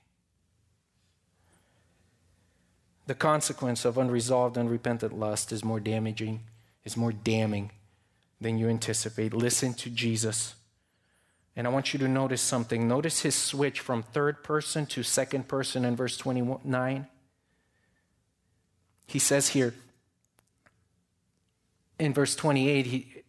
The 3.06 3.14
consequence 3.14 3.84
of 3.84 3.98
unresolved, 3.98 4.56
unrepentant 4.56 5.18
lust 5.18 5.52
is 5.52 5.64
more 5.64 5.80
damaging, 5.80 6.40
is 6.84 6.96
more 6.96 7.12
damning 7.12 7.70
than 8.40 8.58
you 8.58 8.68
anticipate. 8.68 9.34
Listen 9.34 9.74
to 9.74 9.90
Jesus. 9.90 10.54
And 11.56 11.66
I 11.66 11.70
want 11.70 11.92
you 11.92 11.98
to 12.00 12.08
notice 12.08 12.40
something. 12.40 12.88
Notice 12.88 13.20
his 13.20 13.34
switch 13.34 13.80
from 13.80 14.02
third 14.02 14.42
person 14.42 14.86
to 14.86 15.02
second 15.02 15.48
person 15.48 15.84
in 15.84 15.96
verse 15.96 16.16
29. 16.16 17.06
He 19.06 19.18
says 19.18 19.50
here 19.50 19.74
in 21.98 22.12
verse 22.12 22.34
28, 22.34 22.86
he 22.86 23.22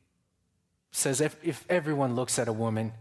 says, 0.92 1.22
if, 1.22 1.38
if 1.44 1.66
everyone 1.70 2.16
looks 2.16 2.40
at 2.40 2.48
a 2.48 2.54
woman 2.54 2.94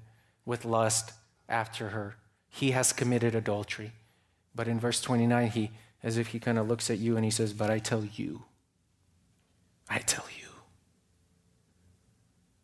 with 0.44 0.64
lust 0.64 1.12
after 1.48 1.90
her, 1.90 2.16
he 2.48 2.72
has 2.72 2.92
committed 2.92 3.34
adultery. 3.34 3.92
But 4.54 4.68
in 4.68 4.78
verse 4.78 5.00
29, 5.00 5.48
he, 5.50 5.70
as 6.04 6.16
if 6.18 6.28
he 6.28 6.38
kind 6.38 6.58
of 6.58 6.68
looks 6.68 6.88
at 6.90 6.98
you 6.98 7.16
and 7.16 7.24
he 7.24 7.30
says, 7.32 7.52
But 7.52 7.70
I 7.70 7.80
tell 7.80 8.04
you, 8.04 8.44
I 9.90 9.98
tell 9.98 10.26
you. 10.38 10.48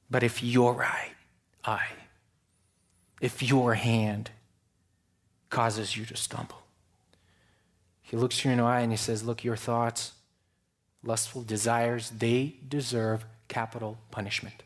But 0.09 0.23
if 0.23 0.43
your 0.43 0.85
eye, 0.85 1.13
eye 1.65 1.89
if 3.21 3.43
your 3.43 3.75
hand 3.75 4.31
causes 5.51 5.97
you 5.97 6.05
to 6.07 6.17
stumble. 6.17 6.63
He 8.03 8.17
looks 8.17 8.45
you 8.45 8.51
in 8.51 8.59
the 8.59 8.65
eye 8.65 8.81
and 8.81 8.93
he 8.93 8.97
says, 8.97 9.23
Look, 9.23 9.45
your 9.45 9.57
thoughts, 9.57 10.13
lustful 11.05 11.43
desires, 11.43 12.11
they 12.11 12.57
deserve 12.67 13.25
capital 13.49 13.99
punishment. 14.11 14.63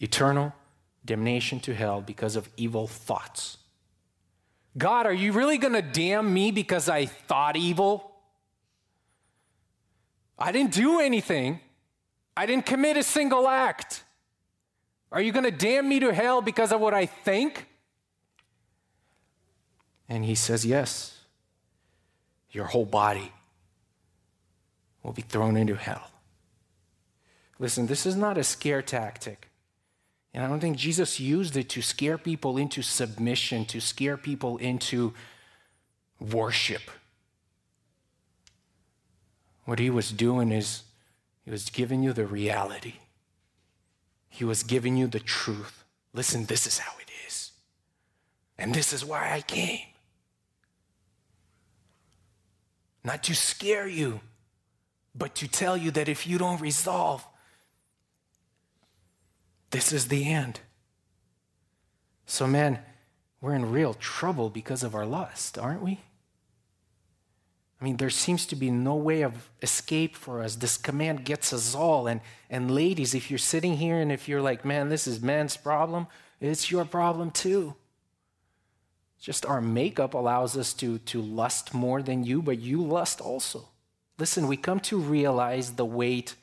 Eternal 0.00 0.52
damnation 1.04 1.60
to 1.60 1.74
hell 1.74 2.00
because 2.00 2.34
of 2.34 2.48
evil 2.56 2.86
thoughts. 2.86 3.58
God, 4.76 5.06
are 5.06 5.12
you 5.12 5.32
really 5.32 5.58
going 5.58 5.74
to 5.74 5.82
damn 5.82 6.32
me 6.32 6.50
because 6.50 6.88
I 6.88 7.06
thought 7.06 7.56
evil? 7.56 8.10
I 10.38 10.50
didn't 10.50 10.72
do 10.72 11.00
anything. 11.00 11.60
I 12.36 12.46
didn't 12.46 12.66
commit 12.66 12.96
a 12.96 13.02
single 13.02 13.48
act. 13.48 14.02
Are 15.12 15.20
you 15.20 15.30
going 15.30 15.44
to 15.44 15.52
damn 15.52 15.88
me 15.88 16.00
to 16.00 16.12
hell 16.12 16.42
because 16.42 16.72
of 16.72 16.80
what 16.80 16.92
I 16.92 17.06
think? 17.06 17.68
And 20.08 20.24
he 20.24 20.34
says, 20.34 20.66
Yes. 20.66 21.20
Your 22.50 22.66
whole 22.66 22.84
body 22.84 23.32
will 25.02 25.12
be 25.12 25.22
thrown 25.22 25.56
into 25.56 25.74
hell. 25.74 26.10
Listen, 27.58 27.86
this 27.86 28.06
is 28.06 28.14
not 28.14 28.38
a 28.38 28.44
scare 28.44 28.80
tactic. 28.80 29.50
And 30.34 30.44
I 30.44 30.48
don't 30.48 30.58
think 30.58 30.76
Jesus 30.76 31.20
used 31.20 31.56
it 31.56 31.68
to 31.70 31.80
scare 31.80 32.18
people 32.18 32.58
into 32.58 32.82
submission, 32.82 33.64
to 33.66 33.80
scare 33.80 34.16
people 34.16 34.56
into 34.56 35.14
worship. 36.18 36.82
What 39.64 39.78
he 39.78 39.90
was 39.90 40.10
doing 40.10 40.50
is 40.50 40.82
he 41.44 41.52
was 41.52 41.70
giving 41.70 42.02
you 42.02 42.12
the 42.12 42.26
reality. 42.26 42.94
He 44.28 44.44
was 44.44 44.64
giving 44.64 44.96
you 44.96 45.06
the 45.06 45.20
truth. 45.20 45.84
Listen, 46.12 46.46
this 46.46 46.66
is 46.66 46.78
how 46.78 46.92
it 46.98 47.08
is. 47.28 47.52
And 48.58 48.74
this 48.74 48.92
is 48.92 49.04
why 49.04 49.32
I 49.32 49.40
came. 49.40 49.86
Not 53.04 53.22
to 53.24 53.34
scare 53.34 53.86
you, 53.86 54.20
but 55.14 55.36
to 55.36 55.46
tell 55.46 55.76
you 55.76 55.92
that 55.92 56.08
if 56.08 56.26
you 56.26 56.38
don't 56.38 56.60
resolve, 56.60 57.24
this 59.74 59.92
is 59.92 60.06
the 60.06 60.30
end. 60.30 60.60
So, 62.26 62.46
man, 62.46 62.78
we're 63.40 63.54
in 63.54 63.72
real 63.72 63.94
trouble 63.94 64.48
because 64.48 64.84
of 64.84 64.94
our 64.94 65.04
lust, 65.04 65.58
aren't 65.58 65.82
we? 65.82 65.98
I 67.80 67.84
mean, 67.84 67.96
there 67.96 68.08
seems 68.08 68.46
to 68.46 68.54
be 68.54 68.70
no 68.70 68.94
way 68.94 69.22
of 69.22 69.50
escape 69.62 70.14
for 70.14 70.40
us. 70.44 70.54
This 70.54 70.76
command 70.76 71.24
gets 71.24 71.52
us 71.52 71.74
all. 71.74 72.06
And, 72.06 72.20
and 72.48 72.70
ladies, 72.70 73.16
if 73.16 73.32
you're 73.32 73.38
sitting 73.38 73.76
here 73.76 73.96
and 73.96 74.12
if 74.12 74.28
you're 74.28 74.40
like, 74.40 74.64
man, 74.64 74.90
this 74.90 75.08
is 75.08 75.20
man's 75.20 75.56
problem, 75.56 76.06
it's 76.40 76.70
your 76.70 76.84
problem 76.84 77.32
too. 77.32 77.74
Just 79.20 79.44
our 79.44 79.60
makeup 79.60 80.14
allows 80.14 80.56
us 80.56 80.72
to, 80.74 80.98
to 80.98 81.20
lust 81.20 81.74
more 81.74 82.00
than 82.00 82.22
you, 82.22 82.42
but 82.42 82.60
you 82.60 82.80
lust 82.80 83.20
also. 83.20 83.70
Listen, 84.20 84.46
we 84.46 84.56
come 84.56 84.78
to 84.80 84.98
realize 84.98 85.72
the 85.72 85.84
weight 85.84 86.36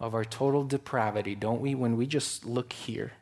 of 0.00 0.14
our 0.14 0.24
total 0.24 0.64
depravity, 0.64 1.34
don't 1.34 1.60
we, 1.60 1.74
when 1.74 1.96
we 1.96 2.06
just 2.06 2.44
look 2.44 2.72
here? 2.72 3.12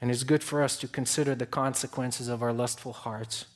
And 0.00 0.10
it's 0.10 0.24
good 0.24 0.42
for 0.42 0.62
us 0.62 0.76
to 0.78 0.88
consider 0.88 1.34
the 1.34 1.46
consequences 1.46 2.28
of 2.28 2.42
our 2.42 2.52
lustful 2.52 2.92
hearts. 2.92 3.46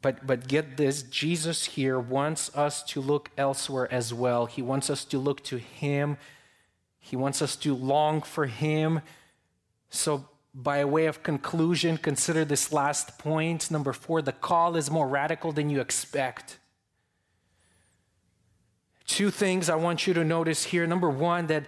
But, 0.00 0.26
but 0.26 0.46
get 0.46 0.76
this 0.76 1.02
Jesus 1.02 1.64
here 1.64 1.98
wants 1.98 2.54
us 2.54 2.82
to 2.84 3.00
look 3.00 3.30
elsewhere 3.38 3.92
as 3.92 4.12
well. 4.12 4.46
He 4.46 4.60
wants 4.60 4.90
us 4.90 5.04
to 5.06 5.18
look 5.18 5.42
to 5.44 5.56
Him, 5.56 6.18
He 7.00 7.16
wants 7.16 7.40
us 7.40 7.56
to 7.56 7.74
long 7.74 8.20
for 8.20 8.46
Him. 8.46 9.00
So, 9.88 10.28
by 10.54 10.84
way 10.84 11.06
of 11.06 11.22
conclusion, 11.22 11.96
consider 11.96 12.44
this 12.44 12.72
last 12.72 13.18
point. 13.18 13.70
Number 13.70 13.92
four 13.92 14.22
the 14.22 14.32
call 14.32 14.76
is 14.76 14.90
more 14.90 15.08
radical 15.08 15.50
than 15.52 15.68
you 15.68 15.80
expect. 15.80 16.58
Two 19.06 19.30
things 19.30 19.68
I 19.68 19.74
want 19.76 20.06
you 20.06 20.14
to 20.14 20.24
notice 20.24 20.64
here. 20.64 20.86
Number 20.86 21.10
one, 21.10 21.46
that, 21.48 21.64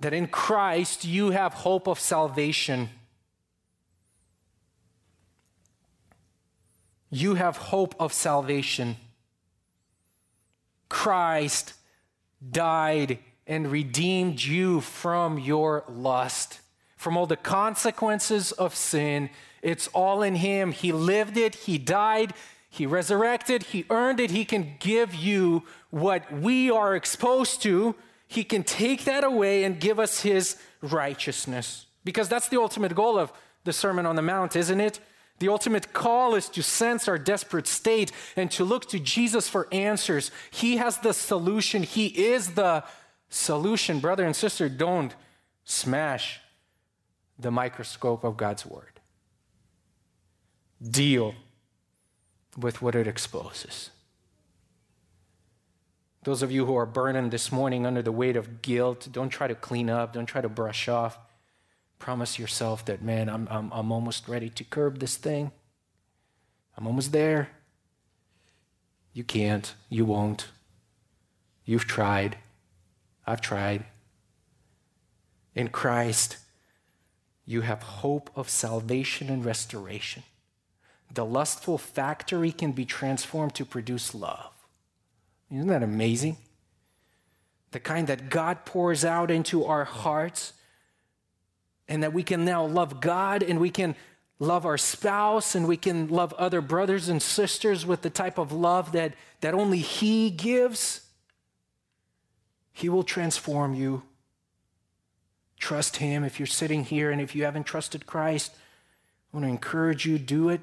that 0.00 0.14
in 0.14 0.26
Christ 0.26 1.04
you 1.04 1.30
have 1.30 1.52
hope 1.52 1.86
of 1.86 2.00
salvation. 2.00 2.88
You 7.10 7.34
have 7.34 7.58
hope 7.58 7.94
of 8.00 8.12
salvation. 8.12 8.96
Christ 10.88 11.74
died 12.50 13.18
and 13.46 13.70
redeemed 13.70 14.42
you 14.42 14.80
from 14.80 15.38
your 15.38 15.84
lust, 15.88 16.60
from 16.96 17.16
all 17.16 17.26
the 17.26 17.36
consequences 17.36 18.52
of 18.52 18.74
sin. 18.74 19.28
It's 19.60 19.88
all 19.88 20.22
in 20.22 20.36
Him. 20.36 20.72
He 20.72 20.90
lived 20.90 21.36
it, 21.36 21.54
He 21.54 21.76
died, 21.76 22.32
He 22.72 22.86
resurrected, 22.86 23.64
He 23.64 23.84
earned 23.90 24.18
it. 24.18 24.30
He 24.30 24.46
can 24.46 24.76
give 24.80 25.14
you 25.14 25.64
what 25.90 26.32
we 26.32 26.70
are 26.70 26.96
exposed 26.96 27.60
to. 27.64 27.94
He 28.26 28.44
can 28.44 28.64
take 28.64 29.04
that 29.04 29.24
away 29.24 29.64
and 29.64 29.78
give 29.78 30.00
us 30.00 30.22
His 30.22 30.56
righteousness. 30.80 31.84
Because 32.02 32.30
that's 32.30 32.48
the 32.48 32.58
ultimate 32.58 32.94
goal 32.94 33.18
of 33.18 33.30
the 33.64 33.74
Sermon 33.74 34.06
on 34.06 34.16
the 34.16 34.22
Mount, 34.22 34.56
isn't 34.56 34.80
it? 34.80 35.00
The 35.38 35.48
ultimate 35.48 35.92
call 35.92 36.34
is 36.34 36.48
to 36.48 36.62
sense 36.62 37.08
our 37.08 37.18
desperate 37.18 37.66
state 37.66 38.10
and 38.36 38.50
to 38.52 38.64
look 38.64 38.88
to 38.88 38.98
Jesus 38.98 39.50
for 39.50 39.68
answers. 39.70 40.30
He 40.50 40.78
has 40.78 40.96
the 40.96 41.12
solution, 41.12 41.82
He 41.82 42.06
is 42.06 42.52
the 42.52 42.84
solution. 43.28 44.00
Brother 44.00 44.24
and 44.24 44.34
sister, 44.34 44.70
don't 44.70 45.14
smash 45.62 46.40
the 47.38 47.50
microscope 47.50 48.24
of 48.24 48.38
God's 48.38 48.64
Word. 48.64 48.98
Deal 50.80 51.34
with 52.56 52.82
what 52.82 52.94
it 52.94 53.06
exposes. 53.06 53.90
Those 56.24 56.42
of 56.42 56.52
you 56.52 56.66
who 56.66 56.76
are 56.76 56.86
burning 56.86 57.30
this 57.30 57.50
morning 57.50 57.84
under 57.84 58.02
the 58.02 58.12
weight 58.12 58.36
of 58.36 58.62
guilt, 58.62 59.08
don't 59.10 59.30
try 59.30 59.48
to 59.48 59.54
clean 59.54 59.90
up, 59.90 60.12
don't 60.12 60.26
try 60.26 60.40
to 60.40 60.48
brush 60.48 60.88
off. 60.88 61.18
Promise 61.98 62.38
yourself 62.38 62.84
that, 62.84 63.02
man, 63.02 63.28
I'm, 63.28 63.48
I'm, 63.50 63.72
I'm 63.72 63.90
almost 63.90 64.28
ready 64.28 64.48
to 64.50 64.64
curb 64.64 64.98
this 64.98 65.16
thing. 65.16 65.50
I'm 66.76 66.86
almost 66.86 67.12
there. 67.12 67.50
You 69.12 69.24
can't. 69.24 69.74
You 69.88 70.04
won't. 70.04 70.48
You've 71.64 71.86
tried. 71.86 72.38
I've 73.26 73.40
tried. 73.40 73.84
In 75.54 75.68
Christ, 75.68 76.38
you 77.44 77.60
have 77.60 77.82
hope 77.82 78.30
of 78.34 78.48
salvation 78.48 79.28
and 79.28 79.44
restoration. 79.44 80.22
The 81.12 81.24
lustful 81.24 81.76
factory 81.76 82.52
can 82.52 82.72
be 82.72 82.84
transformed 82.84 83.54
to 83.56 83.64
produce 83.64 84.14
love. 84.14 84.52
Isn't 85.50 85.66
that 85.68 85.82
amazing? 85.82 86.38
The 87.72 87.80
kind 87.80 88.06
that 88.06 88.30
God 88.30 88.64
pours 88.64 89.04
out 89.04 89.30
into 89.30 89.64
our 89.64 89.84
hearts 89.84 90.54
and 91.88 92.02
that 92.02 92.14
we 92.14 92.22
can 92.22 92.44
now 92.44 92.64
love 92.64 93.00
God 93.00 93.42
and 93.42 93.60
we 93.60 93.70
can 93.70 93.94
love 94.38 94.64
our 94.64 94.78
spouse 94.78 95.54
and 95.54 95.68
we 95.68 95.76
can 95.76 96.08
love 96.08 96.32
other 96.34 96.60
brothers 96.60 97.08
and 97.08 97.20
sisters 97.20 97.84
with 97.84 98.00
the 98.02 98.10
type 98.10 98.38
of 98.38 98.50
love 98.50 98.92
that, 98.92 99.14
that 99.40 99.54
only 99.54 99.78
He 99.78 100.30
gives, 100.30 101.02
He 102.72 102.88
will 102.88 103.04
transform 103.04 103.74
you. 103.74 104.02
Trust 105.58 105.96
Him. 105.96 106.24
If 106.24 106.40
you're 106.40 106.46
sitting 106.46 106.84
here 106.84 107.10
and 107.10 107.20
if 107.20 107.36
you 107.36 107.44
haven't 107.44 107.64
trusted 107.64 108.06
Christ, 108.06 108.52
I 109.32 109.36
want 109.36 109.44
to 109.44 109.50
encourage 109.50 110.06
you, 110.06 110.18
do 110.18 110.48
it. 110.48 110.60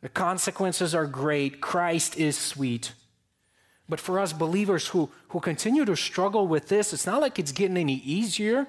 The 0.00 0.08
consequences 0.08 0.94
are 0.94 1.06
great. 1.06 1.60
Christ 1.60 2.16
is 2.16 2.38
sweet. 2.38 2.92
But 3.88 4.00
for 4.00 4.20
us 4.20 4.32
believers 4.32 4.88
who, 4.88 5.10
who 5.28 5.40
continue 5.40 5.84
to 5.84 5.96
struggle 5.96 6.46
with 6.46 6.68
this, 6.68 6.92
it's 6.92 7.06
not 7.06 7.20
like 7.20 7.38
it's 7.38 7.52
getting 7.52 7.76
any 7.76 7.94
easier. 7.94 8.66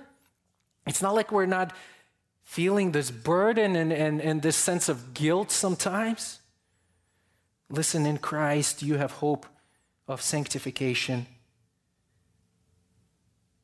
It's 0.87 1.01
not 1.01 1.13
like 1.13 1.31
we're 1.31 1.45
not 1.45 1.73
feeling 2.43 2.93
this 2.93 3.11
burden 3.11 3.75
and, 3.75 3.93
and, 3.93 4.21
and 4.21 4.41
this 4.41 4.55
sense 4.55 4.89
of 4.89 5.13
guilt 5.13 5.51
sometimes. 5.51 6.39
Listen, 7.69 8.05
in 8.05 8.17
Christ, 8.17 8.81
you 8.81 8.95
have 8.95 9.11
hope 9.11 9.45
of 10.07 10.21
sanctification. 10.21 11.27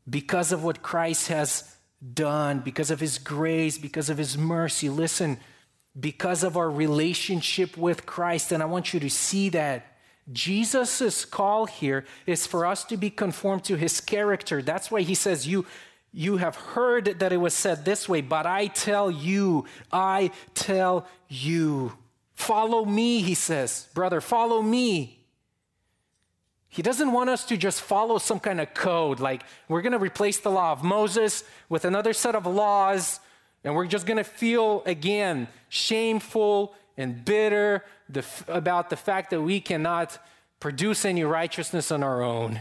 Because 0.08 0.52
of 0.52 0.64
what 0.64 0.84
Christ 0.84 1.30
has 1.30 1.76
done, 2.14 2.60
because 2.60 2.92
of 2.92 3.00
his 3.00 3.18
grace, 3.18 3.80
because 3.80 4.12
of 4.12 4.20
his 4.20 4.38
mercy, 4.38 4.90
listen, 4.90 5.40
because 5.98 6.44
of 6.44 6.58
our 6.58 6.70
relationship 6.70 7.78
with 7.78 8.06
Christ, 8.06 8.52
and 8.52 8.62
I 8.62 8.66
want 8.66 8.94
you 8.94 9.00
to 9.00 9.10
see 9.10 9.50
that. 9.50 9.92
Jesus' 10.34 11.24
call 11.24 11.68
here 11.68 12.04
is 12.26 12.48
for 12.48 12.66
us 12.66 12.84
to 12.86 12.98
be 12.98 13.12
conformed 13.12 13.64
to 13.66 13.76
his 13.76 14.02
character. 14.02 14.64
That's 14.64 14.90
why 14.90 15.02
he 15.02 15.14
says, 15.14 15.48
You 15.48 15.68
you 16.16 16.38
have 16.38 16.56
heard 16.56 17.20
that 17.20 17.34
it 17.34 17.38
was 17.38 17.54
said 17.54 17.84
this 17.84 18.08
way, 18.08 18.22
but 18.22 18.46
I 18.46 18.68
tell 18.68 19.12
you, 19.12 19.66
I 19.92 20.32
tell 20.54 21.06
you. 21.28 21.92
Follow 22.34 22.86
me, 22.86 23.22
he 23.22 23.34
says. 23.34 23.90
Brother, 23.94 24.22
follow 24.22 24.62
me. 24.62 25.20
He 26.70 26.82
doesn't 26.82 27.12
want 27.12 27.30
us 27.30 27.44
to 27.46 27.58
just 27.58 27.82
follow 27.82 28.18
some 28.18 28.40
kind 28.40 28.62
of 28.62 28.74
code, 28.74 29.20
like 29.20 29.44
we're 29.68 29.82
going 29.82 29.92
to 29.92 30.00
replace 30.00 30.40
the 30.40 30.52
law 30.52 30.72
of 30.72 30.84
Moses 30.84 31.44
with 31.68 31.84
another 31.84 32.14
set 32.14 32.34
of 32.34 32.46
laws, 32.46 33.20
and 33.66 33.76
we're 33.76 33.88
just 33.88 34.06
going 34.06 34.18
to 34.18 34.24
feel 34.24 34.84
again 34.86 35.48
shameful 35.70 36.76
and 36.98 37.26
bitter 37.26 37.84
about 38.48 38.92
the 38.92 38.96
fact 38.96 39.32
that 39.32 39.42
we 39.42 39.60
cannot 39.60 40.18
produce 40.60 41.04
any 41.04 41.24
righteousness 41.24 41.92
on 41.92 42.04
our 42.04 42.22
own. 42.22 42.60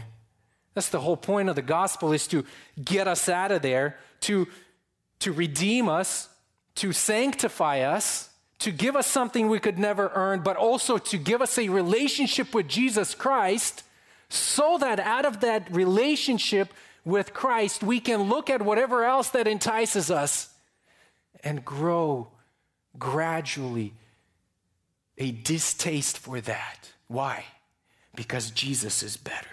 That's 0.73 0.89
the 0.89 0.99
whole 0.99 1.15
point 1.15 1.47
of 1.47 1.55
the 1.55 1.61
gospel 1.61 2.11
is 2.11 2.27
to 2.27 2.43
get 2.83 3.07
us 3.07 3.29
out 3.29 3.51
of 3.51 3.61
there, 3.61 3.97
to, 4.21 4.47
to 5.19 5.31
redeem 5.31 5.87
us, 5.87 6.27
to 6.75 6.91
sanctify 6.91 7.81
us, 7.81 8.31
to 8.59 8.71
give 8.71 8.95
us 8.95 9.05
something 9.05 9.47
we 9.47 9.59
could 9.59 9.77
never 9.77 10.11
earn, 10.15 10.41
but 10.41 10.57
also 10.57 10.97
to 10.97 11.17
give 11.17 11.39
us 11.39 11.57
a 11.59 11.69
relationship 11.69 12.53
with 12.53 12.67
Jesus 12.67 13.13
Christ 13.13 13.83
so 14.27 14.79
that 14.79 14.99
out 14.99 15.25
of 15.25 15.41
that 15.41 15.73
relationship 15.73 16.73
with 17.05 17.31
Christ, 17.31 17.83
we 17.83 17.99
can 17.99 18.23
look 18.23 18.49
at 18.49 18.63
whatever 18.63 19.05
else 19.05 19.29
that 19.29 19.47
entices 19.47 20.09
us 20.09 20.49
and 21.45 21.63
grow 21.63 22.27
gradually 22.99 23.93
a 25.17 25.31
distaste 25.31 26.17
for 26.17 26.41
that. 26.41 26.91
Why? 27.07 27.45
Because 28.15 28.51
Jesus 28.51 29.01
is 29.01 29.15
better 29.15 29.47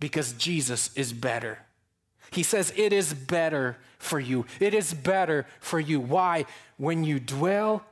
because 0.00 0.32
Jesus 0.32 0.90
is 0.96 1.12
better. 1.12 1.58
He 2.32 2.42
says, 2.42 2.72
It 2.76 2.92
is 2.92 3.12
better 3.12 3.76
for 3.98 4.18
you. 4.18 4.46
It 4.58 4.74
is 4.74 4.94
better 4.94 5.46
for 5.60 5.78
you. 5.78 6.00
Why? 6.00 6.46
When 6.78 7.04
you 7.04 7.20
dwell 7.20 7.84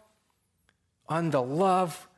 on 1.09 1.31
the 1.31 1.43
love 1.43 2.09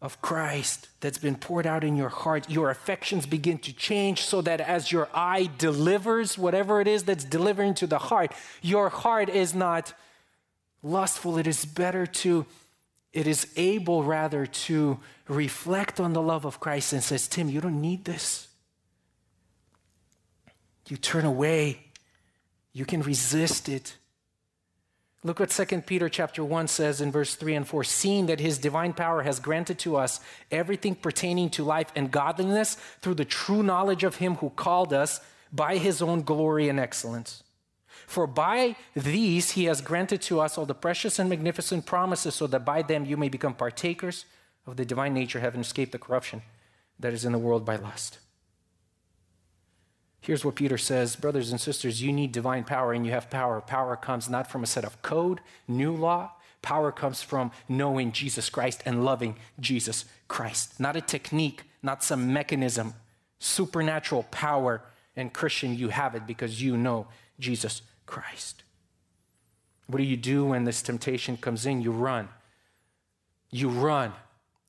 of 0.00 0.20
Christ 0.20 0.88
that's 1.00 1.18
been 1.18 1.36
poured 1.36 1.66
out 1.66 1.84
in 1.84 1.96
your 1.96 2.08
heart, 2.08 2.50
your 2.50 2.70
affections 2.70 3.26
begin 3.26 3.58
to 3.58 3.72
change 3.72 4.22
so 4.22 4.40
that 4.42 4.60
as 4.60 4.90
your 4.90 5.08
eye 5.14 5.50
delivers 5.58 6.36
whatever 6.38 6.80
it 6.80 6.88
is 6.88 7.04
that's 7.04 7.24
delivering 7.24 7.74
to 7.74 7.86
the 7.86 7.98
heart, 7.98 8.32
your 8.62 8.88
heart 8.88 9.28
is 9.28 9.54
not 9.54 9.92
lustful. 10.84 11.38
It 11.38 11.48
is 11.48 11.64
better 11.64 12.06
to, 12.06 12.46
it 13.12 13.26
is 13.26 13.48
able 13.56 14.04
rather 14.04 14.46
to 14.46 15.00
reflect 15.26 15.98
on 15.98 16.12
the 16.12 16.22
love 16.22 16.44
of 16.44 16.60
Christ 16.60 16.92
and 16.92 17.02
says, 17.02 17.26
Tim, 17.26 17.48
you 17.48 17.60
don't 17.60 17.80
need 17.80 18.04
this. 18.04 18.46
You 20.88 20.96
turn 20.96 21.24
away. 21.24 21.80
You 22.72 22.84
can 22.84 23.02
resist 23.02 23.68
it. 23.68 23.96
Look 25.22 25.40
what 25.40 25.48
2 25.48 25.80
Peter 25.82 26.10
chapter 26.10 26.44
1 26.44 26.68
says 26.68 27.00
in 27.00 27.10
verse 27.10 27.34
3 27.34 27.54
and 27.54 27.66
4 27.66 27.82
seeing 27.82 28.26
that 28.26 28.40
his 28.40 28.58
divine 28.58 28.92
power 28.92 29.22
has 29.22 29.40
granted 29.40 29.78
to 29.78 29.96
us 29.96 30.20
everything 30.50 30.94
pertaining 30.94 31.48
to 31.50 31.64
life 31.64 31.90
and 31.96 32.10
godliness 32.10 32.74
through 33.00 33.14
the 33.14 33.24
true 33.24 33.62
knowledge 33.62 34.04
of 34.04 34.16
him 34.16 34.34
who 34.36 34.50
called 34.50 34.92
us 34.92 35.20
by 35.50 35.78
his 35.78 36.02
own 36.02 36.22
glory 36.22 36.68
and 36.68 36.78
excellence. 36.78 37.43
For 38.06 38.26
by 38.26 38.76
these 38.94 39.52
he 39.52 39.64
has 39.64 39.80
granted 39.80 40.22
to 40.22 40.40
us 40.40 40.58
all 40.58 40.66
the 40.66 40.74
precious 40.74 41.18
and 41.18 41.28
magnificent 41.28 41.86
promises, 41.86 42.34
so 42.34 42.46
that 42.48 42.64
by 42.64 42.82
them 42.82 43.04
you 43.04 43.16
may 43.16 43.28
become 43.28 43.54
partakers 43.54 44.24
of 44.66 44.76
the 44.76 44.84
divine 44.84 45.14
nature, 45.14 45.40
having 45.40 45.60
escaped 45.60 45.92
the 45.92 45.98
corruption 45.98 46.42
that 46.98 47.12
is 47.12 47.24
in 47.24 47.32
the 47.32 47.38
world 47.38 47.64
by 47.64 47.76
lust. 47.76 48.18
Here's 50.20 50.44
what 50.44 50.54
Peter 50.54 50.78
says 50.78 51.16
Brothers 51.16 51.50
and 51.50 51.60
sisters, 51.60 52.00
you 52.00 52.12
need 52.12 52.32
divine 52.32 52.64
power, 52.64 52.92
and 52.92 53.04
you 53.04 53.12
have 53.12 53.28
power. 53.28 53.60
Power 53.60 53.96
comes 53.96 54.30
not 54.30 54.50
from 54.50 54.62
a 54.62 54.66
set 54.66 54.84
of 54.84 55.02
code, 55.02 55.40
new 55.68 55.94
law. 55.94 56.32
Power 56.62 56.90
comes 56.90 57.20
from 57.20 57.50
knowing 57.68 58.10
Jesus 58.10 58.48
Christ 58.48 58.82
and 58.86 59.04
loving 59.04 59.36
Jesus 59.60 60.06
Christ. 60.28 60.80
Not 60.80 60.96
a 60.96 61.02
technique, 61.02 61.64
not 61.82 62.02
some 62.02 62.32
mechanism. 62.32 62.94
Supernatural 63.38 64.22
power. 64.30 64.82
And 65.14 65.30
Christian, 65.30 65.76
you 65.76 65.90
have 65.90 66.14
it 66.14 66.26
because 66.26 66.62
you 66.62 66.78
know 66.78 67.06
Jesus 67.38 67.82
Christ. 68.06 68.62
What 69.86 69.98
do 69.98 70.04
you 70.04 70.16
do 70.16 70.46
when 70.46 70.64
this 70.64 70.82
temptation 70.82 71.36
comes 71.36 71.66
in? 71.66 71.82
You 71.82 71.90
run. 71.90 72.28
You 73.50 73.68
run. 73.68 74.12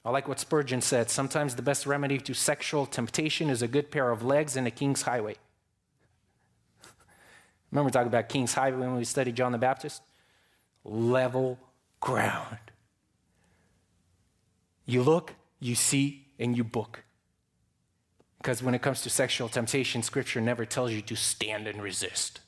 I 0.03 0.11
like 0.11 0.27
what 0.27 0.39
Spurgeon 0.39 0.81
said. 0.81 1.09
Sometimes 1.09 1.55
the 1.55 1.61
best 1.61 1.87
remedy 1.87 2.19
to 2.19 2.33
sexual 2.33 2.85
temptation 2.85 3.49
is 3.49 3.61
a 3.61 3.67
good 3.67 3.89
pair 3.91 4.11
of 4.11 4.23
legs 4.23 4.55
and 4.55 4.67
a 4.67 4.71
king's 4.71 5.03
highway. 5.03 5.35
Remember 7.75 7.89
talking 7.89 8.07
about 8.07 8.29
King's 8.29 8.53
Highway 8.53 8.87
when 8.87 8.95
we 8.95 9.03
studied 9.03 9.35
John 9.35 9.51
the 9.51 9.57
Baptist? 9.57 10.01
Level 10.85 11.59
ground. 11.99 12.59
You 14.85 15.03
look, 15.03 15.33
you 15.59 15.75
see, 15.75 16.27
and 16.39 16.55
you 16.55 16.63
book. 16.63 17.03
Because 18.37 18.63
when 18.63 18.75
it 18.75 18.81
comes 18.81 19.01
to 19.01 19.09
sexual 19.09 19.49
temptation, 19.49 20.03
Scripture 20.03 20.39
never 20.39 20.65
tells 20.65 20.91
you 20.91 21.01
to 21.01 21.15
stand 21.17 21.67
and 21.67 21.81
resist. 21.81 22.39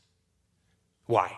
Why? 1.08 1.38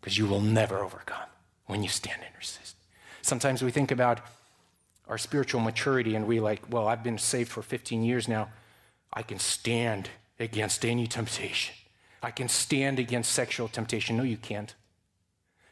Because 0.00 0.18
you 0.18 0.26
will 0.26 0.40
never 0.40 0.78
overcome 0.78 1.28
when 1.66 1.82
you 1.82 1.88
stand 1.88 2.20
and 2.24 2.34
resist. 2.36 2.76
Sometimes 3.22 3.62
we 3.62 3.70
think 3.70 3.90
about 3.90 4.20
our 5.06 5.18
spiritual 5.18 5.60
maturity 5.60 6.14
and 6.14 6.26
we 6.26 6.40
like, 6.40 6.62
well, 6.70 6.88
I've 6.88 7.02
been 7.02 7.18
saved 7.18 7.50
for 7.50 7.62
15 7.62 8.02
years 8.02 8.26
now. 8.26 8.48
I 9.12 9.22
can 9.22 9.38
stand 9.38 10.08
against 10.38 10.84
any 10.84 11.06
temptation. 11.06 11.74
I 12.22 12.30
can 12.30 12.48
stand 12.48 12.98
against 12.98 13.32
sexual 13.32 13.68
temptation. 13.68 14.16
No, 14.16 14.22
you 14.22 14.36
can't. 14.36 14.74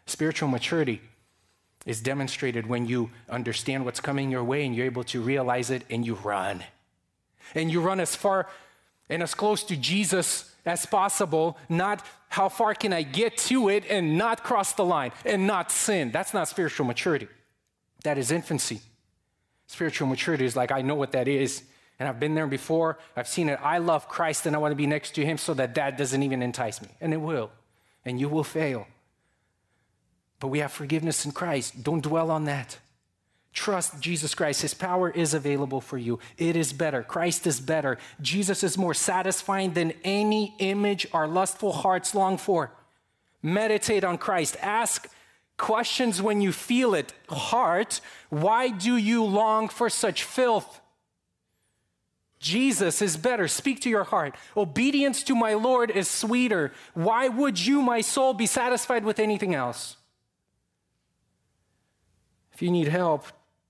Spiritual 0.07 0.49
maturity 0.49 1.01
is 1.87 2.01
demonstrated 2.01 2.67
when 2.67 2.87
you 2.87 3.11
understand 3.29 3.85
what's 3.85 4.01
coming 4.01 4.31
your 4.31 4.45
way 4.45 4.67
and 4.67 4.75
you're 4.75 4.87
able 4.87 5.05
to 5.05 5.21
realize 5.21 5.71
it 5.71 5.85
and 5.89 6.07
you 6.07 6.15
run. 6.15 6.65
And 7.55 7.71
you 7.71 7.81
run 7.81 8.01
as 8.01 8.15
far 8.15 8.47
and 9.09 9.23
as 9.23 9.35
close 9.35 9.63
to 9.65 9.77
Jesus 9.77 10.55
as 10.67 10.85
possible, 10.85 11.57
not 11.69 12.05
how 12.29 12.49
far 12.49 12.75
can 12.75 12.93
I 12.93 13.03
get 13.03 13.37
to 13.39 13.69
it 13.69 13.85
and 13.89 14.19
not 14.19 14.45
cross 14.45 14.73
the 14.73 14.85
line 14.85 15.13
and 15.25 15.47
not 15.47 15.73
sin. 15.73 16.11
That's 16.11 16.35
not 16.35 16.49
spiritual 16.49 16.87
maturity. 16.87 17.29
That 18.05 18.19
is 18.19 18.31
infancy. 18.31 18.81
Spiritual 19.67 20.09
maturity 20.09 20.45
is 20.45 20.57
like, 20.57 20.71
I 20.71 20.83
know 20.83 20.95
what 20.95 21.13
that 21.13 21.29
is, 21.29 21.63
and 21.99 22.09
I've 22.09 22.21
been 22.21 22.35
there 22.35 22.47
before. 22.47 22.99
I've 23.17 23.29
seen 23.29 23.49
it. 23.49 23.59
I 23.63 23.79
love 23.79 24.09
Christ 24.09 24.47
and 24.47 24.55
I 24.55 24.59
want 24.59 24.73
to 24.73 24.77
be 24.77 24.87
next 24.87 25.15
to 25.17 25.25
him 25.25 25.37
so 25.37 25.53
that 25.55 25.75
that 25.75 25.99
doesn't 25.99 26.23
even 26.23 26.43
entice 26.43 26.81
me. 26.81 26.89
And 27.01 27.13
it 27.13 27.19
will. 27.19 27.51
And 28.05 28.21
you 28.21 28.29
will 28.29 28.45
fail. 28.45 28.87
But 30.41 30.49
we 30.49 30.61
have 30.61 30.71
forgiveness 30.71 31.25
in 31.25 31.33
Christ. 31.33 31.83
Don't 31.83 32.03
dwell 32.03 32.31
on 32.31 32.45
that. 32.45 32.79
Trust 33.53 34.01
Jesus 34.01 34.35
Christ. 34.35 34.63
His 34.63 34.75
power 34.75 35.11
is 35.11 35.35
available 35.35 35.81
for 35.81 35.99
you. 35.99 36.19
It 36.37 36.55
is 36.55 36.73
better. 36.73 37.03
Christ 37.03 37.47
is 37.47 37.61
better. 37.61 37.99
Jesus 38.21 38.63
is 38.63 38.79
more 38.79 38.95
satisfying 38.95 39.73
than 39.73 39.95
any 40.05 40.55
image 40.59 41.07
our 41.13 41.27
lustful 41.27 41.73
hearts 41.73 42.15
long 42.15 42.39
for. 42.39 42.73
Meditate 43.43 44.05
on 44.05 44.19
Christ. 44.19 44.57
Ask 44.61 45.11
questions 45.57 46.23
when 46.23 46.41
you 46.41 46.53
feel 46.53 46.95
it. 46.95 47.13
Heart, 47.29 48.01
why 48.31 48.69
do 48.69 48.97
you 48.97 49.25
long 49.25 49.69
for 49.69 49.91
such 49.91 50.25
filth? 50.25 50.81
Jesus 52.39 53.03
is 53.03 53.17
better. 53.17 53.49
Speak 53.49 53.81
to 53.81 53.91
your 53.91 54.05
heart. 54.05 54.37
Obedience 54.57 55.25
to 55.25 55.35
my 55.35 55.55
Lord 55.55 55.91
is 55.91 56.09
sweeter. 56.09 56.73
Why 56.95 57.29
would 57.29 57.59
you, 57.59 57.83
my 57.83 58.01
soul, 58.01 58.35
be 58.35 58.47
satisfied 58.47 59.05
with 59.05 59.19
anything 59.19 59.55
else? 59.55 59.97
If 62.53 62.63
you 62.63 62.71
need 62.71 62.89
help, 62.89 63.27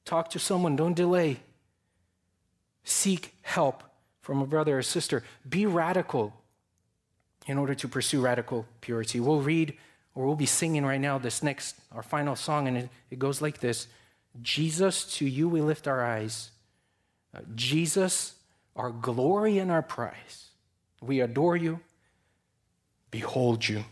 Talk 0.09 0.30
to 0.30 0.38
someone, 0.38 0.74
don't 0.74 0.94
delay. 0.94 1.40
Seek 2.82 3.34
help 3.42 3.84
from 4.22 4.40
a 4.40 4.46
brother 4.46 4.78
or 4.78 4.82
sister. 4.82 5.22
Be 5.46 5.66
radical 5.66 6.32
in 7.46 7.59
order 7.59 7.74
to 7.74 7.86
pursue 7.86 8.22
radical 8.22 8.64
purity. 8.80 9.20
We'll 9.20 9.42
read 9.42 9.76
or 10.14 10.24
we'll 10.24 10.34
be 10.34 10.46
singing 10.46 10.86
right 10.86 10.98
now 10.98 11.18
this 11.18 11.42
next, 11.42 11.76
our 11.92 12.02
final 12.02 12.36
song, 12.36 12.66
and 12.68 12.78
it, 12.78 12.88
it 13.11 13.18
goes 13.18 13.42
like 13.42 13.59
this 13.59 13.86
Jesus, 14.40 15.04
to 15.16 15.26
you 15.26 15.46
we 15.46 15.61
lift 15.61 15.86
our 15.86 16.02
eyes. 16.02 16.52
Uh, 17.36 17.40
Jesus, 17.54 18.32
our 18.76 18.90
glory 18.90 19.59
and 19.59 19.70
our 19.70 19.82
prize. 19.82 20.46
We 21.02 21.20
adore 21.20 21.59
you, 21.59 21.80
behold 23.11 23.68
you, 23.68 23.84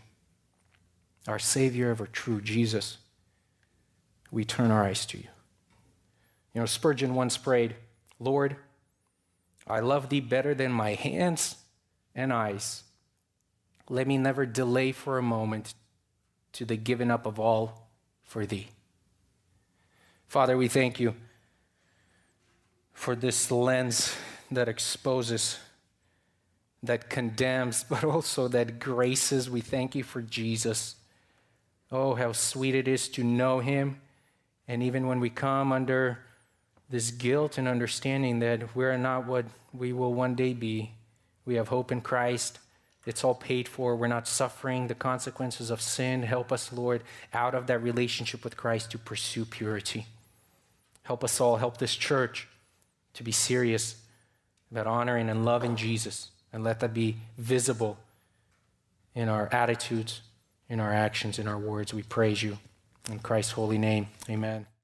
our 1.27 1.37
Savior 1.37 1.91
ever 1.91 2.07
true, 2.07 2.41
Jesus. 2.41 2.97
We 4.31 4.45
turn 4.45 4.71
our 4.71 4.83
eyes 4.83 5.05
to 5.05 5.19
you. 5.19 5.27
You 6.57 6.61
know, 6.61 6.65
Spurgeon 6.65 7.13
once 7.13 7.37
prayed, 7.37 7.75
Lord, 8.19 8.55
I 9.67 9.79
love 9.79 10.09
thee 10.09 10.21
better 10.21 10.55
than 10.55 10.71
my 10.71 10.95
hands 10.95 11.55
and 12.15 12.33
eyes. 12.33 12.81
Let 13.89 14.07
me 14.07 14.17
never 14.17 14.47
delay 14.47 14.91
for 14.91 15.19
a 15.19 15.21
moment 15.21 15.75
to 16.53 16.65
the 16.65 16.75
giving 16.75 17.11
up 17.11 17.27
of 17.27 17.39
all 17.39 17.87
for 18.23 18.47
thee. 18.47 18.69
Father, 20.27 20.57
we 20.57 20.67
thank 20.67 20.99
you 20.99 21.13
for 22.91 23.15
this 23.15 23.51
lens 23.51 24.15
that 24.49 24.67
exposes, 24.67 25.59
that 26.81 27.07
condemns, 27.07 27.83
but 27.87 28.03
also 28.03 28.47
that 28.47 28.79
graces. 28.79 29.47
We 29.47 29.61
thank 29.61 29.93
you 29.93 30.03
for 30.03 30.23
Jesus. 30.23 30.95
Oh, 31.91 32.15
how 32.15 32.31
sweet 32.31 32.73
it 32.73 32.87
is 32.87 33.09
to 33.09 33.23
know 33.23 33.59
him. 33.59 34.01
And 34.67 34.81
even 34.81 35.05
when 35.05 35.19
we 35.19 35.29
come 35.29 35.71
under 35.71 36.23
this 36.89 37.11
guilt 37.11 37.57
and 37.57 37.67
understanding 37.67 38.39
that 38.39 38.75
we're 38.75 38.97
not 38.97 39.27
what 39.27 39.45
we 39.73 39.93
will 39.93 40.13
one 40.13 40.35
day 40.35 40.53
be. 40.53 40.91
We 41.45 41.55
have 41.55 41.67
hope 41.67 41.91
in 41.91 42.01
Christ. 42.01 42.59
It's 43.05 43.23
all 43.23 43.35
paid 43.35 43.67
for. 43.67 43.95
We're 43.95 44.07
not 44.07 44.27
suffering 44.27 44.87
the 44.87 44.95
consequences 44.95 45.69
of 45.69 45.81
sin. 45.81 46.23
Help 46.23 46.51
us, 46.51 46.73
Lord, 46.73 47.03
out 47.33 47.55
of 47.55 47.67
that 47.67 47.81
relationship 47.81 48.43
with 48.43 48.57
Christ 48.57 48.91
to 48.91 48.97
pursue 48.97 49.45
purity. 49.45 50.05
Help 51.03 51.23
us 51.23 51.39
all, 51.39 51.55
help 51.55 51.77
this 51.77 51.95
church 51.95 52.47
to 53.13 53.23
be 53.23 53.31
serious 53.31 53.95
about 54.71 54.87
honoring 54.87 55.29
and 55.29 55.45
loving 55.45 55.77
Jesus. 55.77 56.31
And 56.51 56.63
let 56.63 56.79
that 56.81 56.93
be 56.93 57.17
visible 57.37 57.97
in 59.15 59.29
our 59.29 59.49
attitudes, 59.51 60.21
in 60.69 60.79
our 60.79 60.93
actions, 60.93 61.39
in 61.39 61.47
our 61.47 61.57
words. 61.57 61.93
We 61.93 62.03
praise 62.03 62.43
you. 62.43 62.57
In 63.09 63.19
Christ's 63.19 63.53
holy 63.53 63.77
name, 63.77 64.07
amen. 64.29 64.76